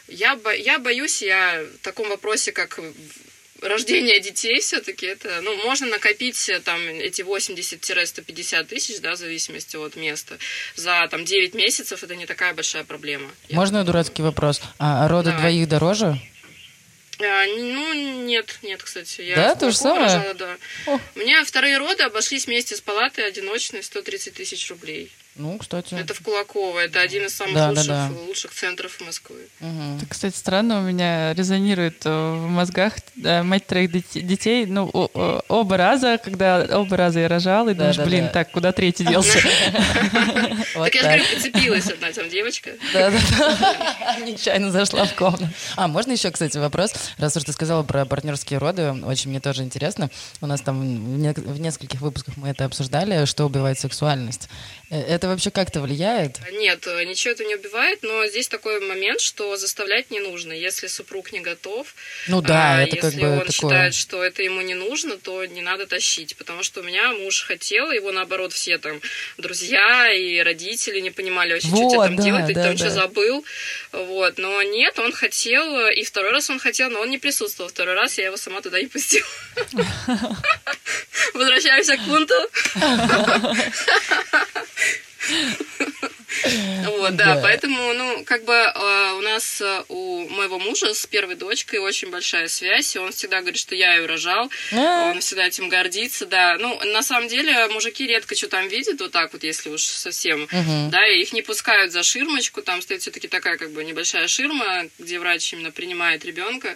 Я, 0.07 0.35
бо, 0.35 0.51
я 0.53 0.79
боюсь, 0.79 1.21
я 1.21 1.63
в 1.63 1.83
таком 1.83 2.09
вопросе, 2.09 2.51
как 2.51 2.79
рождение 3.61 4.19
детей 4.19 4.59
все-таки 4.59 5.05
это, 5.05 5.41
ну, 5.41 5.55
можно 5.63 5.87
накопить 5.87 6.49
э, 6.49 6.59
там 6.59 6.79
эти 6.87 7.21
80-150 7.21 8.63
тысяч, 8.65 8.99
да, 8.99 9.13
в 9.13 9.17
зависимости 9.17 9.75
от 9.75 9.95
места. 9.95 10.37
За 10.75 11.07
там 11.09 11.25
9 11.25 11.53
месяцев 11.53 12.03
это 12.03 12.15
не 12.15 12.25
такая 12.25 12.53
большая 12.53 12.83
проблема. 12.83 13.29
Можно 13.49 13.83
дурацкий 13.83 14.21
вопрос? 14.21 14.61
А 14.77 15.07
роды 15.07 15.31
Давай. 15.31 15.41
двоих 15.41 15.67
дороже? 15.67 16.19
А, 17.21 17.45
ну, 17.47 17.93
нет, 18.25 18.59
нет, 18.63 18.81
кстати. 18.81 19.21
Я 19.21 19.35
да, 19.35 19.55
то 19.55 19.71
же 19.71 19.77
самое? 19.77 20.05
Рожала, 20.05 20.33
да. 20.35 20.57
О. 20.87 20.99
У 21.15 21.19
меня 21.19 21.43
вторые 21.43 21.77
роды 21.77 22.03
обошлись 22.03 22.47
вместе 22.47 22.77
с 22.77 22.81
палатой 22.81 23.27
одиночные 23.27 23.83
130 23.83 24.33
тысяч 24.33 24.69
рублей. 24.69 25.11
Ну, 25.35 25.57
кстати. 25.57 25.93
Это 25.93 26.13
в 26.13 26.21
Кулаково. 26.21 26.79
Это 26.79 26.99
один 26.99 27.25
из 27.25 27.35
самых 27.35 27.55
да, 27.55 27.69
лучших, 27.69 27.87
да, 27.87 28.09
да. 28.09 28.21
лучших 28.27 28.51
центров 28.53 28.99
Москвы. 28.99 29.47
Угу. 29.61 29.97
Это, 29.97 30.05
кстати, 30.07 30.35
странно 30.35 30.79
у 30.79 30.81
меня 30.83 31.33
резонирует 31.33 32.01
э, 32.05 32.09
в 32.09 32.47
мозгах 32.47 32.95
да, 33.15 33.43
мать 33.43 33.65
троих 33.65 33.91
детей. 33.91 34.65
Ну, 34.65 34.89
оба 34.89 35.77
раза, 35.77 36.19
когда 36.21 36.67
оба 36.71 36.97
раза 36.97 37.21
я 37.21 37.27
рожала, 37.27 37.69
и 37.69 37.73
да, 37.73 37.79
думаешь, 37.79 37.97
да, 37.97 38.05
блин, 38.05 38.25
да. 38.25 38.29
так, 38.31 38.51
куда 38.51 38.71
третий 38.71 39.05
делся? 39.05 39.39
Так 40.73 40.95
я 40.95 41.01
же 41.01 41.07
говорю, 41.07 41.23
прицепилась 41.25 41.87
одна 41.87 42.11
там 42.11 42.29
девочка. 42.29 42.71
Да-да-да. 42.93 44.17
Нечаянно 44.25 44.71
зашла 44.71 45.05
в 45.05 45.13
комнату. 45.15 45.47
А, 45.75 45.87
можно 45.87 46.13
еще, 46.13 46.31
кстати, 46.31 46.57
вопрос? 46.57 46.93
Раз 47.17 47.35
уж 47.35 47.43
ты 47.43 47.51
сказала 47.51 47.83
про 47.83 48.05
партнерские 48.05 48.59
роды, 48.59 48.91
очень 49.03 49.29
мне 49.29 49.39
тоже 49.39 49.63
интересно. 49.63 50.09
У 50.41 50.47
нас 50.47 50.61
там 50.61 50.79
в 50.79 51.59
нескольких 51.59 52.01
выпусках 52.01 52.37
мы 52.37 52.49
это 52.49 52.65
обсуждали, 52.65 53.25
что 53.25 53.45
убивает 53.45 53.79
сексуальность. 53.79 54.47
Э, 54.89 55.01
это 55.01 55.28
вообще 55.29 55.51
как-то 55.51 55.81
влияет? 55.81 56.39
Нет, 56.51 56.85
э, 56.87 57.03
ничего 57.05 57.31
это 57.33 57.45
не 57.45 57.55
убивает, 57.55 57.99
но 58.03 58.25
здесь 58.27 58.47
такой 58.47 58.79
момент, 58.79 59.21
что 59.21 59.55
заставлять 59.55 60.11
не 60.11 60.19
нужно. 60.19 60.53
Если 60.53 60.87
супруг 60.87 61.31
не 61.31 61.39
готов, 61.39 61.93
ну 62.27 62.41
да, 62.41 62.77
а 62.77 62.81
это 62.81 62.95
если 62.95 63.09
как 63.09 63.19
бы 63.19 63.27
он 63.27 63.39
такое... 63.39 63.51
считает, 63.51 63.93
что 63.93 64.23
это 64.23 64.43
ему 64.43 64.61
не 64.61 64.75
нужно, 64.75 65.17
то 65.17 65.45
не 65.45 65.61
надо 65.61 65.87
тащить. 65.87 66.35
Потому 66.35 66.63
что 66.63 66.81
у 66.81 66.83
меня 66.83 67.11
муж 67.13 67.43
хотел, 67.43 67.91
его 67.91 68.11
наоборот 68.11 68.53
все 68.53 68.77
там 68.77 69.01
друзья 69.37 70.11
и 70.11 70.39
родители 70.39 70.99
не 70.99 71.11
понимали 71.11 71.53
вообще, 71.53 71.69
вот, 71.69 71.77
что 71.77 71.89
тебе 71.89 72.07
там 72.07 72.15
да, 72.15 72.23
делать, 72.23 72.47
ты 72.47 72.53
да, 72.53 72.63
там 72.63 72.75
да. 72.75 72.77
что 72.77 72.89
забыл. 72.89 73.45
Вот. 73.91 74.37
Но 74.37 74.61
нет, 74.63 74.99
он 74.99 75.11
хотел, 75.11 75.87
и 75.89 76.03
второй 76.03 76.31
раз 76.31 76.49
он 76.49 76.59
хотел, 76.59 76.89
но 76.89 77.01
он 77.01 77.09
не 77.09 77.17
присутствовал. 77.17 77.69
Второй 77.69 77.95
раз 77.95 78.17
я 78.17 78.25
его 78.25 78.37
сама 78.37 78.61
туда 78.61 78.79
не 78.79 78.87
пустила. 78.87 79.27
Возвращаемся 81.33 81.97
к 81.97 82.05
пункту. 82.05 82.35
Вот, 86.85 87.15
да, 87.15 87.35
да, 87.35 87.41
поэтому, 87.41 87.93
ну, 87.93 88.23
как 88.25 88.43
бы 88.45 88.53
э, 88.53 89.13
у 89.17 89.21
нас 89.21 89.61
э, 89.61 89.83
у 89.89 90.27
моего 90.29 90.59
мужа 90.59 90.93
с 90.93 91.05
первой 91.05 91.35
дочкой 91.35 91.79
очень 91.79 92.09
большая 92.09 92.47
связь, 92.47 92.95
и 92.95 92.99
он 92.99 93.11
всегда 93.11 93.39
говорит, 93.41 93.59
что 93.59 93.75
я 93.75 93.95
ее 93.95 94.05
рожал, 94.05 94.49
а. 94.71 95.11
он 95.11 95.19
всегда 95.21 95.47
этим 95.47 95.69
гордится, 95.69 96.25
да. 96.25 96.57
Ну, 96.59 96.79
на 96.85 97.01
самом 97.01 97.27
деле, 97.27 97.67
мужики 97.69 98.05
редко 98.05 98.35
что 98.35 98.47
там 98.47 98.67
видят, 98.67 99.01
вот 99.01 99.11
так 99.11 99.33
вот, 99.33 99.43
если 99.43 99.69
уж 99.69 99.83
совсем, 99.83 100.47
да, 100.89 101.07
и 101.07 101.19
их 101.19 101.33
не 101.33 101.41
пускают 101.41 101.91
за 101.91 102.03
ширмочку, 102.03 102.61
там 102.61 102.81
стоит 102.81 103.01
все-таки 103.01 103.27
такая, 103.27 103.57
как 103.57 103.71
бы, 103.71 103.83
небольшая 103.83 104.27
ширма, 104.27 104.87
где 104.97 105.19
врач 105.19 105.53
именно 105.53 105.71
принимает 105.71 106.25
ребенка, 106.25 106.75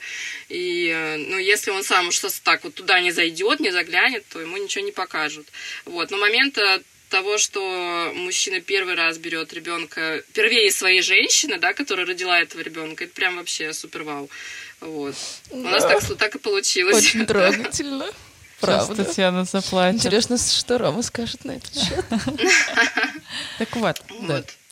и, 0.49 0.89
э, 0.93 1.17
ну, 1.17 1.37
если 1.37 1.71
он 1.71 1.83
сам 1.83 2.07
уж 2.07 2.19
так 2.43 2.63
вот 2.63 2.73
туда 2.73 2.99
не 3.01 3.11
зайдет, 3.11 3.59
не 3.59 3.71
заглянет, 3.71 4.25
то 4.29 4.39
ему 4.39 4.57
ничего 4.57 4.83
не 4.83 4.91
покажут. 4.91 5.47
Вот, 5.85 6.11
но 6.11 6.17
момент 6.17 6.57
того, 7.13 7.37
что 7.37 8.11
мужчина 8.15 8.59
первый 8.59 8.95
раз 8.95 9.19
берет 9.19 9.53
ребенка 9.53 10.23
первее 10.33 10.71
своей 10.71 11.03
женщины, 11.03 11.59
да, 11.59 11.73
которая 11.73 12.07
родила 12.07 12.39
этого 12.39 12.61
ребенка, 12.61 13.03
это 13.03 13.13
прям 13.13 13.35
вообще 13.35 13.71
супер 13.71 14.01
вау. 14.01 14.31
Вот. 14.81 15.13
Да. 15.51 15.55
У 15.55 15.61
нас 15.61 15.83
так, 15.83 16.17
так 16.17 16.35
и 16.35 16.39
получилось. 16.39 16.97
Очень 16.97 17.25
трогательно. 17.27 18.07
Правда. 18.59 18.95
Сейчас 18.95 19.07
Татьяна 19.07 19.45
заплачет. 19.45 19.95
Интересно, 19.97 20.37
что 20.39 20.79
Рома 20.79 21.03
скажет 21.03 21.45
на 21.45 21.51
этот 21.51 21.75
счет. 21.75 22.03
Так 23.59 23.75
вот. 23.75 24.01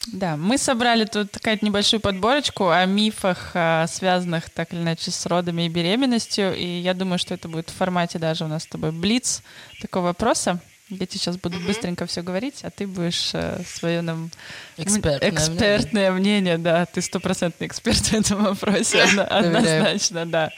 Да, 0.08 0.36
мы 0.36 0.58
собрали 0.58 1.06
тут 1.06 1.34
какая-то 1.34 1.64
небольшую 1.64 2.00
подборочку 2.00 2.70
о 2.70 2.84
мифах, 2.86 3.52
связанных 3.88 4.50
так 4.50 4.74
или 4.74 4.80
иначе 4.80 5.12
с 5.12 5.28
родами 5.28 5.68
и 5.68 5.70
беременностью. 5.70 6.56
И 6.56 6.66
я 6.66 6.96
думаю, 6.96 7.20
что 7.20 7.36
это 7.36 7.48
будет 7.48 7.70
в 7.70 7.76
формате 7.76 8.18
даже 8.18 8.46
у 8.46 8.48
нас 8.48 8.64
с 8.64 8.68
тобой 8.68 8.92
блиц 8.92 9.44
такого 9.80 10.06
вопроса. 10.06 10.60
Я 10.92 11.08
тебе 11.08 11.20
сейчас 11.20 11.38
буду 11.38 11.58
mm-hmm. 11.58 11.68
быстренько 11.68 12.06
все 12.06 12.22
говорить, 12.22 12.60
а 12.64 12.70
ты 12.70 12.86
будешь 12.86 13.32
э, 13.34 13.64
свое 13.66 14.02
нам 14.02 14.30
экспертное, 14.76 15.30
экспертное 15.30 16.12
мнение. 16.12 16.58
мнение, 16.58 16.58
да, 16.58 16.86
ты 16.86 17.02
стопроцентный 17.02 17.68
эксперт 17.68 17.98
в 17.98 18.14
этом 18.14 18.44
вопросе, 18.44 19.02
однозначно, 19.02 20.26
да. 20.26 20.52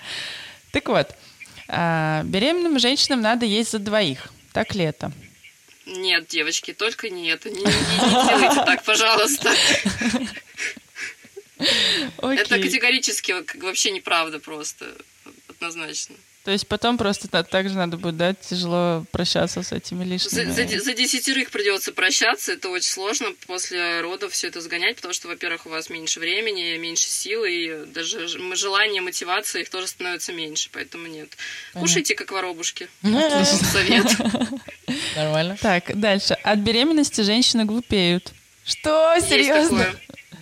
Так 0.72 0.90
вот, 0.90 1.16
а, 1.68 2.24
беременным 2.24 2.80
женщинам 2.80 3.22
надо 3.22 3.46
есть 3.46 3.72
за 3.72 3.80
двоих, 3.80 4.32
так 4.54 4.74
ли 4.74 4.86
это? 4.86 5.12
Нет, 5.86 6.28
девочки, 6.28 6.74
только 6.74 7.12
не 7.12 7.28
это. 7.28 7.52
Не, 7.52 7.58
не, 7.58 7.62
не 7.64 8.28
делайте 8.28 8.56
так, 8.66 8.84
пожалуйста. 8.84 9.52
Okay. 12.18 12.40
Это 12.40 12.60
категорически 12.60 13.34
вообще 13.62 13.92
неправда 13.92 14.40
просто, 14.40 14.86
однозначно. 15.48 16.16
То 16.44 16.52
есть 16.52 16.68
потом 16.68 16.98
просто 16.98 17.30
также 17.44 17.76
надо 17.76 17.96
будет, 17.96 18.18
да, 18.18 18.34
тяжело 18.34 19.06
прощаться 19.12 19.64
с 19.64 19.72
этими 19.72 20.04
лишними. 20.04 20.52
За, 20.52 20.68
за, 20.68 20.80
за 20.80 20.94
десятерых 20.94 21.52
придется 21.52 21.94
прощаться, 21.94 22.52
это 22.52 22.68
очень 22.68 22.90
сложно 22.90 23.30
после 23.48 24.02
родов 24.02 24.34
все 24.34 24.48
это 24.48 24.60
сгонять, 24.60 24.98
потому 24.98 25.14
что, 25.14 25.30
во-первых, 25.30 25.66
у 25.68 25.70
вас 25.70 25.90
меньше 25.90 26.20
времени, 26.20 26.76
меньше 26.78 27.08
сил, 27.08 27.46
и 27.46 27.86
даже 27.86 28.28
желание, 28.28 29.02
мотивация 29.02 29.62
их 29.62 29.70
тоже 29.70 29.88
становится 29.88 30.34
меньше, 30.34 30.70
поэтому 30.74 31.08
нет. 31.08 31.30
Понятно. 31.72 31.80
Кушайте, 31.80 32.16
как 32.16 32.32
воробушки. 32.32 32.90
Совет. 33.02 34.06
Нормально. 35.16 35.58
Так, 35.62 35.98
дальше. 35.98 36.34
От 36.44 36.60
беременности 36.60 37.22
женщины 37.22 37.64
глупеют. 37.64 38.34
Что? 38.66 39.18
Серьезно? 39.22 39.86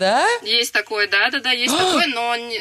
Да? 0.01 0.27
Есть 0.41 0.73
такое, 0.73 1.07
да, 1.07 1.29
да, 1.29 1.41
да, 1.41 1.51
есть 1.51 1.77
такое, 1.77 2.07
но 2.07 2.35
не, 2.35 2.57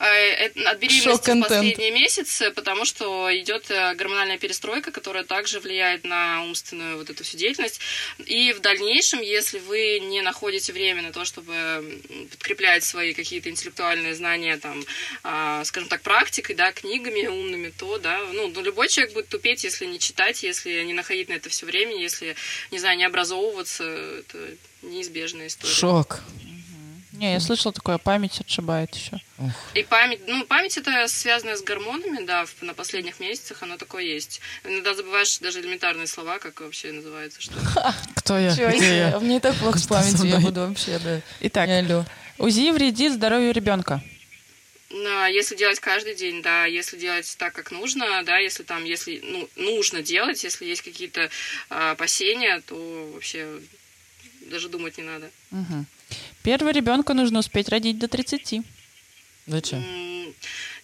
э, 0.00 0.46
от 0.66 0.78
беременности 0.80 1.30
в 1.30 1.40
последние 1.40 1.92
месяцы, 1.92 2.50
потому 2.50 2.84
что 2.84 3.30
идет 3.38 3.70
э, 3.70 3.94
гормональная 3.94 4.38
перестройка, 4.38 4.90
которая 4.90 5.22
также 5.22 5.60
влияет 5.60 6.02
на 6.02 6.42
умственную 6.42 6.98
вот 6.98 7.08
эту 7.08 7.22
всю 7.22 7.36
деятельность. 7.36 7.80
И 8.26 8.52
в 8.52 8.58
дальнейшем, 8.58 9.20
если 9.20 9.60
вы 9.60 10.00
не 10.00 10.20
находите 10.20 10.72
время 10.72 11.02
на 11.02 11.12
то, 11.12 11.24
чтобы 11.24 12.00
подкреплять 12.32 12.82
свои 12.82 13.14
какие-то 13.14 13.50
интеллектуальные 13.50 14.16
знания, 14.16 14.56
там, 14.56 14.84
э, 15.22 15.62
скажем 15.64 15.88
так, 15.88 16.02
практикой, 16.02 16.56
да, 16.56 16.72
книгами 16.72 17.28
умными, 17.28 17.70
то, 17.70 17.98
да, 17.98 18.18
ну, 18.32 18.48
ну, 18.48 18.62
любой 18.62 18.88
человек 18.88 19.14
будет 19.14 19.28
тупеть, 19.28 19.62
если 19.62 19.86
не 19.86 20.00
читать, 20.00 20.42
если 20.42 20.82
не 20.82 20.92
находить 20.92 21.28
на 21.28 21.34
это 21.34 21.50
все 21.50 21.66
время, 21.66 21.96
если, 21.96 22.34
не 22.72 22.80
знаю, 22.80 22.98
не 22.98 23.04
образовываться, 23.04 23.84
это 23.84 24.38
неизбежная 24.82 25.46
история. 25.46 25.72
Шок. 25.72 26.20
Не, 27.20 27.34
я 27.34 27.40
слышала 27.40 27.70
такое, 27.70 27.98
память 27.98 28.40
отшибает 28.40 28.94
еще. 28.94 29.20
И 29.74 29.82
память, 29.82 30.20
ну, 30.26 30.42
память 30.46 30.78
это 30.78 31.06
связано 31.06 31.54
с 31.54 31.62
гормонами, 31.62 32.24
да, 32.24 32.46
в, 32.46 32.62
на 32.62 32.72
последних 32.72 33.20
месяцах 33.20 33.62
оно 33.62 33.76
такое 33.76 34.04
есть. 34.04 34.40
Иногда 34.64 34.94
забываешь 34.94 35.38
даже 35.38 35.60
элементарные 35.60 36.06
слова, 36.06 36.38
как 36.38 36.62
вообще 36.62 36.92
называется, 36.92 37.42
что 37.42 37.52
Кто 38.16 38.38
я? 38.38 38.56
Чё, 38.56 38.70
Где 38.70 38.96
я? 38.96 39.20
Мне 39.20 39.38
так 39.38 39.54
плохо 39.56 39.78
с 39.78 39.86
памятью, 39.86 40.28
я 40.28 40.40
буду 40.40 40.60
вообще, 40.60 40.98
да. 40.98 41.20
Итак, 41.40 41.68
УЗИ 42.38 42.70
вредит 42.70 43.12
здоровью 43.12 43.52
ребенка. 43.52 44.02
Если 44.88 45.56
делать 45.56 45.78
каждый 45.78 46.14
день, 46.14 46.40
да, 46.40 46.64
если 46.64 46.96
делать 46.96 47.36
так, 47.38 47.52
как 47.52 47.70
нужно, 47.70 48.22
да, 48.24 48.38
если 48.38 48.62
там, 48.62 48.84
если 48.84 49.20
ну, 49.22 49.48
нужно 49.56 50.02
делать, 50.02 50.42
если 50.42 50.64
есть 50.64 50.80
какие-то 50.80 51.28
а, 51.68 51.90
опасения, 51.90 52.60
то 52.66 53.10
вообще 53.12 53.60
даже 54.50 54.70
думать 54.70 54.96
не 54.96 55.04
надо. 55.04 55.30
Угу. 55.52 55.84
Первого 56.42 56.70
ребенка 56.70 57.14
нужно 57.14 57.40
успеть 57.40 57.68
родить 57.68 57.98
до 57.98 58.08
30. 58.08 58.62
Зачем? 59.46 59.84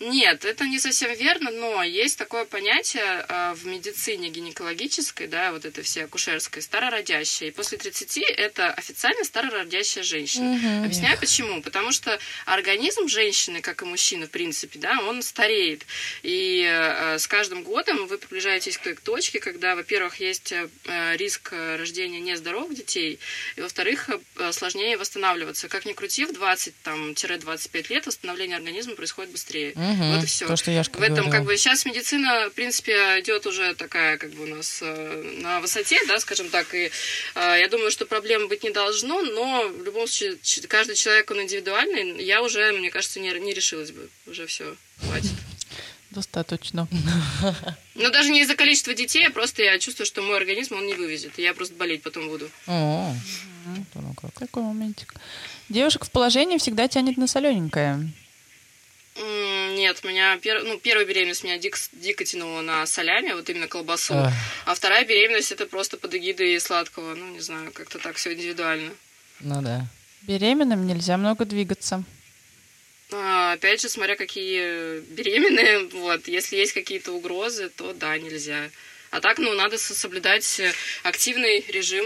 Нет, 0.00 0.44
это 0.44 0.64
не 0.66 0.78
совсем 0.78 1.12
верно, 1.14 1.50
но 1.50 1.82
есть 1.82 2.18
такое 2.18 2.44
понятие 2.44 3.24
э, 3.28 3.54
в 3.54 3.66
медицине 3.66 4.28
гинекологической, 4.28 5.26
да, 5.26 5.52
вот 5.52 5.64
это 5.64 5.82
все 5.82 6.04
акушерской, 6.04 6.62
старородящая. 6.62 7.48
И 7.48 7.52
после 7.52 7.78
30 7.78 8.18
это 8.36 8.70
официально 8.72 9.24
старородящая 9.24 10.04
женщина. 10.04 10.52
Мгм. 10.52 10.84
Объясняю 10.84 11.18
почему. 11.18 11.62
Потому 11.62 11.92
что 11.92 12.18
организм 12.44 13.08
женщины, 13.08 13.60
как 13.60 13.82
и 13.82 13.84
мужчины, 13.84 14.26
в 14.26 14.30
принципе, 14.30 14.78
да, 14.78 15.00
он 15.00 15.22
стареет. 15.22 15.86
И 16.22 16.66
э, 16.68 17.18
с 17.18 17.26
каждым 17.26 17.62
годом 17.62 18.06
вы 18.06 18.18
приближаетесь 18.18 18.78
к 18.78 18.82
той 19.00 19.16
точке, 19.16 19.40
когда, 19.40 19.74
во-первых, 19.76 20.20
есть 20.20 20.52
э, 20.52 20.68
риск 21.16 21.52
рождения 21.52 22.20
нездоровых 22.20 22.74
детей, 22.74 23.18
и, 23.56 23.60
во-вторых, 23.60 24.10
э, 24.10 24.52
сложнее 24.52 24.96
восстанавливаться. 24.96 25.68
Как 25.68 25.86
ни 25.86 25.92
крути, 25.92 26.26
в 26.26 26.32
20-25 26.32 27.86
лет 27.90 28.06
восстановление 28.06 28.56
организма 28.56 28.94
происходит 28.94 29.32
быстрее. 29.32 29.72
Мгм. 29.86 30.14
Вот 30.14 30.24
и 30.24 30.26
все. 30.26 30.46
То, 30.46 30.56
что 30.56 30.70
я 30.70 30.82
В 30.82 30.88
этом 30.88 31.14
говорила. 31.14 31.30
как 31.30 31.44
бы 31.44 31.56
сейчас 31.56 31.84
медицина, 31.84 32.48
в 32.50 32.54
принципе, 32.54 32.92
идет 33.20 33.46
уже 33.46 33.74
такая 33.74 34.18
как 34.18 34.30
бы 34.32 34.44
у 34.44 34.46
нас 34.46 34.80
э, 34.82 35.38
на 35.42 35.60
высоте, 35.60 35.98
да, 36.08 36.18
скажем 36.18 36.48
так, 36.48 36.74
и 36.74 36.90
э, 37.34 37.56
я 37.60 37.68
думаю, 37.68 37.90
что 37.90 38.04
проблем 38.06 38.48
быть 38.48 38.64
не 38.64 38.70
должно, 38.70 39.22
но 39.22 39.68
в 39.68 39.84
любом 39.84 40.08
случае 40.08 40.36
каждый 40.68 40.96
человек 40.96 41.30
он 41.30 41.42
индивидуальный. 41.42 42.22
Я 42.24 42.42
уже, 42.42 42.72
мне 42.72 42.90
кажется, 42.90 43.20
не, 43.20 43.32
не 43.38 43.54
решилась 43.54 43.92
бы, 43.92 44.08
уже 44.26 44.46
все, 44.46 44.74
хватит. 45.00 45.30
Достаточно. 46.10 46.88
Но 47.94 48.10
даже 48.10 48.30
не 48.30 48.40
из-за 48.40 48.56
количества 48.56 48.94
детей, 48.94 49.26
а 49.26 49.30
просто 49.30 49.62
я 49.62 49.78
чувствую, 49.78 50.06
что 50.06 50.22
мой 50.22 50.36
организм 50.36 50.74
он 50.74 50.86
не 50.86 50.94
вывезет, 50.94 51.38
и 51.38 51.42
я 51.42 51.52
просто 51.52 51.74
болеть 51.74 52.02
потом 52.02 52.28
буду. 52.28 52.50
О, 52.66 53.14
вот 53.66 53.86
оно 53.94 54.14
как. 54.14 54.32
Такой 54.38 54.62
моментик. 54.62 55.14
Девушек 55.68 56.04
в 56.04 56.10
положении 56.10 56.58
всегда 56.58 56.88
тянет 56.88 57.16
на 57.16 57.26
солененькое. 57.26 58.08
Нет, 59.18 60.04
меня 60.04 60.36
пер... 60.38 60.62
ну, 60.62 60.78
первая 60.78 61.06
беременность 61.06 61.42
меня 61.44 61.58
дик- 61.58 61.88
дико 61.92 62.24
тянула 62.24 62.60
на 62.60 62.86
солями, 62.86 63.32
вот 63.32 63.48
именно 63.48 63.66
колбасу. 63.68 64.14
Ах. 64.14 64.32
А 64.66 64.74
вторая 64.74 65.04
беременность 65.04 65.52
это 65.52 65.66
просто 65.66 65.96
под 65.96 66.14
эгидой 66.14 66.58
сладкого. 66.60 67.14
Ну, 67.14 67.32
не 67.32 67.40
знаю, 67.40 67.72
как-то 67.72 67.98
так 67.98 68.16
все 68.16 68.34
индивидуально. 68.34 68.92
Ну 69.40 69.62
да. 69.62 69.86
Беременным 70.22 70.86
нельзя 70.86 71.16
много 71.16 71.44
двигаться. 71.44 72.02
А, 73.12 73.52
опять 73.52 73.80
же, 73.80 73.88
смотря 73.88 74.16
какие 74.16 75.00
беременные, 75.00 75.86
вот, 75.92 76.26
если 76.28 76.56
есть 76.56 76.72
какие-то 76.72 77.12
угрозы, 77.12 77.68
то 77.68 77.92
да, 77.92 78.18
нельзя. 78.18 78.70
А 79.10 79.20
так, 79.20 79.38
ну, 79.38 79.52
надо 79.54 79.78
со- 79.78 79.94
соблюдать 79.94 80.60
активный 81.04 81.64
режим, 81.68 82.04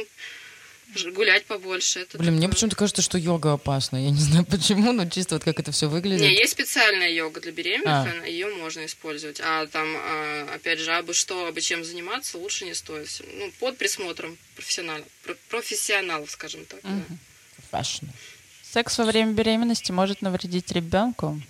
гулять 1.14 1.44
побольше. 1.46 2.00
Это 2.00 2.18
Блин, 2.18 2.32
мне 2.34 2.42
такое. 2.42 2.54
почему-то 2.54 2.76
кажется, 2.76 3.02
что 3.02 3.18
йога 3.18 3.52
опасна. 3.52 3.96
Я 4.02 4.10
не 4.10 4.18
знаю 4.20 4.44
почему, 4.44 4.92
но 4.92 5.08
чисто 5.08 5.34
вот 5.36 5.44
как 5.44 5.58
это 5.60 5.72
все 5.72 5.88
выглядит. 5.88 6.22
Не, 6.22 6.34
есть 6.34 6.52
специальная 6.52 7.10
йога 7.10 7.40
для 7.40 7.52
беременных, 7.52 8.22
А. 8.22 8.26
ее 8.26 8.54
можно 8.56 8.84
использовать. 8.86 9.40
А 9.40 9.66
там, 9.66 9.86
а, 9.96 10.52
опять 10.54 10.78
же, 10.80 10.92
абы 10.92 11.14
что, 11.14 11.46
абы 11.46 11.60
чем 11.60 11.84
заниматься, 11.84 12.38
лучше 12.38 12.64
не 12.64 12.74
стоит. 12.74 13.08
Ну, 13.34 13.50
под 13.60 13.76
присмотром 13.78 14.36
профессионалов, 14.56 15.06
про- 15.24 15.36
профессионалов, 15.48 16.30
скажем 16.30 16.64
так. 16.66 16.80
да. 16.82 16.88
Мгм. 16.88 17.18
Fashion. 17.72 18.08
Секс 18.72 18.98
во 18.98 19.04
время 19.04 19.32
беременности 19.32 19.92
может 19.92 20.22
навредить 20.22 20.70
ребенку. 20.72 21.40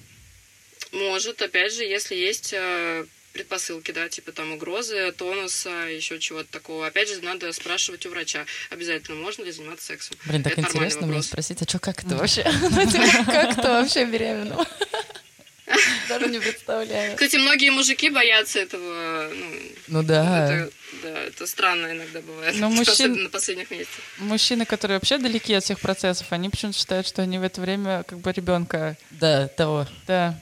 Может, 0.92 1.40
опять 1.42 1.72
же, 1.74 1.84
если 1.84 2.14
есть 2.16 2.52
э, 2.52 3.04
предпосылки, 3.32 3.90
да, 3.92 4.08
типа 4.08 4.32
там 4.32 4.52
угрозы, 4.52 5.12
тонуса, 5.12 5.70
еще 5.88 6.18
чего-то 6.18 6.50
такого. 6.50 6.86
Опять 6.86 7.08
же, 7.08 7.20
надо 7.22 7.52
спрашивать 7.52 8.04
у 8.06 8.10
врача 8.10 8.44
обязательно, 8.70 9.16
можно 9.16 9.44
ли 9.44 9.52
заниматься 9.52 9.86
сексом. 9.86 10.16
Блин, 10.24 10.42
так 10.42 10.52
Это 10.52 10.62
интересно 10.62 11.06
мне 11.06 11.22
спросить, 11.22 11.62
а 11.62 11.68
что, 11.68 11.78
как 11.78 12.04
это 12.04 12.16
вообще? 12.16 12.44
Ну, 12.70 12.90
типа, 12.90 13.24
Как 13.26 13.58
это 13.58 13.68
вообще 13.68 14.04
беременна? 14.04 14.66
Даже 16.08 16.26
не 16.26 16.40
представляю. 16.40 17.12
Кстати, 17.14 17.36
многие 17.36 17.70
мужики 17.70 18.10
боятся 18.10 18.58
этого. 18.58 19.30
Ну, 19.32 19.46
Ну 19.86 20.02
да. 20.02 20.52
это, 20.64 20.72
да, 21.04 21.18
это 21.20 21.46
странно 21.46 21.92
иногда 21.92 22.20
бывает. 22.20 22.56
Но 22.56 22.68
мужчин- 22.68 22.92
Особенно 22.92 23.22
на 23.24 23.28
последних 23.30 23.70
месяцах. 23.70 24.00
Мужчины, 24.18 24.64
которые 24.66 24.96
вообще 24.98 25.18
далеки 25.18 25.54
от 25.54 25.62
всех 25.62 25.78
процессов, 25.78 26.26
они 26.30 26.48
почему-то 26.50 26.76
считают, 26.76 27.06
что 27.06 27.22
они 27.22 27.38
в 27.38 27.44
это 27.44 27.60
время 27.60 28.02
как 28.02 28.18
бы 28.18 28.32
ребенка. 28.32 28.96
Да, 29.12 29.46
того. 29.46 29.86
Да. 30.08 30.36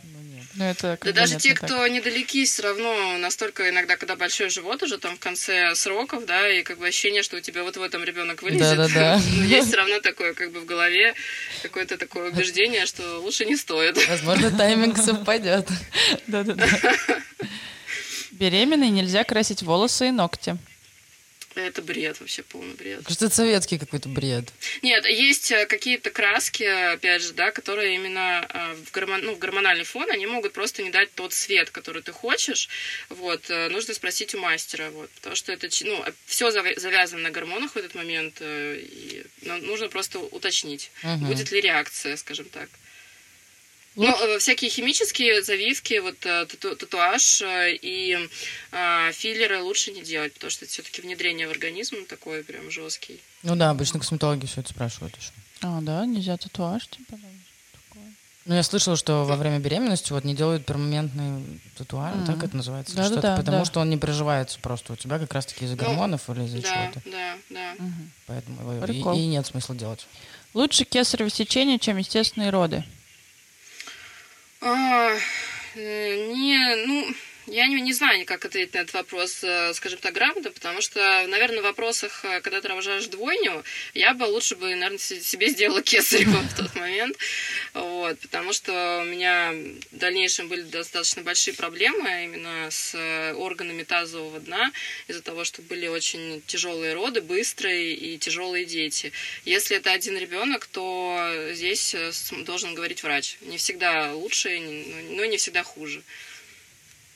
Ну 0.55 0.65
это 0.65 0.99
Да 1.03 1.13
даже 1.13 1.37
те, 1.37 1.55
так. 1.55 1.65
кто 1.65 1.87
недалеки, 1.87 2.45
все 2.45 2.63
равно 2.63 3.19
настолько 3.19 3.69
иногда, 3.69 3.97
когда 3.97 4.17
большой 4.17 4.49
живот 4.49 4.83
уже 4.83 4.99
там 4.99 5.17
в 5.17 5.21
конце 5.21 5.75
сроков, 5.75 6.25
да, 6.27 6.49
и 6.49 6.63
как 6.63 6.79
бы 6.79 6.87
ощущение, 6.87 7.23
что 7.23 7.37
у 7.37 7.41
тебя 7.41 7.63
вот 7.63 7.77
в 7.77 7.83
этом 7.83 8.03
ребенок 8.03 8.43
вылезет. 8.43 8.77
Да-да-да. 8.77 9.21
Но 9.37 9.45
есть 9.45 9.69
все 9.69 9.77
равно 9.77 10.01
такое, 10.01 10.35
как 10.35 10.51
бы 10.53 10.61
в 10.61 10.65
голове 10.65 11.15
какое-то 11.63 11.99
такое 11.99 12.31
убеждение, 12.31 12.87
что 12.87 13.21
лучше 13.21 13.45
не 13.45 13.57
стоит. 13.57 13.97
Возможно, 14.09 14.51
тайминг 14.51 14.97
совпадет. 15.05 15.69
Да-да-да. 16.27 16.67
Беременной 18.31 18.89
нельзя 18.89 19.25
красить 19.25 19.63
волосы 19.63 20.09
и 20.09 20.11
ногти. 20.13 20.57
Это 21.61 21.83
бред, 21.83 22.21
вообще 22.21 22.43
полный 22.43 22.75
бред. 22.75 23.03
Кажется, 23.05 23.27
это 23.27 23.35
советский 23.35 23.79
какой-то 23.79 24.09
бред. 24.09 24.45
Нет, 24.83 25.05
есть 25.07 25.51
э, 25.51 25.67
какие-то 25.67 26.11
краски, 26.11 26.63
опять 26.63 27.23
же, 27.23 27.33
да, 27.33 27.51
которые 27.51 27.95
именно 27.97 28.47
э, 28.49 28.75
в, 28.75 28.93
гормон, 28.93 29.23
ну, 29.23 29.35
в 29.35 29.39
гормональный 29.39 29.85
фон, 29.85 30.11
они 30.11 30.27
могут 30.27 30.53
просто 30.53 30.83
не 30.83 30.91
дать 30.91 31.13
тот 31.15 31.33
цвет, 31.33 31.71
который 31.71 32.03
ты 32.03 32.13
хочешь. 32.13 32.69
Вот, 33.09 33.51
э, 33.51 33.69
нужно 33.69 33.95
спросить 33.95 34.35
у 34.35 34.39
мастера, 34.39 34.91
вот, 34.91 35.11
потому 35.11 35.37
что 35.37 35.53
это, 35.53 35.69
ну, 35.83 36.05
все 36.27 36.51
завязано 36.51 37.23
на 37.23 37.31
гормонах 37.31 37.73
в 37.73 37.77
этот 37.77 37.95
момент, 37.95 38.37
и 38.41 39.25
нам 39.43 39.61
нужно 39.67 39.89
просто 39.89 40.19
уточнить, 40.21 40.91
Мгм. 41.03 41.27
будет 41.27 41.51
ли 41.51 41.61
реакция, 41.61 42.17
скажем 42.17 42.47
так. 42.47 42.69
Ну, 43.99 44.07
э, 44.17 44.39
всякие 44.39 44.71
химические 44.71 45.43
завивки, 45.43 45.99
вот 45.99 46.25
э, 46.25 46.47
тату- 46.47 46.77
татуаж 46.77 47.43
э, 47.43 47.75
и 47.75 48.17
э, 48.73 49.13
филлеры 49.13 49.61
лучше 49.63 49.91
не 49.91 50.03
делать, 50.03 50.33
потому 50.35 50.51
что 50.51 50.65
это 50.65 50.73
все-таки 50.73 51.03
внедрение 51.03 51.49
в 51.49 51.51
организм 51.51 52.07
такой 52.07 52.45
прям 52.45 52.71
жесткий. 52.71 53.21
Ну 53.43 53.57
да, 53.57 53.71
обычно 53.71 53.99
косметологи 53.99 54.47
все 54.47 54.61
это 54.61 54.71
спрашивают 54.71 55.17
еще. 55.17 55.31
А, 55.63 55.81
да, 55.81 56.07
нельзя 56.07 56.37
татуаж, 56.37 56.87
типа. 56.87 57.17
да. 57.21 57.29
Ну, 58.45 58.55
я 58.55 58.63
слышала, 58.63 58.97
что 58.97 59.25
во 59.25 59.37
время 59.37 59.59
беременности 59.59 60.11
вот 60.13 60.25
не 60.25 60.35
делают 60.35 60.65
перманентный 60.65 61.61
татуаж, 61.77 62.15
Мгм. 62.17 62.25
так 62.27 62.43
это 62.45 62.57
называется, 62.57 62.97
Да-да-да, 62.97 63.13
что-то, 63.21 63.37
потому 63.37 63.59
да. 63.59 63.65
что 63.67 63.81
он 63.81 63.91
не 63.91 63.99
приживается 63.99 64.59
просто 64.61 64.95
у 64.95 64.97
тебя 64.97 65.19
как 65.19 65.35
раз-таки 65.35 65.67
из-за 65.67 65.77
Ну, 65.77 65.83
гормонов 65.83 66.31
или 66.31 66.45
из-за 66.45 66.63
Да, 66.63 66.69
чего-то. 66.73 67.03
да, 67.11 67.37
да. 67.51 67.75
Мгм. 67.79 68.11
Поэтому 68.27 68.73
его 68.73 69.13
и- 69.13 69.19
и, 69.23 69.27
нет 69.27 69.45
смысла 69.47 69.75
делать. 69.75 70.07
Лучше 70.55 70.85
кесарево 70.85 71.29
сечение, 71.29 71.79
чем 71.79 71.99
естественные 71.99 72.49
роды. 72.49 72.85
А, 74.61 75.17
э, 75.77 76.33
не, 76.35 76.87
ну, 76.87 77.15
я 77.51 77.67
не, 77.67 77.81
не 77.81 77.93
знаю, 77.93 78.25
как 78.27 78.45
ответить 78.45 78.75
на 78.75 78.79
этот 78.81 78.95
вопрос, 78.95 79.43
э, 79.43 79.73
скажем 79.75 79.99
так, 79.99 80.15
грамотно, 80.15 80.51
потому 80.51 80.81
что, 80.81 81.01
наверное, 81.29 81.61
в 81.61 81.65
вопросах, 81.65 82.25
э, 82.25 82.41
когда 82.41 82.61
ты 82.61 82.69
рожаешь 82.69 83.07
двойню, 83.07 83.65
я 83.95 84.15
бы 84.15 84.25
лучше 84.25 84.57
бы, 84.57 84.75
наверное, 84.75 84.99
се- 84.99 85.21
себе 85.21 85.49
сделала 85.49 85.83
кесарево 85.83 86.39
в 86.41 86.57
тот 86.57 86.75
момент, 86.77 87.17
вот, 87.75 88.19
потому 88.21 88.53
что 88.53 89.01
у 89.03 89.05
меня 89.05 89.53
в 89.93 89.97
дальнейшем 89.97 90.49
были 90.49 90.63
достаточно 90.63 91.23
большие 91.23 91.55
проблемы 91.55 92.25
именно 92.25 92.71
с 92.71 92.95
э, 92.95 93.33
органами 93.35 93.83
тазового 93.83 94.41
дна, 94.41 94.73
из-за 95.09 95.23
того, 95.23 95.45
что 95.45 95.63
были 95.63 95.87
очень 95.89 96.43
тяжелые 96.47 96.95
роды, 96.95 97.21
быстрые 97.21 97.95
и 97.95 98.19
тяжелые 98.19 98.65
дети. 98.65 99.13
Если 99.45 99.77
это 99.77 99.93
один 99.93 100.17
ребенок, 100.17 100.67
то 100.67 101.51
здесь 101.53 101.95
должен 102.45 102.75
говорить 102.75 103.03
врач. 103.03 103.37
Не 103.41 103.57
всегда 103.57 104.13
лучше, 104.15 104.59
но 105.11 105.25
не 105.25 105.37
всегда 105.37 105.63
хуже. 105.63 106.03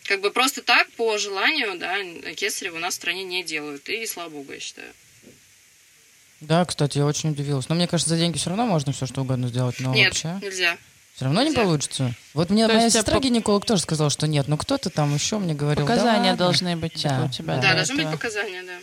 Как 0.04 0.20
бы 0.20 0.30
просто 0.30 0.62
так, 0.62 0.90
по 0.92 1.16
желанию, 1.18 1.78
да, 1.78 1.96
кесарево 2.34 2.76
у 2.76 2.80
нас 2.80 2.94
в 2.94 2.96
стране 2.96 3.22
не 3.24 3.44
делают. 3.44 3.88
И 3.88 4.04
слава 4.06 4.30
богу, 4.30 4.52
я 4.52 4.60
считаю. 4.60 4.88
Да, 6.40 6.64
кстати, 6.64 6.98
я 6.98 7.06
очень 7.06 7.30
удивилась. 7.30 7.68
Но 7.68 7.76
мне 7.76 7.86
кажется, 7.86 8.10
за 8.10 8.18
деньги 8.18 8.36
все 8.36 8.50
равно 8.50 8.66
можно 8.66 8.92
все 8.92 9.06
что 9.06 9.20
угодно 9.22 9.46
сделать, 9.48 9.76
но 9.78 9.94
Нет, 9.94 10.08
вообще 10.08 10.40
нельзя. 10.44 10.76
все 11.14 11.24
равно 11.26 11.40
не 11.42 11.50
нельзя. 11.50 11.62
получится. 11.62 12.14
Вот 12.34 12.50
мне 12.50 12.66
То 12.66 12.74
моя 12.74 12.90
сестра 12.90 13.18
по- 13.18 13.22
гинеколог 13.22 13.64
тоже 13.64 13.82
сказала, 13.82 14.10
что 14.10 14.26
нет, 14.26 14.48
но 14.48 14.56
кто-то 14.56 14.90
там 14.90 15.14
еще 15.14 15.38
мне 15.38 15.54
говорил. 15.54 15.86
да 15.86 15.92
Показания 15.94 16.30
ладно. 16.30 16.36
должны 16.36 16.76
быть 16.76 16.94
типа, 16.94 17.08
Да, 17.14 17.24
у 17.26 17.28
тебя. 17.30 17.54
да. 17.56 17.62
Да, 17.62 17.74
должны 17.74 17.94
быть 17.94 18.02
этого. 18.06 18.16
показания, 18.16 18.62
да. 18.64 18.78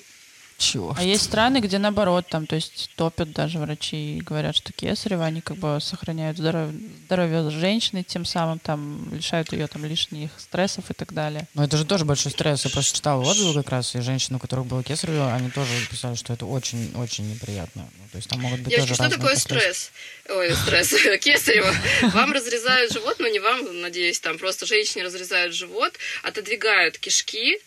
Чего? 0.60 0.94
А 0.98 1.04
есть 1.04 1.24
страны, 1.24 1.62
где 1.62 1.78
наоборот, 1.78 2.28
там, 2.28 2.46
то 2.46 2.56
есть 2.56 2.90
топят 2.98 3.32
даже 3.32 3.60
врачи 3.60 4.18
и 4.18 4.22
говорят, 4.22 4.58
что 4.58 4.74
кесарево, 4.74 5.24
они 5.24 5.40
как 5.40 5.56
бы 5.56 5.80
сохраняют 5.82 6.38
здоровье, 6.38 6.78
здоровье 7.06 7.50
женщины, 7.50 8.04
тем 8.04 8.26
самым 8.26 8.60
там 8.60 9.08
лишают 9.14 9.54
ее 9.54 9.68
там 9.68 9.86
лишних 9.86 10.32
стрессов 10.38 10.92
и 10.92 10.94
так 10.94 11.14
далее. 11.14 11.48
Но 11.54 11.64
это 11.64 11.78
же 11.78 11.86
тоже 11.86 12.04
большой 12.04 12.34
стресс. 12.34 12.66
Я 12.66 12.72
просто 12.72 12.94
читал 12.94 13.26
отзывы 13.26 13.54
как 13.54 13.72
раз, 13.72 13.96
и 13.96 14.02
женщин, 14.02 14.36
у 14.36 14.40
которых 14.40 14.66
было 14.66 14.84
кесарево, 14.84 15.34
они 15.34 15.50
тоже 15.50 15.72
писали, 15.90 16.16
что 16.16 16.34
это 16.34 16.46
очень-очень 16.46 17.32
неприятно. 17.32 17.88
Ну, 17.98 18.04
то 18.12 18.18
есть 18.18 18.30
там 18.30 18.42
могут 18.42 18.60
быть 18.60 18.76
Девочки, 18.76 18.98
тоже 18.98 19.10
что 19.10 19.18
такое 19.18 19.36
стресс? 19.38 19.92
Ой, 20.28 20.54
стресс. 20.54 20.90
Кесарево. 21.22 21.74
Вам 22.14 22.34
разрезают 22.34 22.92
живот, 22.92 23.16
но 23.20 23.30
не 23.30 23.40
вам, 23.40 23.80
надеюсь, 23.80 24.20
там 24.20 24.38
просто 24.38 24.66
женщине 24.66 25.06
разрезают 25.06 25.56
живот, 25.56 25.94
отодвигают 26.24 26.98
кишки, 26.98 27.58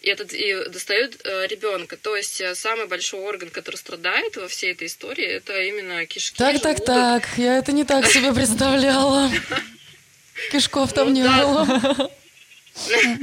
и, 0.00 0.08
этот, 0.08 0.32
и 0.32 0.68
достают 0.68 1.20
э, 1.24 1.46
ребенка. 1.46 1.96
То 1.96 2.16
есть 2.16 2.40
э, 2.40 2.54
самый 2.54 2.86
большой 2.86 3.20
орган, 3.20 3.50
который 3.50 3.76
страдает 3.76 4.36
во 4.36 4.48
всей 4.48 4.72
этой 4.72 4.86
истории, 4.86 5.26
это 5.26 5.60
именно 5.62 6.06
кишки. 6.06 6.36
Так, 6.36 6.60
так, 6.60 6.78
желудок. 6.78 6.86
так, 6.86 7.28
я 7.36 7.58
это 7.58 7.72
не 7.72 7.84
так 7.84 8.06
себе 8.06 8.32
представляла. 8.32 9.30
Кишков 10.50 10.92
там 10.92 11.12
не 11.12 11.22
было. 11.22 12.10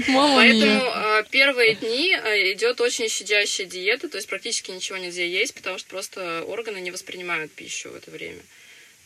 Мама 0.08 0.36
Поэтому 0.36 0.84
э, 0.84 1.24
первые 1.32 1.76
дни 1.76 2.14
э, 2.14 2.54
идет 2.54 2.80
очень 2.82 3.10
щадящая 3.10 3.66
диета, 3.66 4.08
то 4.08 4.18
есть 4.18 4.28
практически 4.28 4.72
ничего 4.72 4.98
нельзя 4.98 5.24
есть, 5.24 5.56
потому 5.56 5.78
что 5.80 5.90
просто 5.90 6.44
органы 6.48 6.80
не 6.80 6.92
воспринимают 6.92 7.52
пищу 7.52 7.90
в 7.90 7.96
это 7.96 8.12
время. 8.12 8.42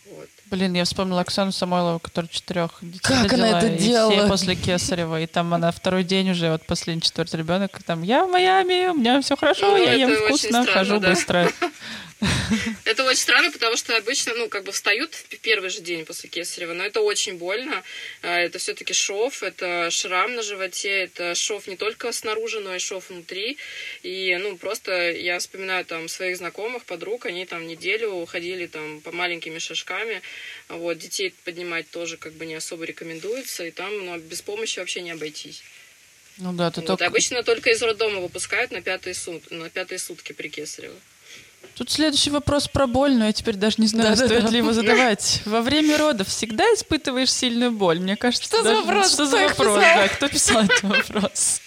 Вот. 0.06 0.28
Блин, 0.46 0.74
я 0.74 0.84
вспомнила 0.84 1.22
Оксану 1.22 1.52
Самойлову, 1.52 2.00
которая 2.00 2.30
четырех 2.30 2.78
детей 2.82 3.00
как 3.02 3.32
родила, 3.32 3.48
она 3.48 3.58
это 3.60 3.68
и 3.68 3.78
делала? 3.78 4.12
все 4.12 4.28
после 4.28 4.56
Кесарева. 4.56 5.22
И 5.22 5.28
там 5.28 5.54
она 5.54 5.72
второй 5.72 6.04
день 6.04 6.32
уже, 6.32 6.52
вот 6.52 6.66
последний 6.66 7.02
четвертый 7.02 7.38
ребенок, 7.38 7.82
там, 7.84 8.02
я 8.04 8.26
в 8.26 8.30
Майами, 8.30 8.88
у 8.88 8.94
меня 8.96 9.22
все 9.22 9.38
хорошо, 9.38 9.72
ну, 9.72 9.78
я 9.78 9.94
ем 9.94 10.14
вкусно, 10.14 10.64
странно, 10.64 10.72
хожу 10.72 11.00
да. 11.00 11.10
быстро. 11.10 11.52
Это 12.86 13.04
очень 13.04 13.20
странно, 13.20 13.52
потому 13.52 13.76
что 13.76 13.98
обычно, 13.98 14.34
ну, 14.36 14.48
как 14.48 14.64
бы 14.64 14.72
встают 14.72 15.14
в 15.14 15.38
первый 15.40 15.70
же 15.70 15.82
день 15.82 16.06
после 16.06 16.30
кесарева, 16.30 16.74
но 16.74 16.84
это 16.84 17.02
очень 17.02 17.38
больно. 17.38 17.84
А, 18.22 18.40
Это 18.40 18.60
все-таки 18.60 18.94
шов, 18.94 19.42
это 19.42 19.90
шрам 19.90 20.36
на 20.36 20.44
животе, 20.44 21.04
это 21.04 21.34
шов 21.36 21.68
не 21.68 21.76
только 21.76 22.12
снаружи, 22.12 22.60
но 22.60 22.76
и 22.76 22.80
шов 22.80 23.10
внутри. 23.10 23.58
И, 24.04 24.38
ну, 24.40 24.58
просто 24.58 25.12
я 25.12 25.40
вспоминаю 25.40 25.84
там 25.86 26.08
своих 26.08 26.38
знакомых, 26.38 26.86
подруг, 26.86 27.26
они 27.26 27.46
там 27.46 27.68
неделю 27.68 28.26
ходили 28.26 28.68
там 28.68 29.02
по 29.02 29.12
маленькими 29.12 29.58
шажками. 29.92 30.22
Вот, 30.70 30.98
детей 30.98 31.34
поднимать 31.44 31.90
тоже 31.90 32.18
как 32.18 32.34
бы 32.34 32.46
не 32.46 32.56
особо 32.56 32.86
рекомендуется, 32.86 33.66
и 33.66 33.72
там 33.72 34.06
ну, 34.06 34.18
без 34.20 34.42
помощи 34.42 34.80
вообще 34.80 35.02
не 35.02 35.12
обойтись. 35.12 35.64
Ну 36.38 36.54
да, 36.54 36.72
ты 36.72 36.82
Вот, 36.82 36.88
только... 36.88 37.06
Обычно 37.06 37.44
только 37.44 37.72
из 37.72 37.82
роддома 37.82 38.20
выпускают 38.22 38.72
на 38.72 38.82
пятые, 38.82 39.14
сут... 39.14 39.52
на 39.52 39.70
пятые 39.70 40.00
сутки 40.00 40.32
при 40.34 40.48
кесарево. 40.50 40.96
Тут 41.76 41.92
следующий 41.92 42.30
вопрос 42.32 42.68
про 42.68 42.88
боль, 42.88 43.12
но 43.14 43.28
я 43.28 43.34
теперь 43.34 43.56
даже 43.56 43.76
не 43.80 43.88
знаю, 43.88 44.16
Да-да-да. 44.16 44.40
стоит 44.40 44.52
ли 44.52 44.58
его 44.58 44.74
задавать. 44.82 45.42
Во 45.46 45.62
время 45.62 45.98
родов 45.98 46.28
всегда 46.28 46.64
испытываешь 46.74 47.32
сильную 47.32 47.72
боль? 47.72 48.00
Мне 48.00 48.16
кажется, 48.16 48.46
Что 48.46 48.58
за 48.58 48.64
даже- 48.64 48.82
вопрос? 48.82 49.14
Что 49.14 49.26
за 49.26 49.38
Кто 49.38 49.46
их 49.46 49.58
вопрос? 49.58 49.78
писал? 49.80 49.96
Да, 49.96 50.08
кто 50.10 50.28
писал 50.30 50.64
этот 50.64 50.84
вопрос? 50.84 51.62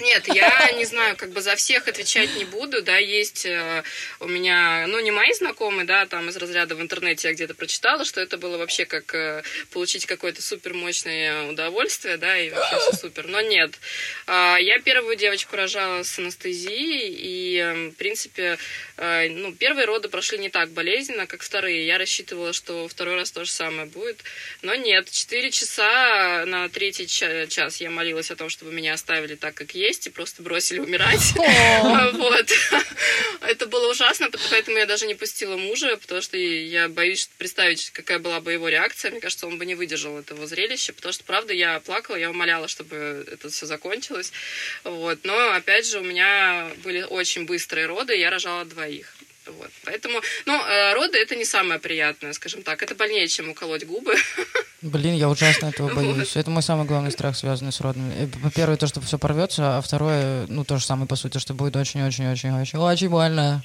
Эм, 0.00 0.06
Нет, 0.06 0.26
я 0.28 0.72
не 0.72 0.84
знаю, 0.84 1.16
как 1.16 1.30
бы 1.30 1.40
за 1.40 1.56
всех 1.56 1.88
отвечать 1.88 2.34
не 2.36 2.44
буду, 2.44 2.82
да, 2.82 2.96
есть 2.98 3.46
э, 3.46 3.82
у 4.20 4.28
меня, 4.28 4.86
ну, 4.88 5.00
не 5.00 5.10
мои 5.10 5.32
знакомые, 5.34 5.84
да, 5.86 6.06
там 6.06 6.28
из 6.28 6.36
разряда 6.36 6.74
в 6.74 6.80
интернете 6.80 7.28
я 7.28 7.34
где-то 7.34 7.54
прочитала, 7.54 8.04
что 8.04 8.20
это 8.20 8.38
было 8.38 8.56
вообще 8.58 8.84
как 8.86 9.14
э, 9.14 9.42
получить 9.72 10.06
какое-то 10.06 10.42
супер 10.42 10.74
мощное 10.74 11.48
удовольствие, 11.50 12.16
да, 12.16 12.38
и 12.38 12.50
вообще 12.50 12.78
все 12.78 12.92
супер, 12.96 13.26
но 13.26 13.40
нет. 13.40 13.72
А, 14.26 14.56
Я 14.58 14.78
первую 14.80 15.16
девочку 15.16 15.56
рожала 15.56 16.02
с 16.02 16.18
анестезией, 16.18 17.14
и, 17.16 17.56
э, 17.58 17.88
в 17.90 17.94
принципе, 17.94 18.58
э, 18.96 19.28
ну, 19.28 19.52
первые 19.54 19.86
роды 19.86 20.08
прошли 20.08 20.38
не 20.38 20.48
так 20.48 20.70
болезненно, 20.70 21.26
как 21.26 21.42
вторые. 21.42 21.86
Я 21.86 21.98
рассчитывала, 21.98 22.52
что 22.52 22.88
второй 22.88 23.16
раз 23.16 23.30
то 23.30 23.44
же 23.44 23.50
самое 23.50 23.86
будет, 23.86 24.22
но 24.62 24.74
нет. 24.74 25.10
Четыре 25.10 25.50
часа 25.50 26.44
на 26.46 26.68
третий 26.68 27.06
ча- 27.06 27.46
час 27.46 27.80
я 27.80 27.90
молилась 27.90 28.30
о 28.30 28.36
том, 28.36 28.48
чтобы 28.48 28.72
меня 28.72 28.94
оставили 28.94 29.34
так, 29.34 29.54
как 29.54 29.74
есть, 29.74 29.89
и 30.06 30.10
просто 30.10 30.42
бросили 30.42 30.78
умирать. 30.78 31.34
Вот. 32.12 32.46
Это 33.40 33.66
было 33.66 33.90
ужасно, 33.90 34.28
поэтому 34.50 34.76
я 34.76 34.86
даже 34.86 35.06
не 35.06 35.14
пустила 35.14 35.56
мужа, 35.56 35.96
потому 35.96 36.20
что 36.20 36.36
я 36.36 36.88
боюсь 36.88 37.28
представить, 37.38 37.90
какая 37.90 38.18
была 38.18 38.40
бы 38.40 38.52
его 38.52 38.68
реакция. 38.68 39.10
Мне 39.10 39.20
кажется, 39.20 39.46
он 39.46 39.58
бы 39.58 39.66
не 39.66 39.74
выдержал 39.74 40.18
этого 40.18 40.46
зрелища, 40.46 40.92
потому 40.92 41.12
что, 41.12 41.24
правда, 41.24 41.52
я 41.52 41.80
плакала, 41.80 42.16
я 42.16 42.30
умоляла, 42.30 42.68
чтобы 42.68 43.26
это 43.30 43.48
все 43.48 43.66
закончилось. 43.66 44.32
Вот. 44.84 45.20
Но, 45.24 45.52
опять 45.52 45.86
же, 45.86 46.00
у 46.00 46.04
меня 46.04 46.70
были 46.84 47.02
очень 47.02 47.46
быстрые 47.46 47.86
роды, 47.86 48.16
я 48.16 48.30
рожала 48.30 48.64
двоих. 48.64 49.14
Вот. 49.58 49.70
Поэтому, 49.84 50.20
ну, 50.46 50.54
э, 50.54 50.94
роды 50.94 51.18
это 51.18 51.36
не 51.36 51.44
самое 51.44 51.80
приятное, 51.80 52.32
скажем 52.32 52.62
так. 52.62 52.82
Это 52.82 52.94
больнее, 52.94 53.28
чем 53.28 53.50
уколоть 53.50 53.84
губы. 53.84 54.14
Блин, 54.82 55.14
я 55.14 55.28
ужасно 55.28 55.66
этого 55.66 55.92
боюсь. 55.94 56.36
Это 56.36 56.50
мой 56.50 56.62
самый 56.62 56.86
главный 56.86 57.10
страх, 57.10 57.36
связанный 57.36 57.72
с 57.72 57.80
родами. 57.80 58.12
Э, 58.16 58.50
Первое, 58.54 58.76
то, 58.76 58.86
что 58.86 59.00
все 59.00 59.18
порвется, 59.18 59.78
а 59.78 59.80
второе, 59.80 60.46
ну, 60.48 60.64
то 60.64 60.78
же 60.78 60.84
самое, 60.84 61.06
по 61.06 61.16
сути, 61.16 61.38
что 61.38 61.54
будет 61.54 61.76
очень-очень-очень-очень-очень 61.76 63.08
больно. 63.08 63.62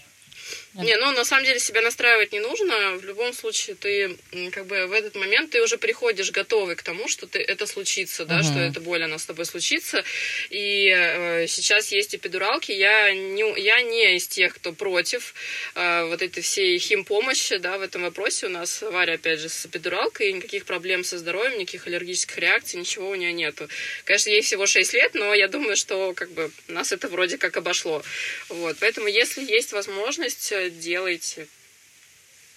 Не, 0.76 0.98
ну 0.98 1.12
на 1.12 1.24
самом 1.24 1.46
деле 1.46 1.60
себя 1.60 1.82
настраивать 1.82 2.34
не 2.34 2.40
нужно. 2.40 2.96
В 2.98 3.06
любом 3.06 3.34
случае 3.34 3.76
ты 3.76 4.18
как 4.52 4.66
бы 4.66 4.88
в 4.88 4.92
этот 4.92 5.16
момент 5.16 5.52
ты 5.52 5.62
уже 5.62 5.78
приходишь 5.78 6.32
готовый 6.32 6.76
к 6.76 6.84
тому, 6.84 7.08
что 7.08 7.28
ты, 7.28 7.40
это 7.40 7.66
случится, 7.66 8.26
да, 8.26 8.36
Мгм. 8.40 8.44
что 8.44 8.60
эта 8.60 8.82
боль 8.82 9.02
она 9.04 9.18
с 9.18 9.26
тобой 9.26 9.46
случится. 9.46 10.04
И 10.50 10.90
э, 10.90 11.48
сейчас 11.48 11.92
есть 11.92 12.14
эпидуралки. 12.16 12.72
Я 12.74 13.14
не, 13.14 13.60
я 13.62 13.82
не 13.82 14.16
из 14.18 14.28
тех, 14.28 14.56
кто 14.56 14.74
против 14.74 15.34
э, 15.76 16.06
вот 16.06 16.22
этой 16.22 16.42
всей 16.44 16.78
химпомощи, 16.78 17.58
да, 17.58 17.78
в 17.78 17.82
этом 17.82 18.02
вопросе. 18.02 18.48
У 18.48 18.50
нас 18.50 18.82
Варя, 18.82 19.14
опять 19.14 19.40
же, 19.40 19.48
с 19.50 19.66
эпидуралкой, 19.66 20.34
никаких 20.34 20.66
проблем 20.66 21.04
со 21.04 21.18
здоровьем, 21.18 21.58
никаких 21.58 21.88
аллергических 21.88 22.38
реакций, 22.38 22.80
ничего 22.80 23.10
у 23.10 23.16
нее 23.16 23.32
нету. 23.32 23.70
Конечно, 24.04 24.30
ей 24.30 24.42
всего 24.42 24.66
6 24.66 24.94
лет, 24.94 25.14
но 25.14 25.34
я 25.34 25.48
думаю, 25.48 25.78
что 25.78 26.14
как 26.14 26.32
бы 26.32 26.52
нас 26.68 26.92
это 26.92 27.08
вроде 27.08 27.38
как 27.38 27.56
обошло. 27.56 28.04
Вот, 28.50 28.76
поэтому 28.80 29.08
если 29.08 29.42
есть 29.42 29.72
возможность, 29.72 30.52
делайте 30.70 31.48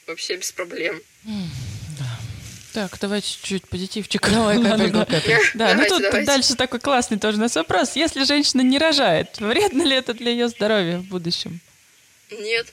вообще 0.06 0.36
без 0.36 0.52
проблем. 0.52 1.00
Так, 2.74 2.96
давайте 3.00 3.28
чуть-чуть 3.28 3.68
позитивчик. 3.68 4.28
Давай, 4.30 4.62
капельку, 4.62 4.98
капельку. 4.98 5.42
Да, 5.54 5.74
ну 5.74 5.84
тут 5.86 6.02
давайте. 6.02 6.26
дальше 6.26 6.54
такой 6.54 6.80
классный 6.80 7.18
тоже 7.18 7.38
у 7.38 7.40
нас 7.40 7.56
вопрос. 7.56 7.96
Если 7.96 8.24
женщина 8.24 8.60
не 8.60 8.78
рожает, 8.78 9.38
вредно 9.40 9.82
ли 9.82 9.96
это 9.96 10.14
для 10.14 10.30
ее 10.30 10.48
здоровья 10.48 10.98
в 10.98 11.04
будущем? 11.04 11.60
Нет. 12.30 12.72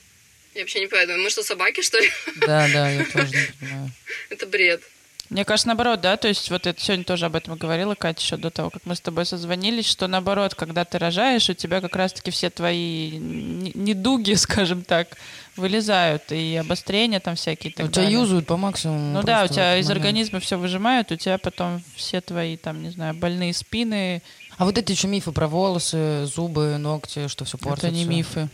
Я 0.54 0.62
вообще 0.62 0.80
не 0.80 0.86
понимаю. 0.86 1.20
Мы 1.20 1.30
что, 1.30 1.42
собаки, 1.42 1.82
что 1.82 1.98
ли? 1.98 2.10
Да, 2.36 2.68
да, 2.72 2.90
я 2.90 3.04
тоже 3.04 3.28
не 3.28 3.46
понимаю. 3.58 3.90
Это 4.30 4.46
бред. 4.46 4.82
Мне 5.28 5.44
кажется, 5.44 5.68
наоборот, 5.68 6.00
да, 6.00 6.16
то 6.16 6.28
есть 6.28 6.50
вот 6.50 6.66
это 6.66 6.80
сегодня 6.80 7.04
тоже 7.04 7.26
об 7.26 7.34
этом 7.34 7.56
говорила 7.56 7.94
Катя 7.94 8.20
еще 8.22 8.36
до 8.36 8.50
того, 8.50 8.70
как 8.70 8.82
мы 8.86 8.94
с 8.94 9.00
тобой 9.00 9.26
созвонились, 9.26 9.86
что 9.86 10.06
наоборот, 10.06 10.54
когда 10.54 10.84
ты 10.84 10.98
рожаешь, 10.98 11.50
у 11.50 11.54
тебя 11.54 11.80
как 11.80 11.96
раз-таки 11.96 12.30
все 12.30 12.48
твои 12.48 13.10
недуги, 13.18 14.32
скажем 14.34 14.82
так, 14.84 15.16
вылезают, 15.56 16.30
и 16.30 16.56
обострения 16.56 17.18
там 17.18 17.34
всякие. 17.34 17.72
так 17.72 17.86
У 17.86 17.88
тебя 17.90 18.04
далее. 18.04 18.20
юзают 18.20 18.46
по 18.46 18.56
максимуму. 18.56 19.14
Ну 19.14 19.22
да, 19.22 19.44
у 19.44 19.48
тебя 19.48 19.76
из 19.78 19.86
момент. 19.88 20.04
организма 20.04 20.40
все 20.40 20.58
выжимают, 20.58 21.10
у 21.10 21.16
тебя 21.16 21.38
потом 21.38 21.82
все 21.96 22.20
твои, 22.20 22.56
там, 22.56 22.82
не 22.82 22.90
знаю, 22.90 23.14
больные 23.14 23.52
спины. 23.52 24.22
А 24.58 24.64
вот 24.64 24.78
эти 24.78 24.92
еще 24.92 25.08
мифы 25.08 25.32
про 25.32 25.48
волосы, 25.48 26.24
зубы, 26.26 26.76
ногти, 26.78 27.28
что 27.28 27.44
все 27.44 27.58
портится. 27.58 27.88
Это 27.88 27.96
не 27.96 28.04
мифы. 28.04 28.48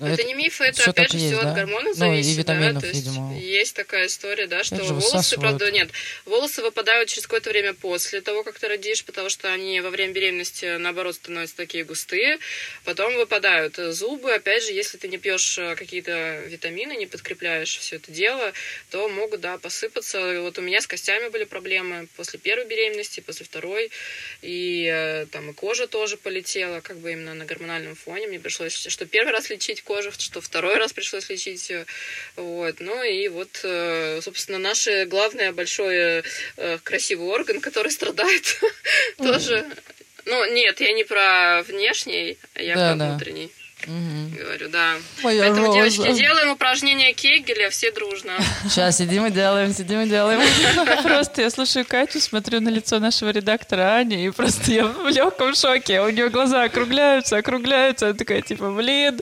Это, 0.00 0.24
не 0.24 0.34
мифы, 0.34 0.64
это 0.64 0.90
опять 0.90 1.12
же 1.12 1.18
и 1.18 1.20
есть, 1.20 1.34
все 1.34 1.42
да? 1.42 1.50
от 1.50 1.56
гормонов 1.56 1.96
Ну, 1.96 2.12
и 2.12 2.22
зависит. 2.22 2.38
витаминов, 2.38 2.74
да? 2.74 2.80
То 2.80 2.86
есть 2.86 3.06
видимо. 3.06 3.38
Есть 3.38 3.76
такая 3.76 4.06
история, 4.06 4.46
да, 4.46 4.64
что 4.64 4.76
Это 4.76 4.84
волосы, 4.84 5.06
высасывают. 5.06 5.40
правда, 5.40 5.70
нет. 5.70 5.90
Волосы 6.24 6.62
выпадают 6.62 7.08
через 7.08 7.24
какое-то 7.24 7.50
время 7.50 7.74
после 7.74 8.20
того, 8.20 8.42
как 8.42 8.58
ты 8.58 8.68
родишь, 8.68 9.04
потому 9.04 9.28
что 9.28 9.52
они 9.52 9.80
во 9.80 9.90
время 9.90 10.12
беременности, 10.12 10.76
наоборот, 10.78 11.14
становятся 11.16 11.56
такие 11.56 11.84
густые. 11.84 12.38
Потом 12.84 13.14
выпадают 13.16 13.76
зубы. 13.76 14.32
Опять 14.32 14.64
же, 14.64 14.72
если 14.72 14.98
ты 14.98 15.08
не 15.08 15.18
пьешь 15.18 15.58
э, 15.58 15.74
какие-то 15.76 16.40
витамины, 16.46 16.96
не 16.96 17.06
подкрепляешь 17.06 17.76
все 17.78 17.96
это 17.96 18.10
дело, 18.12 18.52
то 18.90 19.08
могут, 19.08 19.40
да, 19.40 19.58
посыпаться. 19.58 20.40
Вот 20.40 20.58
у 20.58 20.62
меня 20.62 20.80
с 20.80 20.86
костями 20.86 21.28
были 21.28 21.44
проблемы 21.44 22.08
после 22.16 22.38
первой 22.38 22.66
беременности, 22.66 23.20
после 23.20 23.44
второй. 23.44 23.90
И 24.42 24.88
э, 24.92 25.26
там 25.30 25.50
и 25.50 25.52
кожа 25.52 25.86
тоже 25.86 26.16
полетела, 26.16 26.80
как 26.80 26.98
бы 26.98 27.12
именно 27.12 27.34
на 27.34 27.44
гормональном 27.44 27.94
фоне. 27.96 28.26
Мне 28.26 28.40
пришлось 28.40 28.74
что 28.74 29.06
первый 29.06 29.32
раз 29.32 29.50
лечить 29.50 29.82
кожу, 29.90 30.12
что 30.12 30.40
второй 30.40 30.76
раз 30.76 30.92
пришлось 30.92 31.28
лечить. 31.30 31.68
э, 31.70 31.84
Вот. 32.36 32.76
Ну 32.78 33.02
и 33.02 33.28
вот, 33.28 33.60
э, 33.64 34.20
собственно, 34.22 34.58
наш 34.58 34.86
главный 35.06 35.50
большой 35.50 36.22
э, 36.56 36.78
красивый 36.84 37.26
орган, 37.26 37.60
который 37.60 37.90
страдает, 37.90 38.60
тоже. 39.18 39.66
Ну, 40.26 40.52
нет, 40.52 40.80
я 40.80 40.92
не 40.92 41.04
про 41.04 41.62
внешний, 41.62 42.38
я 42.54 42.74
про 42.74 42.94
внутренний 42.94 43.50
Мгм. 43.86 44.34
говорю, 44.36 44.68
да. 44.68 44.94
Моя 45.22 45.42
Поэтому, 45.42 45.66
роза. 45.68 45.78
девочки, 45.78 46.18
делаем 46.18 46.50
упражнения 46.50 47.12
Кегеля 47.12 47.70
все 47.70 47.90
дружно. 47.92 48.32
Сейчас 48.68 48.98
сидим 48.98 49.26
и 49.26 49.30
делаем, 49.30 49.72
сидим 49.74 50.00
и 50.02 50.08
делаем. 50.08 50.40
Просто 51.02 51.42
я 51.42 51.50
слушаю 51.50 51.84
Катю, 51.86 52.20
смотрю 52.20 52.60
на 52.60 52.68
лицо 52.68 52.98
нашего 52.98 53.30
редактора 53.30 53.96
Ани, 53.96 54.26
и 54.26 54.30
просто 54.30 54.70
я 54.72 54.86
в 54.86 55.08
легком 55.08 55.54
шоке. 55.54 56.00
У 56.02 56.10
нее 56.10 56.28
глаза 56.28 56.64
округляются, 56.64 57.36
округляются. 57.38 58.06
Она 58.08 58.14
такая, 58.16 58.42
типа, 58.42 58.70
блин, 58.70 59.20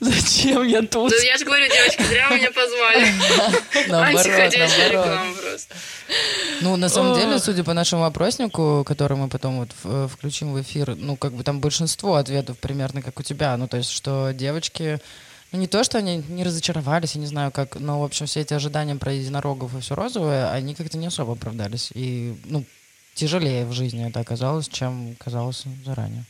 зачем 0.00 0.62
я 0.66 0.82
тут? 0.82 1.10
Да 1.10 1.16
я 1.24 1.36
же 1.38 1.44
говорю, 1.44 1.66
девочки, 1.66 2.02
зря 2.02 2.28
вы 2.30 2.36
меня 2.36 2.50
позвали. 2.50 3.06
Наоборот, 3.88 4.26
Антиходящая 4.26 4.68
наоборот. 4.92 5.06
реклама 5.06 5.34
просто. 5.34 5.74
Ну, 6.60 6.76
на 6.76 6.88
самом 6.88 7.18
деле, 7.18 7.38
судя 7.38 7.64
по 7.64 7.74
нашему 7.74 8.04
опроснику, 8.04 8.84
который 8.86 9.16
мы 9.16 9.28
потом 9.28 9.58
вот 9.58 9.70
в- 9.82 10.08
включим 10.08 10.52
в 10.52 10.60
эфир, 10.62 10.94
ну, 10.96 11.16
как 11.16 11.32
бы 11.32 11.42
там 11.44 11.60
большинство 11.60 12.14
ответов 12.16 12.58
примерно 12.58 13.02
как 13.02 13.18
у 13.18 13.22
тебя. 13.22 13.56
Ну, 13.56 13.68
то 13.68 13.76
есть, 13.76 13.85
что 13.88 14.32
девочки, 14.32 15.00
ну, 15.52 15.58
не 15.58 15.66
то, 15.66 15.84
что 15.84 15.98
они 15.98 16.22
не 16.28 16.44
разочаровались, 16.44 17.14
я 17.14 17.20
не 17.20 17.26
знаю 17.26 17.50
как, 17.52 17.76
но, 17.76 18.00
в 18.00 18.04
общем, 18.04 18.26
все 18.26 18.40
эти 18.40 18.54
ожидания 18.54 18.96
про 18.96 19.12
единорогов 19.12 19.74
и 19.74 19.80
все 19.80 19.94
розовое, 19.94 20.50
они 20.50 20.74
как-то 20.74 20.98
не 20.98 21.06
особо 21.06 21.32
оправдались. 21.32 21.90
И, 21.94 22.36
ну, 22.44 22.64
тяжелее 23.14 23.64
в 23.64 23.72
жизни 23.72 24.06
это 24.06 24.20
оказалось, 24.20 24.68
чем 24.68 25.16
казалось 25.18 25.64
заранее. 25.84 26.24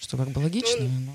Что 0.00 0.16
как 0.16 0.28
бы 0.28 0.38
логично, 0.40 0.84
Ну, 0.84 1.06
но... 1.06 1.12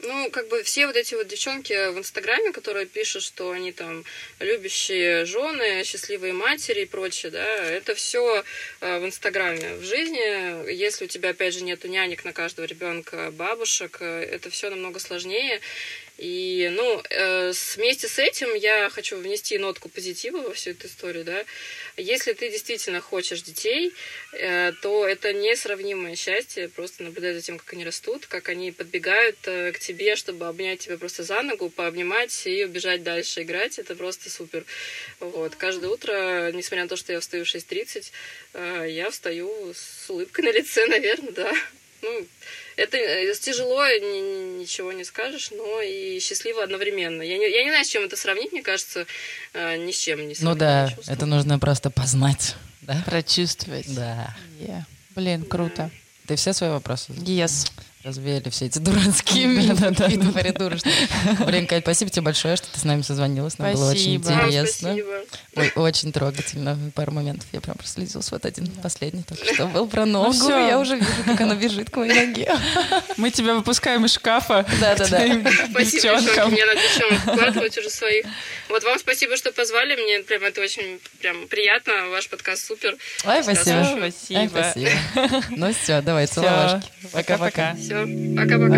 Ну, 0.00 0.30
как 0.30 0.46
бы 0.48 0.62
все 0.62 0.86
вот 0.86 0.94
эти 0.94 1.16
вот 1.16 1.26
девчонки 1.26 1.72
в 1.90 1.98
Инстаграме, 1.98 2.52
которые 2.52 2.86
пишут, 2.86 3.24
что 3.24 3.50
они 3.50 3.72
там 3.72 4.04
любящие 4.38 5.24
жены, 5.24 5.82
счастливые 5.84 6.32
матери 6.32 6.82
и 6.82 6.86
прочее, 6.86 7.32
да, 7.32 7.44
это 7.44 7.96
все 7.96 8.44
э, 8.80 8.98
в 9.00 9.04
Инстаграме. 9.04 9.74
В 9.74 9.82
жизни, 9.82 10.70
если 10.70 11.06
у 11.06 11.08
тебя, 11.08 11.30
опять 11.30 11.54
же, 11.54 11.64
нету 11.64 11.88
нянек 11.88 12.24
на 12.24 12.32
каждого 12.32 12.66
ребенка, 12.66 13.32
бабушек, 13.32 13.96
э, 14.00 14.22
это 14.22 14.50
все 14.50 14.70
намного 14.70 15.00
сложнее. 15.00 15.60
И, 16.18 16.68
ну, 16.72 17.00
э, 17.10 17.52
вместе 17.76 18.08
с 18.08 18.18
этим 18.18 18.52
я 18.54 18.90
хочу 18.90 19.16
внести 19.16 19.56
нотку 19.56 19.88
позитива 19.88 20.38
во 20.38 20.52
всю 20.52 20.70
эту 20.70 20.88
историю, 20.88 21.24
да. 21.24 21.44
Если 21.96 22.32
ты 22.32 22.50
действительно 22.50 23.00
хочешь 23.00 23.42
детей, 23.42 23.94
э, 24.32 24.72
то 24.82 25.06
это 25.06 25.32
несравнимое 25.32 26.16
счастье 26.16 26.68
просто 26.68 27.04
наблюдать 27.04 27.36
за 27.36 27.42
тем, 27.42 27.58
как 27.58 27.72
они 27.72 27.84
растут, 27.84 28.26
как 28.26 28.48
они 28.48 28.72
подбегают 28.72 29.36
э, 29.44 29.70
к 29.70 29.78
тебе, 29.78 30.16
чтобы 30.16 30.48
обнять 30.48 30.80
тебя 30.80 30.98
просто 30.98 31.22
за 31.22 31.40
ногу, 31.42 31.70
пообнимать 31.70 32.46
и 32.48 32.64
убежать 32.64 33.04
дальше 33.04 33.42
играть. 33.42 33.78
Это 33.78 33.94
просто 33.94 34.28
супер. 34.28 34.64
Вот. 35.20 35.54
Каждое 35.54 35.88
утро, 35.88 36.50
несмотря 36.50 36.82
на 36.82 36.88
то, 36.88 36.96
что 36.96 37.12
я 37.12 37.20
встаю 37.20 37.44
в 37.44 37.48
6.30, 37.48 38.10
э, 38.54 38.86
я 38.90 39.08
встаю 39.10 39.72
с 39.72 40.10
улыбкой 40.10 40.46
на 40.46 40.50
лице, 40.50 40.84
наверное, 40.88 41.30
да. 41.30 41.54
Ну, 42.02 42.26
это 42.78 42.96
э, 42.96 43.34
тяжело, 43.34 43.84
ничего 44.60 44.92
не 44.92 45.04
скажешь, 45.04 45.50
но 45.50 45.80
и 45.82 46.20
счастливо 46.20 46.62
одновременно. 46.62 47.22
Я 47.22 47.36
не, 47.38 47.50
я 47.50 47.64
не 47.64 47.70
знаю, 47.70 47.84
с 47.84 47.88
чем 47.88 48.04
это 48.04 48.16
сравнить, 48.16 48.52
мне 48.52 48.62
кажется, 48.62 49.06
э, 49.52 49.76
ни 49.76 49.90
с 49.90 49.98
чем 49.98 50.26
не 50.26 50.34
Ну 50.40 50.54
да, 50.54 50.94
это 51.08 51.26
нужно 51.26 51.58
просто 51.58 51.90
познать. 51.90 52.54
Да? 52.82 53.02
Прочувствовать. 53.04 53.92
Да. 53.94 54.34
Yeah. 54.60 54.82
Блин, 55.14 55.42
круто. 55.42 55.90
Ты 56.26 56.36
все 56.36 56.52
свои 56.52 56.70
вопросы? 56.70 57.12
Yes 57.12 57.70
развеяли 58.04 58.48
все 58.50 58.66
эти 58.66 58.78
дурацкие 58.78 59.46
мифы 59.46 59.92
придурочные. 60.32 60.94
Блин, 61.46 61.66
Кать, 61.66 61.82
спасибо 61.82 62.10
тебе 62.10 62.22
большое, 62.22 62.56
что 62.56 62.70
ты 62.72 62.78
с 62.78 62.84
нами 62.84 63.02
созвонилась. 63.02 63.58
Нам 63.58 63.72
было 63.72 63.90
очень 63.90 64.16
интересно. 64.16 64.96
очень 65.74 66.12
трогательно. 66.12 66.78
Пару 66.94 67.12
моментов 67.12 67.46
я 67.52 67.60
прям 67.60 67.76
прослезилась. 67.76 68.30
Вот 68.30 68.44
один 68.44 68.66
последний 68.82 69.22
только 69.22 69.52
что 69.52 69.66
был 69.66 69.88
про 69.88 70.06
ну 70.06 70.24
ногу. 70.24 70.48
Я 70.48 70.78
уже 70.78 70.96
вижу, 70.96 71.24
как 71.24 71.40
она 71.40 71.54
бежит 71.56 71.90
к 71.90 71.96
моей 71.96 72.26
ноге. 72.26 72.54
Мы 73.16 73.30
тебя 73.30 73.54
выпускаем 73.54 74.04
из 74.04 74.14
шкафа. 74.14 74.64
Да-да-да. 74.80 75.18
Спасибо, 75.70 76.20
что 76.20 76.46
мне 76.46 76.64
надо 76.64 76.80
девчонок 76.80 77.20
вкладывать 77.20 77.78
уже 77.78 77.90
своих. 77.90 78.26
Вот 78.68 78.84
вам 78.84 78.98
спасибо, 78.98 79.36
что 79.36 79.52
позвали. 79.52 79.96
Мне 79.96 80.20
прям 80.20 80.44
это 80.44 80.60
очень 80.60 81.00
прям 81.20 81.48
приятно. 81.48 82.08
Ваш 82.10 82.28
подкаст 82.28 82.66
супер. 82.66 82.96
Ой, 83.24 83.42
спасибо. 83.42 83.84
Спасибо. 83.96 84.48
спасибо. 84.48 84.90
Ну 85.50 85.72
все, 85.72 86.00
давай, 86.00 86.26
целовашки. 86.26 86.88
Пока-пока. 87.12 87.76
Все, 87.88 88.04
пока-пока. 88.36 88.76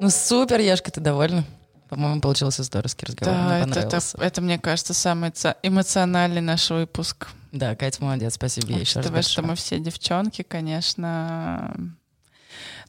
Ну 0.00 0.10
супер, 0.10 0.58
Яшка, 0.58 0.90
ты 0.90 1.00
довольна? 1.00 1.44
По-моему, 1.88 2.20
получился 2.20 2.64
здоровский 2.64 3.06
разговор. 3.06 3.32
Да, 3.32 3.64
мне 3.64 3.70
это, 3.70 3.78
это, 3.78 4.00
это, 4.18 4.40
мне 4.40 4.58
кажется, 4.58 4.92
самый 4.92 5.32
эмоциональный 5.62 6.40
наш 6.40 6.68
выпуск. 6.70 7.28
Да, 7.52 7.76
Катя 7.76 8.02
молодец, 8.02 8.34
спасибо 8.34 8.72
ей 8.72 8.80
еще 8.80 8.98
раз 8.98 9.28
что 9.28 9.42
мы 9.42 9.54
все 9.54 9.78
девчонки, 9.78 10.42
конечно. 10.42 11.76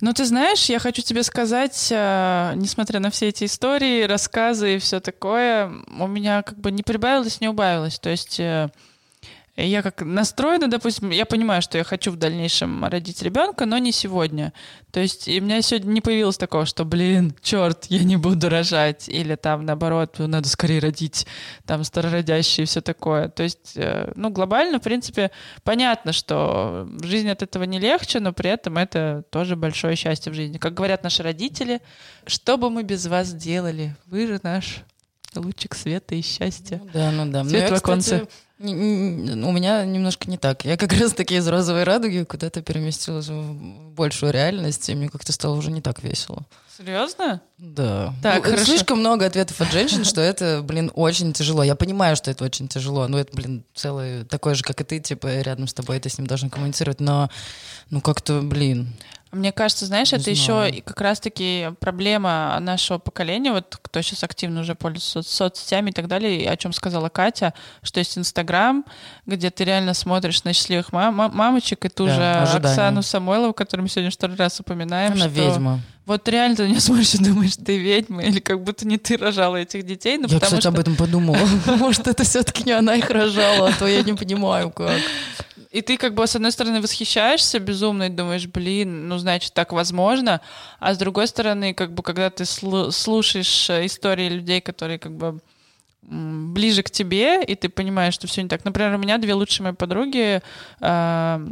Ну, 0.01 0.13
ты 0.13 0.25
знаешь, 0.25 0.65
я 0.65 0.79
хочу 0.79 1.03
тебе 1.03 1.21
сказать, 1.21 1.89
э, 1.91 2.53
несмотря 2.55 2.99
на 2.99 3.11
все 3.11 3.27
эти 3.27 3.43
истории, 3.43 4.03
рассказы 4.03 4.75
и 4.75 4.79
все 4.79 4.99
такое, 4.99 5.71
у 5.99 6.07
меня 6.07 6.41
как 6.41 6.59
бы 6.59 6.71
не 6.71 6.81
прибавилось, 6.81 7.39
не 7.39 7.49
убавилось. 7.49 7.99
То 7.99 8.09
есть... 8.09 8.39
Я 9.55 9.83
как 9.83 10.01
настроена, 10.01 10.67
допустим, 10.67 11.11
я 11.11 11.27
понимаю, 11.27 11.61
что 11.61 11.77
я 11.77 11.83
хочу 11.83 12.11
в 12.11 12.15
дальнейшем 12.15 12.83
родить 12.85 13.21
ребенка, 13.21 13.67
но 13.67 13.77
не 13.77 13.91
сегодня. 13.91 14.51
То 14.91 14.99
есть 14.99 15.27
и 15.27 15.39
у 15.39 15.43
меня 15.43 15.61
сегодня 15.61 15.91
не 15.91 16.01
появилось 16.01 16.37
такого, 16.37 16.65
что, 16.65 16.85
блин, 16.85 17.35
черт, 17.39 17.85
я 17.85 18.03
не 18.03 18.17
буду 18.17 18.49
рожать, 18.49 19.07
или 19.07 19.35
там 19.35 19.65
наоборот, 19.65 20.15
надо 20.17 20.49
скорее 20.49 20.79
родить, 20.79 21.27
там 21.67 21.83
старородящие 21.83 22.63
и 22.63 22.67
все 22.67 22.81
такое. 22.81 23.29
То 23.29 23.43
есть, 23.43 23.73
э, 23.75 24.11
ну, 24.15 24.31
глобально, 24.31 24.79
в 24.79 24.83
принципе, 24.83 25.29
понятно, 25.63 26.13
что 26.13 26.89
жизнь 27.03 27.29
от 27.29 27.43
этого 27.43 27.63
не 27.65 27.77
легче, 27.77 28.19
но 28.19 28.33
при 28.33 28.49
этом 28.49 28.79
это 28.79 29.23
тоже 29.29 29.55
большое 29.55 29.95
счастье 29.95 30.31
в 30.31 30.35
жизни. 30.35 30.57
Как 30.57 30.73
говорят 30.73 31.03
наши 31.03 31.21
родители, 31.21 31.79
что 32.25 32.57
бы 32.57 32.71
мы 32.71 32.81
без 32.81 33.05
вас 33.05 33.31
делали? 33.31 33.95
Вы 34.07 34.25
же 34.25 34.39
наш 34.41 34.83
лучик 35.35 35.75
света 35.75 36.15
и 36.15 36.23
счастья. 36.23 36.81
Ну, 36.83 36.89
да, 36.91 37.11
ну 37.11 37.31
да. 37.31 37.43
Свет 37.43 37.69
ну, 37.69 37.75
оконце. 37.75 38.19
Кстати, 38.19 38.31
у 38.63 39.51
меня 39.51 39.83
немножко 39.85 40.29
не 40.29 40.37
так. 40.37 40.65
Я 40.65 40.77
как 40.77 40.93
раз 40.99 41.13
таки 41.13 41.35
из 41.35 41.47
розовой 41.47 41.83
радуги 41.83 42.23
куда-то 42.23 42.61
переместилась 42.61 43.27
в 43.27 43.89
большую 43.91 44.31
реальность, 44.31 44.87
и 44.89 44.95
мне 44.95 45.09
как-то 45.09 45.33
стало 45.33 45.55
уже 45.55 45.71
не 45.71 45.81
так 45.81 46.03
весело. 46.03 46.43
Серьезно? 46.75 47.41
Да. 47.59 48.13
Так, 48.23 48.47
ну, 48.49 48.57
Слишком 48.57 48.99
много 48.99 49.27
ответов 49.27 49.61
от 49.61 49.71
женщин, 49.71 50.05
что 50.05 50.21
это, 50.21 50.61
блин, 50.63 50.91
очень 50.95 51.31
тяжело. 51.31 51.61
Я 51.61 51.75
понимаю, 51.75 52.15
что 52.15 52.31
это 52.31 52.43
очень 52.43 52.67
тяжело. 52.67 53.07
Ну, 53.07 53.17
это, 53.17 53.35
блин, 53.35 53.63
целый 53.75 54.23
такой 54.25 54.55
же, 54.55 54.63
как 54.63 54.81
и 54.81 54.83
ты, 54.83 54.99
типа, 54.99 55.41
рядом 55.41 55.67
с 55.67 55.73
тобой, 55.73 55.99
ты 55.99 56.09
с 56.09 56.17
ним 56.17 56.25
должен 56.25 56.49
коммуницировать. 56.49 56.99
Но, 56.99 57.29
ну, 57.91 58.01
как-то, 58.01 58.41
блин, 58.41 58.91
мне 59.33 59.51
кажется, 59.51 59.85
знаешь, 59.85 60.11
не 60.11 60.17
это 60.17 60.33
знаю. 60.33 60.69
еще 60.69 60.81
как 60.81 61.01
раз-таки 61.01 61.69
проблема 61.79 62.57
нашего 62.61 62.99
поколения, 62.99 63.51
вот 63.51 63.79
кто 63.81 64.01
сейчас 64.01 64.23
активно 64.23 64.61
уже 64.61 64.75
пользуется 64.75 65.23
соцсетями 65.23 65.89
и 65.89 65.93
так 65.93 66.07
далее, 66.07 66.49
о 66.49 66.55
чем 66.55 66.71
сказала 66.71 67.09
Катя, 67.09 67.53
что 67.81 67.99
есть 67.99 68.17
Инстаграм, 68.17 68.85
где 69.25 69.49
ты 69.49 69.63
реально 69.63 69.93
смотришь 69.93 70.43
на 70.43 70.53
счастливых 70.53 70.93
мам 70.93 71.15
мамочек, 71.33 71.85
и 71.85 71.89
ту 71.89 72.05
да, 72.05 72.15
же 72.15 72.23
ожидание. 72.23 72.69
Оксану 72.69 73.01
Самойлову, 73.01 73.53
которую 73.53 73.83
мы 73.83 73.89
сегодня 73.89 74.11
второй 74.11 74.37
раз 74.37 74.59
упоминаем. 74.59 75.13
Она 75.13 75.29
что 75.29 75.29
ведьма. 75.29 75.81
Вот 76.05 76.27
реально 76.27 76.57
ты 76.57 76.63
на 76.63 76.67
нее 76.67 76.81
смотришь 76.81 77.13
и 77.15 77.17
думаешь, 77.17 77.55
ты 77.55 77.77
ведьма, 77.77 78.23
или 78.23 78.39
как 78.39 78.61
будто 78.61 78.85
не 78.85 78.97
ты 78.97 79.15
рожала 79.17 79.55
этих 79.55 79.83
детей. 79.83 80.17
Ну, 80.17 80.27
я, 80.27 80.39
кстати, 80.39 80.59
что... 80.59 80.69
об 80.69 80.79
этом 80.79 80.95
подумала. 80.95 81.37
Может, 81.65 82.07
это 82.07 82.23
все-таки 82.23 82.63
не 82.63 82.73
она 82.73 82.95
их 82.95 83.09
рожала, 83.09 83.69
а 83.69 83.73
то 83.73 83.87
я 83.87 84.03
не 84.03 84.13
понимаю, 84.13 84.69
как. 84.69 84.99
И 85.73 85.81
ты 85.81 85.97
как 85.97 86.13
бы 86.13 86.27
с 86.27 86.35
одной 86.35 86.51
стороны 86.51 86.81
восхищаешься 86.81 87.59
безумно 87.59 88.03
и 88.03 88.09
думаешь, 88.09 88.45
блин, 88.45 89.07
ну 89.07 89.17
значит 89.17 89.53
так 89.53 89.73
возможно, 89.73 90.39
а 90.79 90.93
с 90.93 90.99
другой 90.99 91.25
стороны, 91.25 91.73
как 91.73 91.93
бы 91.93 92.03
когда 92.03 92.29
ты 92.29 92.45
слушаешь 92.45 93.71
э, 93.71 93.87
истории 93.87 94.29
людей, 94.29 94.61
которые 94.61 94.99
как 94.99 95.17
бы 95.17 95.39
ближе 96.03 96.83
к 96.83 96.91
тебе, 96.91 97.43
и 97.43 97.55
ты 97.55 97.69
понимаешь, 97.69 98.13
что 98.13 98.27
все 98.27 98.43
не 98.43 98.49
так. 98.49 98.65
Например, 98.65 98.93
у 98.93 98.99
меня 98.99 99.17
две 99.17 99.33
лучшие 99.33 99.63
мои 99.63 99.73
подруги 99.73 100.43
э, 100.79 101.47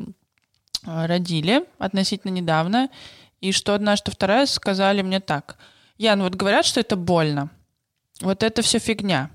родили 0.86 1.66
относительно 1.80 2.32
недавно, 2.32 2.90
и 3.40 3.52
что 3.52 3.74
одна, 3.74 3.96
что 3.96 4.12
вторая 4.12 4.46
сказали 4.46 5.02
мне 5.02 5.20
так. 5.20 5.58
Ян, 5.98 6.22
вот 6.22 6.36
говорят, 6.36 6.66
что 6.66 6.80
это 6.80 6.96
больно. 6.96 7.50
Вот 8.22 8.44
это 8.44 8.62
все 8.62 8.78
фигня. 8.78 9.32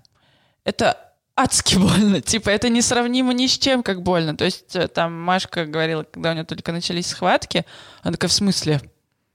Это 0.62 1.06
адски 1.37 1.76
больно. 1.78 2.20
Типа, 2.20 2.51
это 2.51 2.68
несравнимо 2.68 3.32
ни 3.32 3.47
с 3.47 3.59
чем, 3.59 3.82
как 3.82 4.03
больно. 4.03 4.37
То 4.37 4.45
есть 4.45 4.74
э, 4.74 4.89
там 4.89 5.12
Машка 5.12 5.66
говорила, 5.66 6.03
когда 6.03 6.30
у 6.30 6.34
нее 6.34 6.45
только 6.45 6.72
начались 6.72 7.09
схватки, 7.09 7.64
она 8.03 8.12
такая, 8.12 8.28
в 8.28 8.32
смысле? 8.32 8.80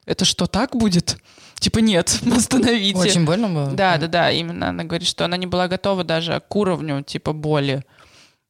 Это 0.06 0.26
что, 0.26 0.48
так 0.48 0.76
будет? 0.76 1.18
Типа, 1.60 1.80
нет, 1.80 2.20
остановите. 2.36 2.98
Очень 2.98 3.26
больно 3.26 3.48
было? 3.48 3.72
Да, 3.72 3.98
да, 3.98 4.08
да, 4.08 4.32
именно. 4.32 4.70
Она 4.70 4.84
говорит, 4.84 5.08
что 5.08 5.26
она 5.26 5.38
не 5.38 5.48
была 5.48 5.68
готова 5.68 6.04
даже 6.04 6.42
к 6.48 6.56
уровню, 6.56 7.04
типа, 7.04 7.34
боли. 7.34 7.84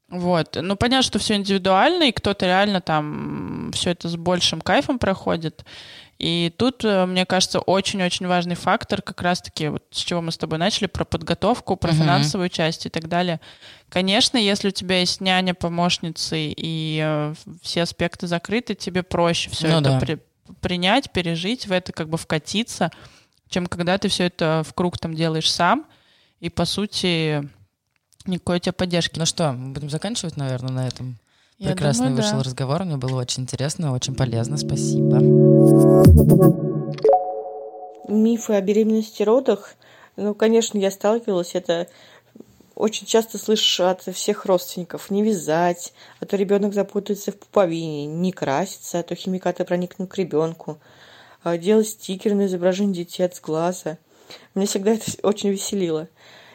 Вот. 0.10 0.58
Ну, 0.62 0.76
понятно, 0.76 1.04
что 1.04 1.20
все 1.20 1.36
индивидуально, 1.36 2.04
и 2.04 2.12
кто-то 2.12 2.46
реально 2.46 2.82
там 2.82 3.72
все 3.74 3.92
это 3.92 4.10
с 4.10 4.16
большим 4.18 4.60
кайфом 4.62 5.00
проходит. 5.00 5.66
И 6.22 6.54
тут, 6.56 6.86
э, 6.86 7.08
мне 7.08 7.26
кажется, 7.26 7.60
очень-очень 7.60 8.28
важный 8.28 8.54
фактор, 8.54 9.02
как 9.02 9.24
раз-таки, 9.24 9.70
вот 9.70 9.84
с 9.90 9.98
чего 9.98 10.22
мы 10.22 10.32
с 10.32 10.38
тобой 10.38 10.60
начали, 10.60 10.86
про 10.86 11.04
подготовку, 11.04 11.76
про 11.76 11.90
uh-huh. 11.90 11.98
финансовую 11.98 12.50
часть 12.50 12.86
и 12.86 12.90
так 12.90 13.08
далее. 13.08 13.42
Конечно, 13.90 14.38
если 14.38 14.68
у 14.68 14.72
тебя 14.72 15.00
есть 15.00 15.20
няня, 15.20 15.56
помощницы 15.56 16.54
и 16.56 17.02
э, 17.04 17.34
все 17.64 17.82
аспекты 17.82 18.28
закрыты, 18.28 18.76
тебе 18.76 19.02
проще 19.02 19.50
все 19.50 19.70
ну, 19.70 19.80
это 19.80 19.90
да. 19.90 20.00
при, 20.00 20.20
принять, 20.62 21.12
пережить, 21.12 21.66
в 21.66 21.72
это 21.72 21.92
как 21.92 22.08
бы 22.08 22.20
вкатиться, 22.20 22.92
чем 23.50 23.66
когда 23.66 23.98
ты 23.98 24.08
все 24.08 24.26
это 24.26 24.62
в 24.64 24.76
круг 24.76 25.00
там 25.00 25.16
делаешь 25.16 25.52
сам, 25.52 25.88
и 26.40 26.52
по 26.52 26.66
сути 26.66 27.50
никакой 28.28 28.58
у 28.58 28.60
тебя 28.60 28.74
поддержки. 28.74 29.18
Ну 29.18 29.26
что, 29.26 29.54
будем 29.54 29.90
заканчивать, 29.90 30.38
наверное, 30.38 30.72
на 30.72 30.88
этом. 30.88 31.18
Я 31.62 31.74
Прекрасный 31.74 32.08
думаю, 32.08 32.24
вышел 32.24 32.38
да. 32.40 32.44
разговор, 32.44 32.84
мне 32.86 32.98
было 32.98 33.22
очень 33.22 33.44
интересно, 33.44 33.94
очень 33.94 34.16
полезно. 34.16 34.58
Спасибо. 34.58 35.20
Мифы 38.08 38.54
о 38.54 38.62
беременности 38.62 39.22
родах, 39.22 39.76
ну, 40.16 40.34
конечно, 40.34 40.80
я 40.80 40.90
сталкивалась, 40.90 41.54
это 41.54 41.88
очень 42.74 43.06
часто 43.06 43.38
слышишь 43.38 43.80
от 43.80 44.02
всех 44.02 44.48
родственников 44.48 45.12
не 45.12 45.22
вязать, 45.22 45.94
а 46.20 46.26
то 46.26 46.36
ребенок 46.36 46.74
запутается 46.74 47.32
в 47.32 47.38
пуповине, 47.38 48.08
не 48.08 48.32
краситься, 48.32 48.98
а 48.98 49.04
то 49.04 49.14
химикаты 49.14 49.64
проникнут 49.64 50.10
к 50.10 50.18
ребенку, 50.18 50.80
а 51.44 51.60
делать 51.60 51.90
стикеры 51.90 52.34
на 52.34 52.48
изображение 52.48 53.06
детей 53.06 53.22
от 53.22 53.36
сглаза. 53.36 54.00
Меня 54.56 54.66
всегда 54.66 54.94
это 54.94 55.12
очень 55.22 55.52
веселило. 55.52 56.08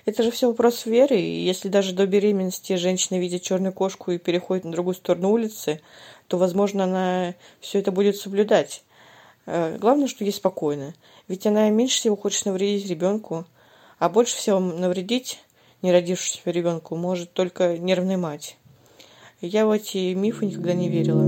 Это 0.07 0.23
же 0.23 0.31
все 0.31 0.47
вопрос 0.47 0.87
веры, 0.87 1.21
и 1.21 1.45
если 1.45 1.69
даже 1.69 1.93
до 1.93 2.07
беременности 2.07 2.77
женщина 2.77 3.19
видит 3.19 3.43
черную 3.43 3.73
кошку 3.73 4.13
и 4.13 4.19
переходит 4.19 4.65
на 4.65 4.71
другую 4.71 4.95
сторону 4.95 5.33
улицы, 5.33 5.81
то, 6.29 6.39
возможно, 6.39 6.85
она 6.85 7.35
все 7.61 7.81
это 7.81 7.91
будет 7.91 8.17
соблюдать. 8.17 8.85
Э, 9.47 9.77
главное, 9.79 10.07
что 10.07 10.23
ей 10.25 10.33
спокойно. 10.33 10.95
Ведь 11.27 11.45
она 11.45 11.69
меньше 11.71 11.99
всего 11.99 12.17
хочет 12.17 12.47
навредить 12.47 12.89
ребенку, 12.89 13.47
а 13.99 14.09
больше 14.09 14.37
всего 14.37 14.61
навредить 14.61 15.41
не 15.83 15.91
родившемуся 15.91 16.51
ребенку 16.53 16.95
может 16.95 17.33
только 17.33 17.77
нервная 17.77 18.17
мать. 18.17 18.57
Я 19.41 19.67
в 19.67 19.73
эти 19.73 20.15
мифы 20.15 20.47
никогда 20.47 20.73
не 20.73 20.89
верила. 20.89 21.25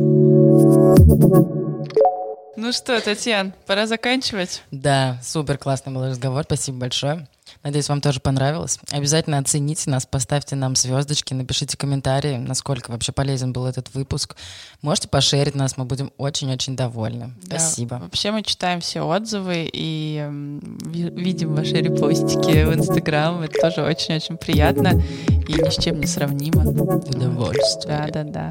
Ну 2.57 2.73
что, 2.73 3.01
Татьяна, 3.01 3.53
пора 3.67 3.87
заканчивать. 3.87 4.63
Да, 4.71 5.19
супер 5.23 5.59
классный 5.59 5.93
был 5.93 6.07
разговор. 6.07 6.45
Спасибо 6.45 6.79
большое. 6.79 7.27
Надеюсь, 7.63 7.89
вам 7.89 8.01
тоже 8.01 8.21
понравилось. 8.21 8.79
Обязательно 8.91 9.39
оцените 9.39 9.91
нас, 9.91 10.07
поставьте 10.07 10.57
нам 10.57 10.77
звездочки, 10.77 11.35
напишите 11.35 11.77
комментарии, 11.77 12.37
насколько 12.37 12.91
вообще 12.91 13.13
полезен 13.13 13.53
был 13.53 13.67
этот 13.67 13.95
выпуск. 13.95 14.37
Можете 14.81 15.09
пошерить 15.09 15.55
нас, 15.55 15.77
мы 15.77 15.85
будем 15.85 16.13
очень-очень 16.19 16.77
довольны. 16.77 17.33
Да, 17.43 17.59
Спасибо. 17.59 17.95
Вообще 17.97 18.31
мы 18.31 18.43
читаем 18.43 18.81
все 18.81 19.01
отзывы 19.01 19.69
и 19.73 20.27
видим 20.31 21.55
ваши 21.55 21.75
репостики 21.75 22.65
в 22.65 22.75
Инстаграм. 22.75 23.43
Это 23.43 23.61
тоже 23.61 23.83
очень-очень 23.83 24.37
приятно 24.37 25.03
и 25.29 25.53
ни 25.53 25.71
с 25.71 25.83
чем 25.83 26.01
не 26.01 26.07
сравнимо. 26.07 26.63
Удовольствие. 26.63 28.09
Да, 28.13 28.23
да, 28.23 28.51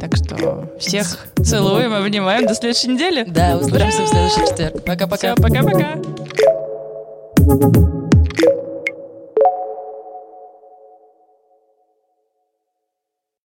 Так 0.00 0.16
что 0.16 0.72
всех 0.80 1.26
целуем, 1.42 1.94
обнимаем. 1.94 2.46
До 2.46 2.54
следующей 2.54 2.88
недели. 2.88 3.24
Да, 3.24 3.56
услышимся 3.56 4.02
в 4.02 4.08
следующий 4.08 4.46
четверг. 4.48 4.84
Пока-пока. 4.84 5.34
Все, 5.34 5.42
пока-пока. 5.42 5.98